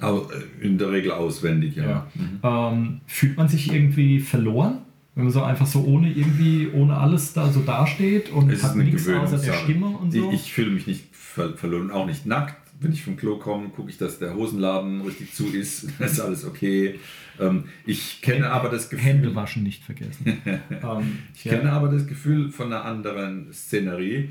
Au- 0.07 0.29
äh, 0.31 0.65
In 0.67 0.79
der 0.79 0.91
Regel 0.93 1.13
auswendig, 1.13 1.77
ja. 1.77 1.85
Ja. 1.85 2.07
Mhm. 2.15 2.41
Ähm, 2.43 3.01
fühlt 3.07 3.37
man 3.37 3.49
sich 3.49 3.73
irgendwie 3.73 4.21
verloren? 4.21 4.79
Wenn 5.15 5.25
man 5.25 5.33
so 5.33 5.43
einfach 5.43 5.67
so 5.67 5.85
ohne 5.85 6.11
irgendwie, 6.13 6.69
ohne 6.73 6.97
alles 6.99 7.33
da 7.35 7.51
so 7.53 7.61
dasteht 7.61 8.31
und 8.33 8.51
Es 8.51 8.65
hat 8.65 8.75
nichts 8.77 9.09
außer 9.09 9.39
der. 9.39 9.53
Stimme 9.53 9.87
und 9.87 10.13
so? 10.13 10.31
Ich, 10.33 10.47
ich 10.47 10.53
fühle 10.53 10.71
mich 10.73 10.87
nicht 10.89 11.05
ver 11.13 11.57
verloren, 11.57 11.91
auch 11.93 12.07
nicht 12.07 12.27
nackt. 12.27 12.57
Wenn 12.81 12.93
ich 12.93 13.05
vom 13.05 13.17
Klo 13.17 13.37
komme, 13.39 13.69
gucke 13.69 13.89
ich, 13.91 13.97
dass 13.99 14.19
der 14.19 14.35
Hosenladen 14.35 15.01
richtig 15.03 15.33
zu 15.33 15.47
ist. 15.47 15.87
Dann 15.99 16.09
ist 16.11 16.19
alles 16.21 16.45
okay. 16.45 16.99
Ähm, 17.41 17.65
ich 17.87 18.21
kenne 18.23 18.51
aber 18.51 18.69
das 18.69 18.91
Gefühl. 18.91 19.05
Hände 19.07 19.35
waschen 19.37 19.63
nicht 19.63 19.85
vergessen. 19.85 20.27
ähm, 20.45 21.19
Ich 21.35 21.45
kenne 21.45 21.73
aber 21.73 21.89
das 21.89 22.07
Gefühl 22.09 22.51
von 22.51 22.67
einer 22.73 22.85
anderen 22.85 23.53
Szenerie. 23.53 24.31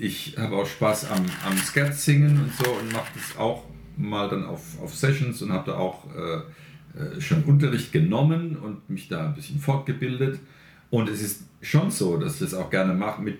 Ich 0.00 0.36
habe 0.38 0.56
auch 0.56 0.66
Spaß 0.66 1.10
am, 1.12 1.24
am 1.48 1.56
Skat 1.58 1.94
singen 1.94 2.40
und 2.42 2.52
so 2.54 2.70
und 2.72 2.92
mache 2.92 3.12
das 3.14 3.38
auch 3.38 3.62
mal 3.96 4.28
dann 4.28 4.44
auf, 4.44 4.80
auf 4.80 4.94
Sessions 4.94 5.42
und 5.42 5.52
habe 5.52 5.70
da 5.70 5.78
auch 5.78 6.06
äh, 6.14 6.98
äh, 6.98 7.20
schon 7.20 7.44
Unterricht 7.44 7.92
genommen 7.92 8.56
und 8.56 8.88
mich 8.90 9.08
da 9.08 9.26
ein 9.26 9.34
bisschen 9.34 9.58
fortgebildet. 9.58 10.38
Und 10.90 11.08
es 11.08 11.22
ist 11.22 11.44
schon 11.62 11.90
so, 11.90 12.16
dass 12.16 12.34
ich 12.34 12.40
das 12.40 12.54
auch 12.54 12.70
gerne 12.70 12.94
mache 12.94 13.22
mit 13.22 13.38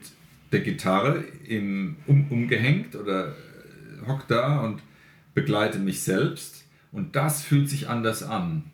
der 0.52 0.60
Gitarre 0.60 1.24
im, 1.46 1.96
um, 2.06 2.26
umgehängt 2.30 2.96
oder 2.96 3.28
äh, 3.28 4.06
hock 4.06 4.26
da 4.28 4.60
und 4.60 4.82
begleite 5.34 5.78
mich 5.78 6.00
selbst. 6.02 6.64
Und 6.92 7.14
das 7.16 7.42
fühlt 7.42 7.68
sich 7.68 7.88
anders 7.88 8.22
an. 8.22 8.64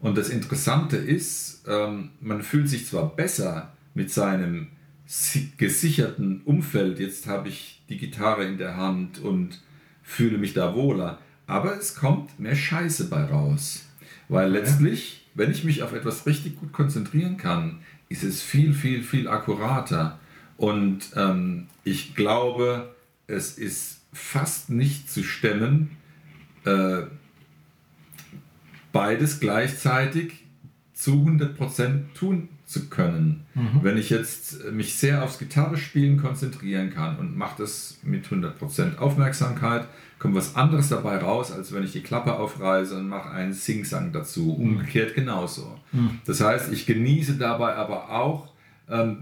Und 0.00 0.18
das 0.18 0.28
Interessante 0.28 0.96
ist, 0.96 1.64
ähm, 1.66 2.10
man 2.20 2.42
fühlt 2.42 2.68
sich 2.68 2.86
zwar 2.86 3.16
besser 3.16 3.72
mit 3.94 4.10
seinem 4.10 4.68
si- 5.06 5.52
gesicherten 5.56 6.42
Umfeld, 6.44 6.98
jetzt 6.98 7.26
habe 7.26 7.48
ich 7.48 7.82
die 7.88 7.96
Gitarre 7.96 8.44
in 8.44 8.58
der 8.58 8.76
Hand 8.76 9.18
und 9.18 9.62
fühle 10.04 10.38
mich 10.38 10.52
da 10.52 10.74
wohler, 10.74 11.18
aber 11.46 11.76
es 11.76 11.96
kommt 11.96 12.38
mehr 12.38 12.54
Scheiße 12.54 13.08
bei 13.08 13.24
raus. 13.24 13.86
Weil 14.28 14.50
letztlich, 14.50 15.26
wenn 15.34 15.50
ich 15.50 15.64
mich 15.64 15.82
auf 15.82 15.92
etwas 15.92 16.26
richtig 16.26 16.56
gut 16.56 16.72
konzentrieren 16.72 17.36
kann, 17.36 17.80
ist 18.08 18.22
es 18.22 18.42
viel, 18.42 18.72
viel, 18.72 19.02
viel 19.02 19.26
akkurater. 19.26 20.18
Und 20.56 21.10
ähm, 21.16 21.66
ich 21.82 22.14
glaube, 22.14 22.94
es 23.26 23.58
ist 23.58 24.02
fast 24.12 24.70
nicht 24.70 25.10
zu 25.10 25.24
stemmen, 25.24 25.96
äh, 26.64 27.02
beides 28.92 29.40
gleichzeitig 29.40 30.44
zu 30.92 31.12
100% 31.26 32.12
tun 32.14 32.48
zu 32.66 32.88
können. 32.88 33.44
Mhm. 33.54 33.80
Wenn 33.82 33.98
ich 33.98 34.10
jetzt 34.10 34.72
mich 34.72 34.94
sehr 34.96 35.22
aufs 35.22 35.38
Gitarrespielen 35.38 36.20
konzentrieren 36.20 36.90
kann 36.90 37.18
und 37.18 37.36
mache 37.36 37.62
das 37.62 37.98
mit 38.02 38.26
100% 38.26 38.98
Aufmerksamkeit, 38.98 39.86
kommt 40.18 40.34
was 40.34 40.56
anderes 40.56 40.88
dabei 40.88 41.18
raus, 41.18 41.52
als 41.52 41.72
wenn 41.72 41.84
ich 41.84 41.92
die 41.92 42.02
Klappe 42.02 42.34
aufreiße 42.34 42.96
und 42.96 43.08
mache 43.08 43.30
einen 43.30 43.52
Singsang 43.52 44.12
dazu. 44.12 44.54
Umgekehrt 44.54 45.14
genauso. 45.14 45.78
Mhm. 45.92 46.20
Das 46.24 46.40
heißt, 46.40 46.72
ich 46.72 46.86
genieße 46.86 47.34
dabei 47.34 47.74
aber 47.74 48.10
auch, 48.10 48.48
ähm, 48.88 49.18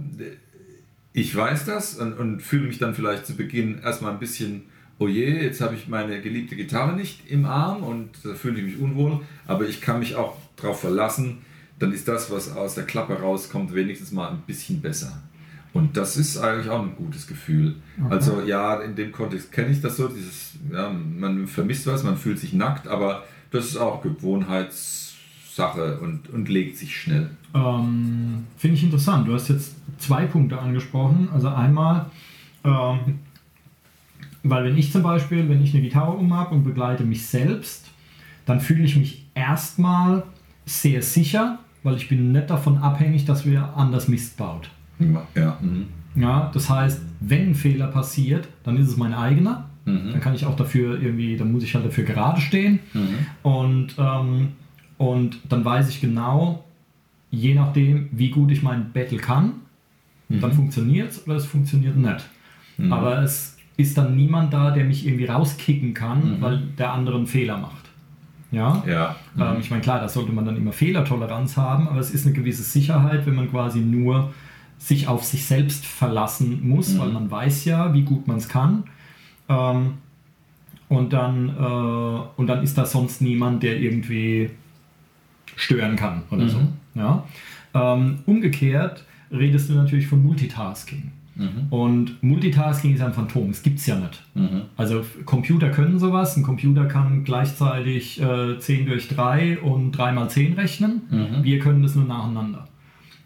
ich 1.13 1.35
weiß 1.35 1.67
das 1.67 1.97
und, 1.97 2.15
und 2.15 2.41
fühle 2.41 2.69
mich 2.69 2.79
dann 2.79 2.95
vielleicht 2.95 3.27
zu 3.27 3.35
Beginn 3.35 3.81
erstmal 3.83 4.13
ein 4.13 4.19
bisschen, 4.19 4.63
oh 4.99 5.09
je, 5.09 5.43
jetzt 5.43 5.61
habe 5.61 5.75
ich 5.75 5.89
meine 5.89 6.21
geliebte 6.21 6.57
Gitarre 6.57 6.95
nicht 6.95 7.29
im 7.29 7.45
Arm 7.45 7.83
und 7.83 8.11
da 8.25 8.35
fühle 8.35 8.61
ich 8.61 8.65
mich 8.65 8.79
unwohl, 8.79 9.21
aber 9.47 9.67
ich 9.67 9.81
kann 9.81 9.99
mich 9.99 10.15
auch 10.15 10.37
darauf 10.57 10.81
verlassen, 10.81 11.39
dann 11.83 11.93
ist 11.93 12.07
das, 12.07 12.31
was 12.31 12.55
aus 12.55 12.77
der 12.77 12.85
Klappe 12.85 13.21
rauskommt, 13.21 13.75
wenigstens 13.75 14.13
mal 14.13 14.31
ein 14.31 14.43
bisschen 14.47 14.81
besser. 14.81 15.23
Und 15.73 15.97
das 15.97 16.17
ist 16.17 16.37
eigentlich 16.37 16.71
auch 16.71 16.83
ein 16.83 16.95
gutes 16.97 17.27
Gefühl. 17.27 17.77
Also 18.11 18.43
ja, 18.43 18.81
in 18.81 18.95
dem 18.95 19.11
Kontext 19.11 19.51
kenne 19.51 19.71
ich 19.71 19.81
das 19.81 19.97
so, 19.97 20.07
dieses, 20.07 20.53
ja, 20.71 20.91
man 20.91 21.47
vermisst 21.47 21.87
was, 21.87 22.05
man 22.05 22.17
fühlt 22.17 22.39
sich 22.39 22.53
nackt, 22.53 22.87
aber 22.87 23.25
das 23.51 23.67
ist 23.67 23.79
auch 23.79 24.03
Gewohnheitssache 24.03 25.99
und, 26.01 26.29
und 26.31 26.49
legt 26.49 26.77
sich 26.77 26.95
schnell. 26.95 27.31
Ähm, 27.55 28.47
Finde 28.59 28.77
ich 28.77 28.85
interessant. 28.85 29.27
Du 29.27 29.35
hast 29.35 29.49
jetzt 29.49 29.75
zwei 29.99 30.27
Punkte 30.27 30.59
angesprochen. 30.59 31.31
Also 31.33 31.49
einmal, 31.49 32.07
ähm, 32.65 33.19
weil 34.43 34.65
wenn 34.65 34.77
ich 34.77 34.93
zum 34.93 35.03
Beispiel, 35.03 35.49
wenn 35.49 35.63
ich 35.63 35.75
eine 35.75 35.83
Gitarre 35.83 36.13
um 36.13 36.35
habe 36.35 36.55
und 36.55 36.65
begleite 36.65 37.05
mich 37.05 37.27
selbst, 37.27 37.91
dann 38.47 38.61
fühle 38.61 38.85
ich 38.85 38.97
mich 38.97 39.27
erstmal 39.35 40.25
sehr 40.67 41.03
sicher, 41.03 41.59
weil 41.83 41.97
ich 41.97 42.09
bin 42.09 42.33
nicht 42.33 42.49
davon 42.51 42.79
abhängig, 42.79 43.25
dass 43.25 43.45
wir 43.47 43.77
anders 43.77 44.09
Mist 44.09 44.37
baut. 44.37 44.71
Ja. 45.35 45.59
Mhm. 45.61 45.87
Ja, 46.15 46.51
das 46.53 46.69
heißt, 46.69 47.03
wenn 47.21 47.49
ein 47.51 47.55
Fehler 47.55 47.87
passiert, 47.89 48.49
dann 48.65 48.77
ist 48.77 48.89
es 48.89 48.97
mein 48.97 49.15
eigener. 49.15 49.69
Mhm. 49.85 50.13
Dann 50.13 50.21
kann 50.21 50.35
ich 50.35 50.45
auch 50.47 50.55
dafür 50.57 51.01
irgendwie, 51.03 51.37
dann 51.37 51.51
muss 51.51 51.65
ich 51.65 51.75
halt 51.75 51.85
dafür 51.87 52.05
gerade 52.05 52.41
stehen. 52.41 52.79
Mhm. 52.93 53.27
Und, 53.43 53.95
ähm, 53.99 54.49
und 54.99 55.39
dann 55.49 55.65
weiß 55.65 55.89
ich 55.89 56.01
genau, 56.01 56.65
je 57.31 57.55
nachdem, 57.55 58.09
wie 58.13 58.31
gut 58.31 58.51
ich 58.53 58.63
mein 58.63 58.93
Battle 58.93 59.19
kann, 59.19 59.55
dann 60.29 60.53
funktioniert 60.53 61.11
es 61.11 61.27
oder 61.27 61.37
es 61.37 61.45
funktioniert 61.45 61.97
nicht. 61.97 62.25
Mhm. 62.79 62.93
Aber 62.93 63.23
es 63.23 63.59
ist 63.77 63.99
dann 63.99 64.17
niemand 64.17 64.53
da, 64.53 64.71
der 64.71 64.85
mich 64.85 65.07
irgendwie 65.07 65.25
rauskicken 65.27 65.93
kann, 65.95 66.37
Mhm. 66.37 66.41
weil 66.41 66.59
der 66.79 66.93
andere 66.93 67.17
einen 67.17 67.27
Fehler 67.27 67.59
macht. 67.59 67.82
Ja. 68.53 68.85
Ja. 68.87 69.17
Ähm, 69.39 69.57
ich 69.61 69.71
meine, 69.71 69.83
klar, 69.83 69.99
da 70.01 70.09
sollte 70.09 70.31
man 70.33 70.45
dann 70.45 70.57
immer 70.57 70.73
Fehlertoleranz 70.73 71.57
haben, 71.57 71.89
aber 71.89 71.99
es 71.99 72.11
ist 72.13 72.27
eine 72.27 72.35
gewisse 72.35 72.63
Sicherheit, 72.63 73.27
wenn 73.27 73.35
man 73.35 73.51
quasi 73.51 73.81
nur 73.81 74.33
sich 74.79 75.09
auf 75.09 75.25
sich 75.25 75.45
selbst 75.47 75.85
verlassen 75.87 76.69
muss, 76.69 76.95
Mhm. 76.95 76.99
weil 77.01 77.09
man 77.09 77.31
weiß 77.31 77.65
ja, 77.65 77.93
wie 77.95 78.03
gut 78.03 78.29
man 78.29 78.37
es 78.37 78.49
kann. 78.49 78.85
Ähm, 79.49 79.95
und, 80.89 81.13
dann, 81.13 81.49
äh, 81.49 82.41
und 82.41 82.47
dann 82.47 82.63
ist 82.63 82.77
da 82.77 82.85
sonst 82.85 83.23
niemand, 83.23 83.63
der 83.63 83.81
irgendwie 83.81 84.51
stören 85.57 85.97
kann 85.97 86.23
oder 86.31 86.45
Mhm. 86.45 86.49
so. 86.49 86.59
Ja? 86.95 87.25
Ähm, 87.75 88.19
umgekehrt 88.27 89.05
redest 89.31 89.71
du 89.71 89.75
natürlich 89.75 90.07
von 90.07 90.23
Multitasking. 90.23 91.11
Mhm. 91.43 91.67
Und 91.73 92.23
Multitasking 92.23 92.95
ist 92.95 93.01
ein 93.03 93.13
Phantom, 93.13 93.51
es 93.51 93.63
gibt 93.63 93.79
es 93.79 93.87
ja 93.87 93.99
nicht. 93.99 94.23
Mhm. 94.35 94.63
Also 94.77 95.05
Computer 95.25 95.71
können 95.71 95.99
sowas. 95.99 96.37
Ein 96.37 96.43
Computer 96.43 96.87
kann 96.87 97.25
gleichzeitig 97.25 98.21
äh, 98.21 98.59
10 98.59 98.87
durch 98.87 99.09
3 99.09 99.59
und 99.61 99.93
3 99.93 100.13
mal 100.13 100.29
10 100.31 100.55
rechnen. 100.55 101.03
Mhm. 101.11 101.43
Wir 101.45 101.59
können 101.59 101.83
das 101.83 101.95
nur 101.95 102.05
nacheinander. 102.05 102.69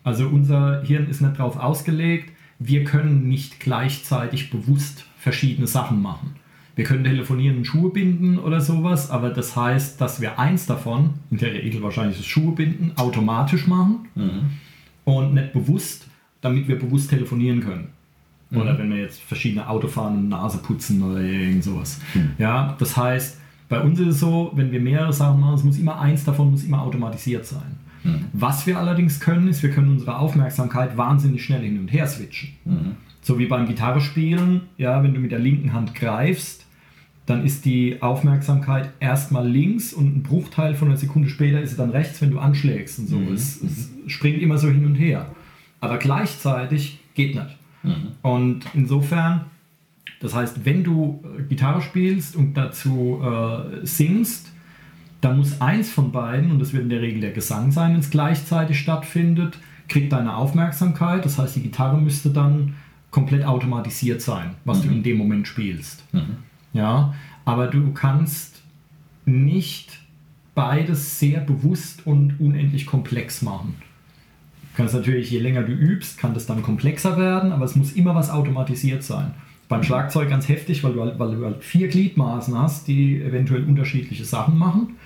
Also 0.04 0.28
unser 0.28 0.82
Hirn 0.84 1.08
ist 1.08 1.20
nicht 1.20 1.38
darauf 1.38 1.56
ausgelegt, 1.58 2.32
wir 2.58 2.84
können 2.84 3.28
nicht 3.28 3.60
gleichzeitig 3.60 4.50
bewusst 4.50 5.04
verschiedene 5.18 5.66
Sachen 5.66 6.00
machen. 6.00 6.36
Wir 6.76 6.84
können 6.84 7.04
telefonieren 7.04 7.58
und 7.58 7.64
Schuhe 7.66 7.90
binden 7.90 8.38
oder 8.38 8.60
sowas, 8.60 9.10
aber 9.10 9.30
das 9.30 9.56
heißt, 9.56 10.00
dass 10.00 10.20
wir 10.20 10.38
eins 10.38 10.66
davon, 10.66 11.14
in 11.30 11.38
der 11.38 11.52
Regel 11.54 11.82
wahrscheinlich 11.82 12.18
das 12.18 12.26
Schuhe 12.26 12.52
binden, 12.54 12.92
automatisch 12.96 13.66
machen 13.66 14.08
Mhm. 14.14 14.40
und 15.04 15.34
nicht 15.34 15.52
bewusst, 15.52 16.06
damit 16.42 16.68
wir 16.68 16.78
bewusst 16.78 17.10
telefonieren 17.10 17.60
können. 17.60 17.88
Oder 18.56 18.78
wenn 18.78 18.90
wir 18.90 18.98
jetzt 18.98 19.20
verschiedene 19.20 19.68
Auto 19.68 19.88
fahren 19.88 20.16
und 20.16 20.28
Nase 20.28 20.58
putzen 20.58 21.02
oder 21.02 21.20
irgend 21.20 21.64
sowas. 21.64 22.00
Ja, 22.38 22.76
das 22.78 22.96
heißt, 22.96 23.38
bei 23.68 23.80
uns 23.80 23.98
ist 23.98 24.06
es 24.08 24.20
so, 24.20 24.52
wenn 24.54 24.70
wir 24.70 24.80
mehrere 24.80 25.12
Sachen 25.12 25.40
machen, 25.40 25.54
es 25.54 25.64
muss 25.64 25.78
immer 25.78 26.00
eins 26.00 26.24
davon 26.24 26.50
muss 26.50 26.64
immer 26.64 26.82
automatisiert 26.82 27.44
sein. 27.46 27.76
Was 28.32 28.66
wir 28.66 28.78
allerdings 28.78 29.20
können, 29.20 29.48
ist, 29.48 29.62
wir 29.62 29.70
können 29.70 29.90
unsere 29.90 30.18
Aufmerksamkeit 30.18 30.96
wahnsinnig 30.96 31.44
schnell 31.44 31.62
hin 31.62 31.78
und 31.78 31.92
her 31.92 32.06
switchen. 32.06 32.50
Mhm. 32.64 32.96
So 33.20 33.38
wie 33.38 33.46
beim 33.46 33.66
Gitarrespielen, 33.66 34.62
ja, 34.78 35.02
wenn 35.02 35.14
du 35.14 35.20
mit 35.20 35.32
der 35.32 35.40
linken 35.40 35.72
Hand 35.72 35.94
greifst, 35.94 36.64
dann 37.26 37.44
ist 37.44 37.64
die 37.64 38.00
Aufmerksamkeit 38.00 38.90
erstmal 39.00 39.48
links 39.48 39.92
und 39.92 40.16
ein 40.16 40.22
Bruchteil 40.22 40.76
von 40.76 40.88
einer 40.88 40.96
Sekunde 40.96 41.28
später 41.28 41.60
ist 41.60 41.70
sie 41.70 41.76
dann 41.76 41.90
rechts, 41.90 42.22
wenn 42.22 42.30
du 42.30 42.38
anschlägst 42.38 43.00
und 43.00 43.08
so. 43.08 43.16
Mhm. 43.16 43.32
Es, 43.32 43.60
es 43.62 43.90
springt 44.06 44.40
immer 44.40 44.58
so 44.58 44.68
hin 44.68 44.86
und 44.86 44.94
her. 44.94 45.26
Aber 45.80 45.98
gleichzeitig 45.98 47.00
geht 47.14 47.34
nicht. 47.34 47.55
Mhm. 47.86 48.08
Und 48.22 48.60
insofern, 48.74 49.46
das 50.20 50.34
heißt, 50.34 50.64
wenn 50.64 50.84
du 50.84 51.22
äh, 51.38 51.42
Gitarre 51.42 51.82
spielst 51.82 52.36
und 52.36 52.54
dazu 52.54 53.20
äh, 53.22 53.86
singst, 53.86 54.52
dann 55.20 55.38
muss 55.38 55.60
eins 55.60 55.90
von 55.90 56.12
beiden, 56.12 56.50
und 56.50 56.58
das 56.58 56.72
wird 56.72 56.84
in 56.84 56.90
der 56.90 57.00
Regel 57.00 57.20
der 57.20 57.32
Gesang 57.32 57.72
sein, 57.72 57.92
wenn 57.92 58.00
es 58.00 58.10
gleichzeitig 58.10 58.78
stattfindet, 58.78 59.58
kriegt 59.88 60.12
deine 60.12 60.36
Aufmerksamkeit. 60.36 61.24
Das 61.24 61.38
heißt, 61.38 61.56
die 61.56 61.62
Gitarre 61.62 61.98
müsste 61.98 62.30
dann 62.30 62.74
komplett 63.10 63.44
automatisiert 63.44 64.20
sein, 64.20 64.50
was 64.64 64.82
du 64.82 64.88
in 64.88 65.02
dem 65.02 65.16
Moment 65.16 65.48
spielst. 65.48 66.04
Mhm. 66.12 66.36
Ja, 66.72 67.14
aber 67.44 67.68
du 67.68 67.92
kannst 67.92 68.62
nicht 69.24 70.00
beides 70.54 71.18
sehr 71.18 71.40
bewusst 71.40 72.06
und 72.06 72.38
unendlich 72.40 72.86
komplex 72.86 73.42
machen. 73.42 73.76
Du 74.76 74.82
kannst 74.82 74.94
natürlich, 74.94 75.30
je 75.30 75.38
länger 75.38 75.62
du 75.62 75.72
übst, 75.72 76.18
kann 76.18 76.34
das 76.34 76.44
dann 76.44 76.62
komplexer 76.62 77.16
werden, 77.16 77.50
aber 77.50 77.64
es 77.64 77.76
muss 77.76 77.92
immer 77.92 78.14
was 78.14 78.28
automatisiert 78.28 79.02
sein. 79.02 79.30
Beim 79.70 79.82
Schlagzeug 79.82 80.28
ganz 80.28 80.50
heftig, 80.50 80.84
weil 80.84 80.92
du 80.92 81.00
halt, 81.00 81.18
weil 81.18 81.34
du 81.34 81.42
halt 81.46 81.64
vier 81.64 81.88
Gliedmaßen 81.88 82.56
hast, 82.58 82.86
die 82.86 83.22
eventuell 83.22 83.64
unterschiedliche 83.64 84.26
Sachen 84.26 84.58
machen. 84.58 84.96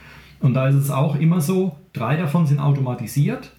Und 0.40 0.54
da 0.54 0.66
ist 0.66 0.74
es 0.74 0.90
auch 0.90 1.14
immer 1.20 1.40
so, 1.40 1.76
drei 1.92 2.16
davon 2.16 2.48
sind 2.48 2.58
automatisiert 2.58 3.52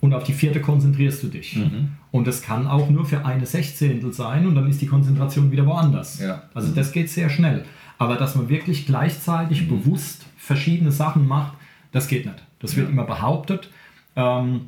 und 0.00 0.14
auf 0.14 0.24
die 0.24 0.32
vierte 0.32 0.62
konzentrierst 0.62 1.22
du 1.22 1.26
dich. 1.26 1.56
Mhm. 1.56 1.90
Und 2.10 2.26
das 2.26 2.40
kann 2.40 2.66
auch 2.66 2.88
nur 2.88 3.04
für 3.04 3.26
eine 3.26 3.44
Sechzehntel 3.44 4.14
sein 4.14 4.46
und 4.46 4.54
dann 4.54 4.66
ist 4.66 4.80
die 4.80 4.86
Konzentration 4.86 5.52
wieder 5.52 5.66
woanders. 5.66 6.20
Ja. 6.20 6.44
Also 6.54 6.74
das 6.74 6.90
geht 6.90 7.10
sehr 7.10 7.28
schnell. 7.28 7.66
Aber 7.98 8.16
dass 8.16 8.34
man 8.34 8.48
wirklich 8.48 8.86
gleichzeitig 8.86 9.68
bewusst 9.68 10.24
verschiedene 10.38 10.90
Sachen 10.90 11.28
macht, 11.28 11.52
das 11.92 12.08
geht 12.08 12.24
nicht. 12.24 12.42
Das 12.60 12.76
wird 12.76 12.86
Ja. 12.86 12.92
immer 12.94 13.04
behauptet. 13.04 13.68
Ähm, 14.16 14.62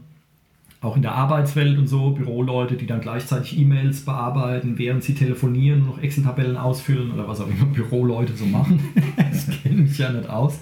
auch 0.82 0.96
in 0.96 1.02
der 1.02 1.12
Arbeitswelt 1.12 1.78
und 1.78 1.88
so, 1.88 2.12
Büroleute, 2.12 2.74
die 2.74 2.86
dann 2.86 3.02
gleichzeitig 3.02 3.58
E-Mails 3.58 4.04
bearbeiten, 4.06 4.78
während 4.78 5.04
sie 5.04 5.14
telefonieren 5.14 5.82
und 5.82 5.88
noch 5.88 6.02
Excel-Tabellen 6.02 6.56
ausfüllen 6.56 7.12
oder 7.12 7.28
was 7.28 7.40
auch 7.40 7.48
immer 7.48 7.66
Büroleute 7.66 8.34
so 8.34 8.46
machen. 8.46 8.80
das 9.16 9.48
kenne 9.62 9.82
ich 9.82 9.98
ja 9.98 10.10
nicht 10.10 10.28
aus. 10.30 10.60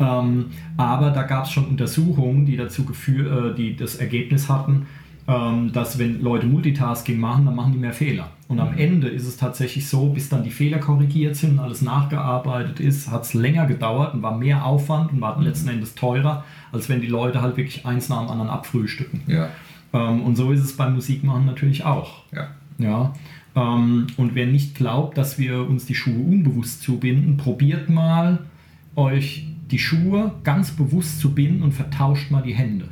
Ähm, 0.00 0.46
aber 0.76 1.10
da 1.10 1.22
gab 1.22 1.44
es 1.44 1.52
schon 1.52 1.66
Untersuchungen, 1.66 2.46
die 2.46 2.56
dazu 2.56 2.84
geführt, 2.84 3.52
äh, 3.52 3.54
die 3.54 3.76
das 3.76 3.96
Ergebnis 3.96 4.48
hatten, 4.48 4.86
dass 5.26 5.98
wenn 5.98 6.20
Leute 6.20 6.46
Multitasking 6.46 7.18
machen, 7.18 7.46
dann 7.46 7.54
machen 7.54 7.72
die 7.72 7.78
mehr 7.78 7.94
Fehler. 7.94 8.28
Und 8.46 8.60
am 8.60 8.76
Ende 8.76 9.08
ist 9.08 9.26
es 9.26 9.38
tatsächlich 9.38 9.88
so, 9.88 10.10
bis 10.10 10.28
dann 10.28 10.44
die 10.44 10.50
Fehler 10.50 10.78
korrigiert 10.78 11.34
sind 11.34 11.52
und 11.52 11.60
alles 11.60 11.80
nachgearbeitet 11.80 12.78
ist, 12.78 13.10
hat 13.10 13.22
es 13.22 13.32
länger 13.32 13.66
gedauert 13.66 14.12
und 14.12 14.22
war 14.22 14.36
mehr 14.36 14.66
Aufwand 14.66 15.12
und 15.12 15.20
war 15.22 15.40
letzten 15.40 15.70
Endes 15.70 15.94
teurer, 15.94 16.44
als 16.72 16.90
wenn 16.90 17.00
die 17.00 17.06
Leute 17.06 17.40
halt 17.40 17.56
wirklich 17.56 17.86
eins 17.86 18.10
nach 18.10 18.20
dem 18.20 18.28
anderen 18.28 18.50
abfrühstücken. 18.50 19.22
Ja. 19.26 19.48
Ähm, 19.94 20.22
und 20.22 20.36
so 20.36 20.52
ist 20.52 20.60
es 20.60 20.76
beim 20.76 20.94
Musikmachen 20.94 21.46
natürlich 21.46 21.84
auch. 21.84 22.24
Ja. 22.32 22.48
Ja. 22.78 23.14
Ähm, 23.56 24.08
und 24.16 24.34
wer 24.34 24.46
nicht 24.46 24.74
glaubt, 24.74 25.16
dass 25.16 25.38
wir 25.38 25.66
uns 25.66 25.86
die 25.86 25.94
Schuhe 25.94 26.22
unbewusst 26.22 26.82
zubinden, 26.82 27.38
probiert 27.38 27.88
mal, 27.88 28.40
euch 28.96 29.46
die 29.70 29.78
Schuhe 29.78 30.32
ganz 30.44 30.72
bewusst 30.72 31.20
zu 31.20 31.34
binden 31.34 31.62
und 31.62 31.72
vertauscht 31.72 32.30
mal 32.30 32.42
die 32.42 32.54
Hände. 32.54 32.88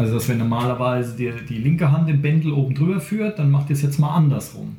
Also, 0.00 0.14
dass 0.14 0.30
wenn 0.30 0.38
normalerweise 0.38 1.14
die, 1.14 1.30
die 1.46 1.58
linke 1.58 1.92
Hand 1.92 2.08
den 2.08 2.22
Bändel 2.22 2.52
oben 2.52 2.74
drüber 2.74 3.00
führt, 3.00 3.38
dann 3.38 3.50
macht 3.50 3.68
ihr 3.68 3.74
es 3.74 3.82
jetzt 3.82 3.98
mal 3.98 4.14
andersrum. 4.14 4.76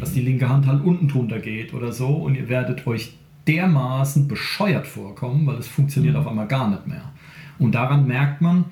Dass 0.00 0.14
die 0.14 0.22
linke 0.22 0.48
Hand 0.48 0.66
halt 0.66 0.82
unten 0.82 1.08
drunter 1.08 1.40
geht 1.40 1.74
oder 1.74 1.92
so 1.92 2.08
und 2.08 2.36
ihr 2.36 2.48
werdet 2.48 2.86
euch 2.86 3.12
dermaßen 3.46 4.26
bescheuert 4.28 4.86
vorkommen, 4.86 5.46
weil 5.46 5.56
es 5.56 5.68
funktioniert 5.68 6.16
auf 6.16 6.26
einmal 6.26 6.46
gar 6.46 6.70
nicht 6.70 6.86
mehr. 6.86 7.12
Und 7.58 7.74
daran 7.74 8.06
merkt 8.06 8.40
man, 8.40 8.64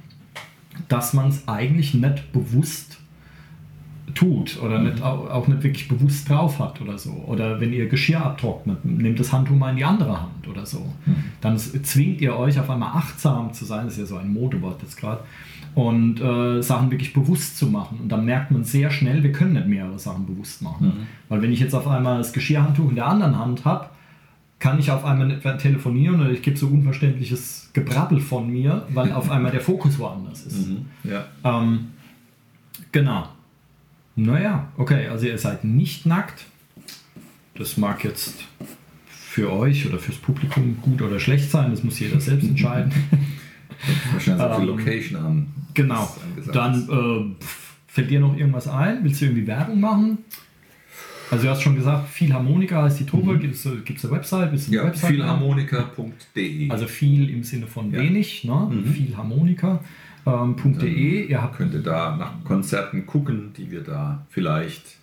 dass 0.88 1.12
man 1.12 1.28
es 1.28 1.46
eigentlich 1.46 1.92
nicht 1.92 2.32
bewusst 2.32 2.98
tut 4.14 4.60
oder 4.62 4.78
nicht, 4.78 5.02
auch, 5.02 5.46
nicht 5.48 5.62
wirklich 5.62 5.88
bewusst 5.88 6.28
drauf 6.28 6.58
hat 6.58 6.80
oder 6.80 6.96
so. 6.98 7.10
Oder 7.26 7.60
wenn 7.60 7.72
ihr 7.72 7.88
Geschirr 7.88 8.24
abtrocknet, 8.24 8.84
nehmt 8.84 9.18
das 9.18 9.32
Handtuch 9.32 9.56
mal 9.56 9.70
in 9.70 9.76
die 9.76 9.84
andere 9.84 10.20
Hand 10.20 10.46
oder 10.48 10.64
so. 10.66 10.86
Dann 11.40 11.54
s- 11.56 11.72
zwingt 11.82 12.20
ihr 12.20 12.36
euch 12.36 12.58
auf 12.58 12.70
einmal 12.70 12.90
achtsam 12.96 13.52
zu 13.52 13.64
sein, 13.64 13.84
das 13.86 13.94
ist 13.94 14.00
ja 14.00 14.06
so 14.06 14.16
ein 14.16 14.32
Modewort 14.32 14.80
jetzt 14.82 14.96
gerade, 14.96 15.20
und 15.74 16.20
äh, 16.20 16.62
Sachen 16.62 16.90
wirklich 16.92 17.12
bewusst 17.12 17.58
zu 17.58 17.66
machen. 17.66 17.98
Und 18.02 18.08
dann 18.10 18.24
merkt 18.24 18.50
man 18.52 18.62
sehr 18.62 18.90
schnell, 18.90 19.22
wir 19.24 19.32
können 19.32 19.54
nicht 19.54 19.66
mehrere 19.66 19.98
Sachen 19.98 20.24
bewusst 20.26 20.62
machen. 20.62 21.08
Weil 21.28 21.42
wenn 21.42 21.52
ich 21.52 21.58
jetzt 21.60 21.74
auf 21.74 21.88
einmal 21.88 22.18
das 22.18 22.32
Geschirrhandtuch 22.32 22.88
in 22.90 22.94
der 22.94 23.06
anderen 23.06 23.36
Hand 23.38 23.64
habe, 23.64 23.86
kann 24.60 24.78
ich 24.78 24.90
auf 24.92 25.04
einmal 25.04 25.26
nicht 25.26 25.44
mehr 25.44 25.58
telefonieren 25.58 26.20
oder 26.20 26.30
ich 26.30 26.40
gebe 26.42 26.56
so 26.56 26.68
unverständliches 26.68 27.70
Gebrabbel 27.72 28.20
von 28.20 28.48
mir, 28.48 28.86
weil 28.94 29.12
auf 29.12 29.28
einmal 29.30 29.50
der 29.50 29.60
Fokus 29.60 29.98
woanders 29.98 30.46
ist. 30.46 30.68
Ja. 31.02 31.24
Ähm, 31.42 31.88
genau. 32.92 33.24
Naja, 34.16 34.68
okay, 34.76 35.08
also 35.08 35.26
ihr 35.26 35.38
seid 35.38 35.64
nicht 35.64 36.06
nackt. 36.06 36.44
Das 37.56 37.76
mag 37.76 38.04
jetzt 38.04 38.44
für 39.08 39.52
euch 39.52 39.86
oder 39.86 39.98
fürs 39.98 40.18
Publikum 40.18 40.78
gut 40.80 41.02
oder 41.02 41.18
schlecht 41.18 41.50
sein, 41.50 41.70
das 41.70 41.82
muss 41.82 41.98
jeder 41.98 42.20
selbst 42.20 42.48
entscheiden. 42.48 42.92
Wahrscheinlich 44.12 44.44
auf 44.44 44.56
die 44.56 44.62
Ähm, 44.62 44.68
Location 44.68 45.20
an. 45.20 45.46
genau. 45.74 46.16
Dann 46.52 46.88
äh, 47.38 47.44
fällt 47.88 48.10
dir 48.10 48.20
noch 48.20 48.36
irgendwas 48.36 48.68
ein? 48.68 49.02
Willst 49.02 49.20
du 49.20 49.26
irgendwie 49.26 49.46
Werbung 49.46 49.80
machen? 49.80 50.18
Also 51.30 51.44
du 51.44 51.50
hast 51.50 51.62
schon 51.62 51.74
gesagt, 51.74 52.08
Philharmonika 52.10 52.82
heißt 52.82 53.00
die 53.00 53.06
Truppe. 53.06 53.38
Gibt 53.38 53.54
es 53.56 53.66
eine 53.66 54.14
Website? 54.14 54.52
Willst 54.52 54.68
du 54.68 54.72
eine 54.72 54.76
ja, 54.76 54.84
Website 54.86 55.10
vielharmonika.de. 55.10 56.70
Also 56.70 56.86
viel 56.86 57.30
im 57.30 57.42
Sinne 57.42 57.66
von 57.66 57.90
Ja. 57.92 58.00
wenig, 58.00 58.44
ne? 58.44 58.68
Mhm. 58.70 58.94
Vielharmonika.de. 60.24 61.26
Ihr 61.26 61.42
habt 61.42 61.56
könnt 61.56 61.74
ihr 61.74 61.82
da 61.82 62.16
nach 62.16 62.32
Konzerten 62.44 63.06
gucken, 63.06 63.52
die 63.56 63.70
wir 63.70 63.82
da 63.82 64.26
vielleicht 64.30 64.96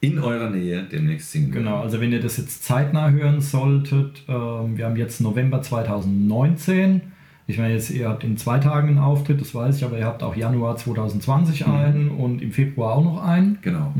in 0.00 0.18
eurer 0.18 0.50
Nähe 0.50 0.82
demnächst 0.82 1.32
singen. 1.32 1.52
werden. 1.52 1.64
Genau, 1.64 1.80
also 1.80 2.00
wenn 2.00 2.12
ihr 2.12 2.20
das 2.20 2.36
jetzt 2.36 2.64
zeitnah 2.64 3.10
hören 3.10 3.40
solltet, 3.40 4.24
ähm, 4.28 4.76
wir 4.76 4.86
haben 4.86 4.96
jetzt 4.96 5.20
November 5.20 5.62
2019. 5.62 7.00
Ich 7.48 7.58
meine, 7.58 7.74
jetzt, 7.74 7.90
ihr 7.90 8.08
habt 8.08 8.24
in 8.24 8.36
zwei 8.36 8.58
Tagen 8.58 8.88
einen 8.88 8.98
Auftritt, 8.98 9.40
das 9.40 9.54
weiß 9.54 9.76
ich, 9.76 9.84
aber 9.84 9.98
ihr 9.98 10.04
habt 10.04 10.22
auch 10.22 10.36
Januar 10.36 10.76
2020 10.76 11.66
einen 11.66 12.10
und 12.10 12.42
im 12.42 12.50
Februar 12.50 12.96
auch 12.96 13.04
noch 13.04 13.22
einen. 13.22 13.58
Genau. 13.62 13.92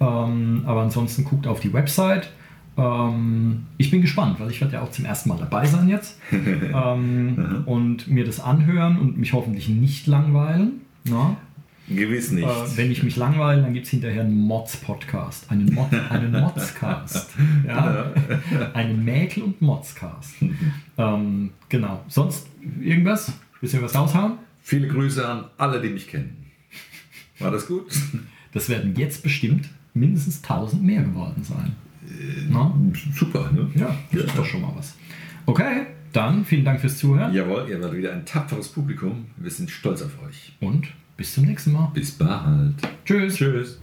Ähm, 0.00 0.62
aber 0.66 0.82
ansonsten 0.82 1.24
guckt 1.24 1.46
auf 1.46 1.60
die 1.60 1.72
Website. 1.72 2.30
Ähm, 2.76 3.66
ich 3.76 3.90
bin 3.90 4.00
gespannt, 4.00 4.40
weil 4.40 4.50
ich 4.50 4.60
werde 4.60 4.74
ja 4.74 4.82
auch 4.82 4.90
zum 4.90 5.04
ersten 5.04 5.28
Mal 5.28 5.38
dabei 5.38 5.66
sein 5.66 5.88
jetzt 5.88 6.18
ähm, 6.32 7.62
und 7.66 8.08
mir 8.08 8.24
das 8.24 8.40
anhören 8.40 8.98
und 8.98 9.18
mich 9.18 9.32
hoffentlich 9.32 9.68
nicht 9.68 10.06
langweilen. 10.06 10.80
Ne? 11.04 11.36
Gewiss 11.88 12.30
nicht. 12.30 12.44
Äh, 12.46 12.76
wenn 12.76 12.90
ich 12.90 13.02
mich 13.02 13.16
langweile, 13.16 13.62
dann 13.62 13.74
gibt 13.74 13.86
es 13.86 13.90
hinterher 13.90 14.22
einen 14.22 14.36
Mods-Podcast. 14.36 15.50
Einen, 15.50 15.74
Mod, 15.74 15.92
einen 16.10 16.32
Modscast. 16.40 17.30
Ja? 17.66 18.12
einen 18.72 19.04
Mäkel- 19.04 19.42
und 19.42 19.60
Modscast. 19.60 20.36
ähm, 20.96 21.50
genau. 21.68 22.02
Sonst 22.08 22.46
irgendwas? 22.80 23.32
Du 23.60 23.82
was 23.82 23.94
raushauen? 23.94 24.38
Viele 24.62 24.88
Grüße 24.88 25.26
an 25.26 25.44
alle, 25.58 25.80
die 25.80 25.88
mich 25.88 26.08
kennen. 26.08 26.46
War 27.38 27.50
das 27.50 27.66
gut? 27.66 27.86
Das 28.52 28.68
werden 28.68 28.94
jetzt 28.96 29.22
bestimmt 29.22 29.68
mindestens 29.94 30.42
1000 30.42 30.82
mehr 30.82 31.02
geworden 31.02 31.42
sein. 31.42 31.74
Na? 32.50 32.74
Super, 33.14 33.50
ne? 33.52 33.70
Ja, 33.74 33.94
das 34.12 34.24
ist 34.24 34.36
doch 34.38 34.44
schon 34.44 34.60
mal 34.62 34.72
was. 34.76 34.94
Okay, 35.46 35.86
dann 36.12 36.44
vielen 36.44 36.64
Dank 36.64 36.80
fürs 36.80 36.98
Zuhören 36.98 37.32
Jawohl, 37.32 37.66
ihr 37.68 37.80
wart 37.82 37.94
wieder 37.96 38.12
ein 38.12 38.24
tapferes 38.24 38.68
Publikum. 38.68 39.26
Wir 39.36 39.50
sind 39.50 39.70
stolz 39.70 40.02
auf 40.02 40.12
euch. 40.26 40.52
und 40.60 40.88
bis 41.16 41.34
zum 41.34 41.44
nächsten 41.44 41.72
Mal. 41.72 41.90
Bis 41.94 42.10
bald. 42.12 42.74
Tschüss. 43.04 43.36
Tschüss. 43.36 43.78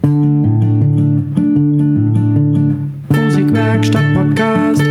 Musikwerkstatt 3.08 4.14
Podcast. 4.14 4.82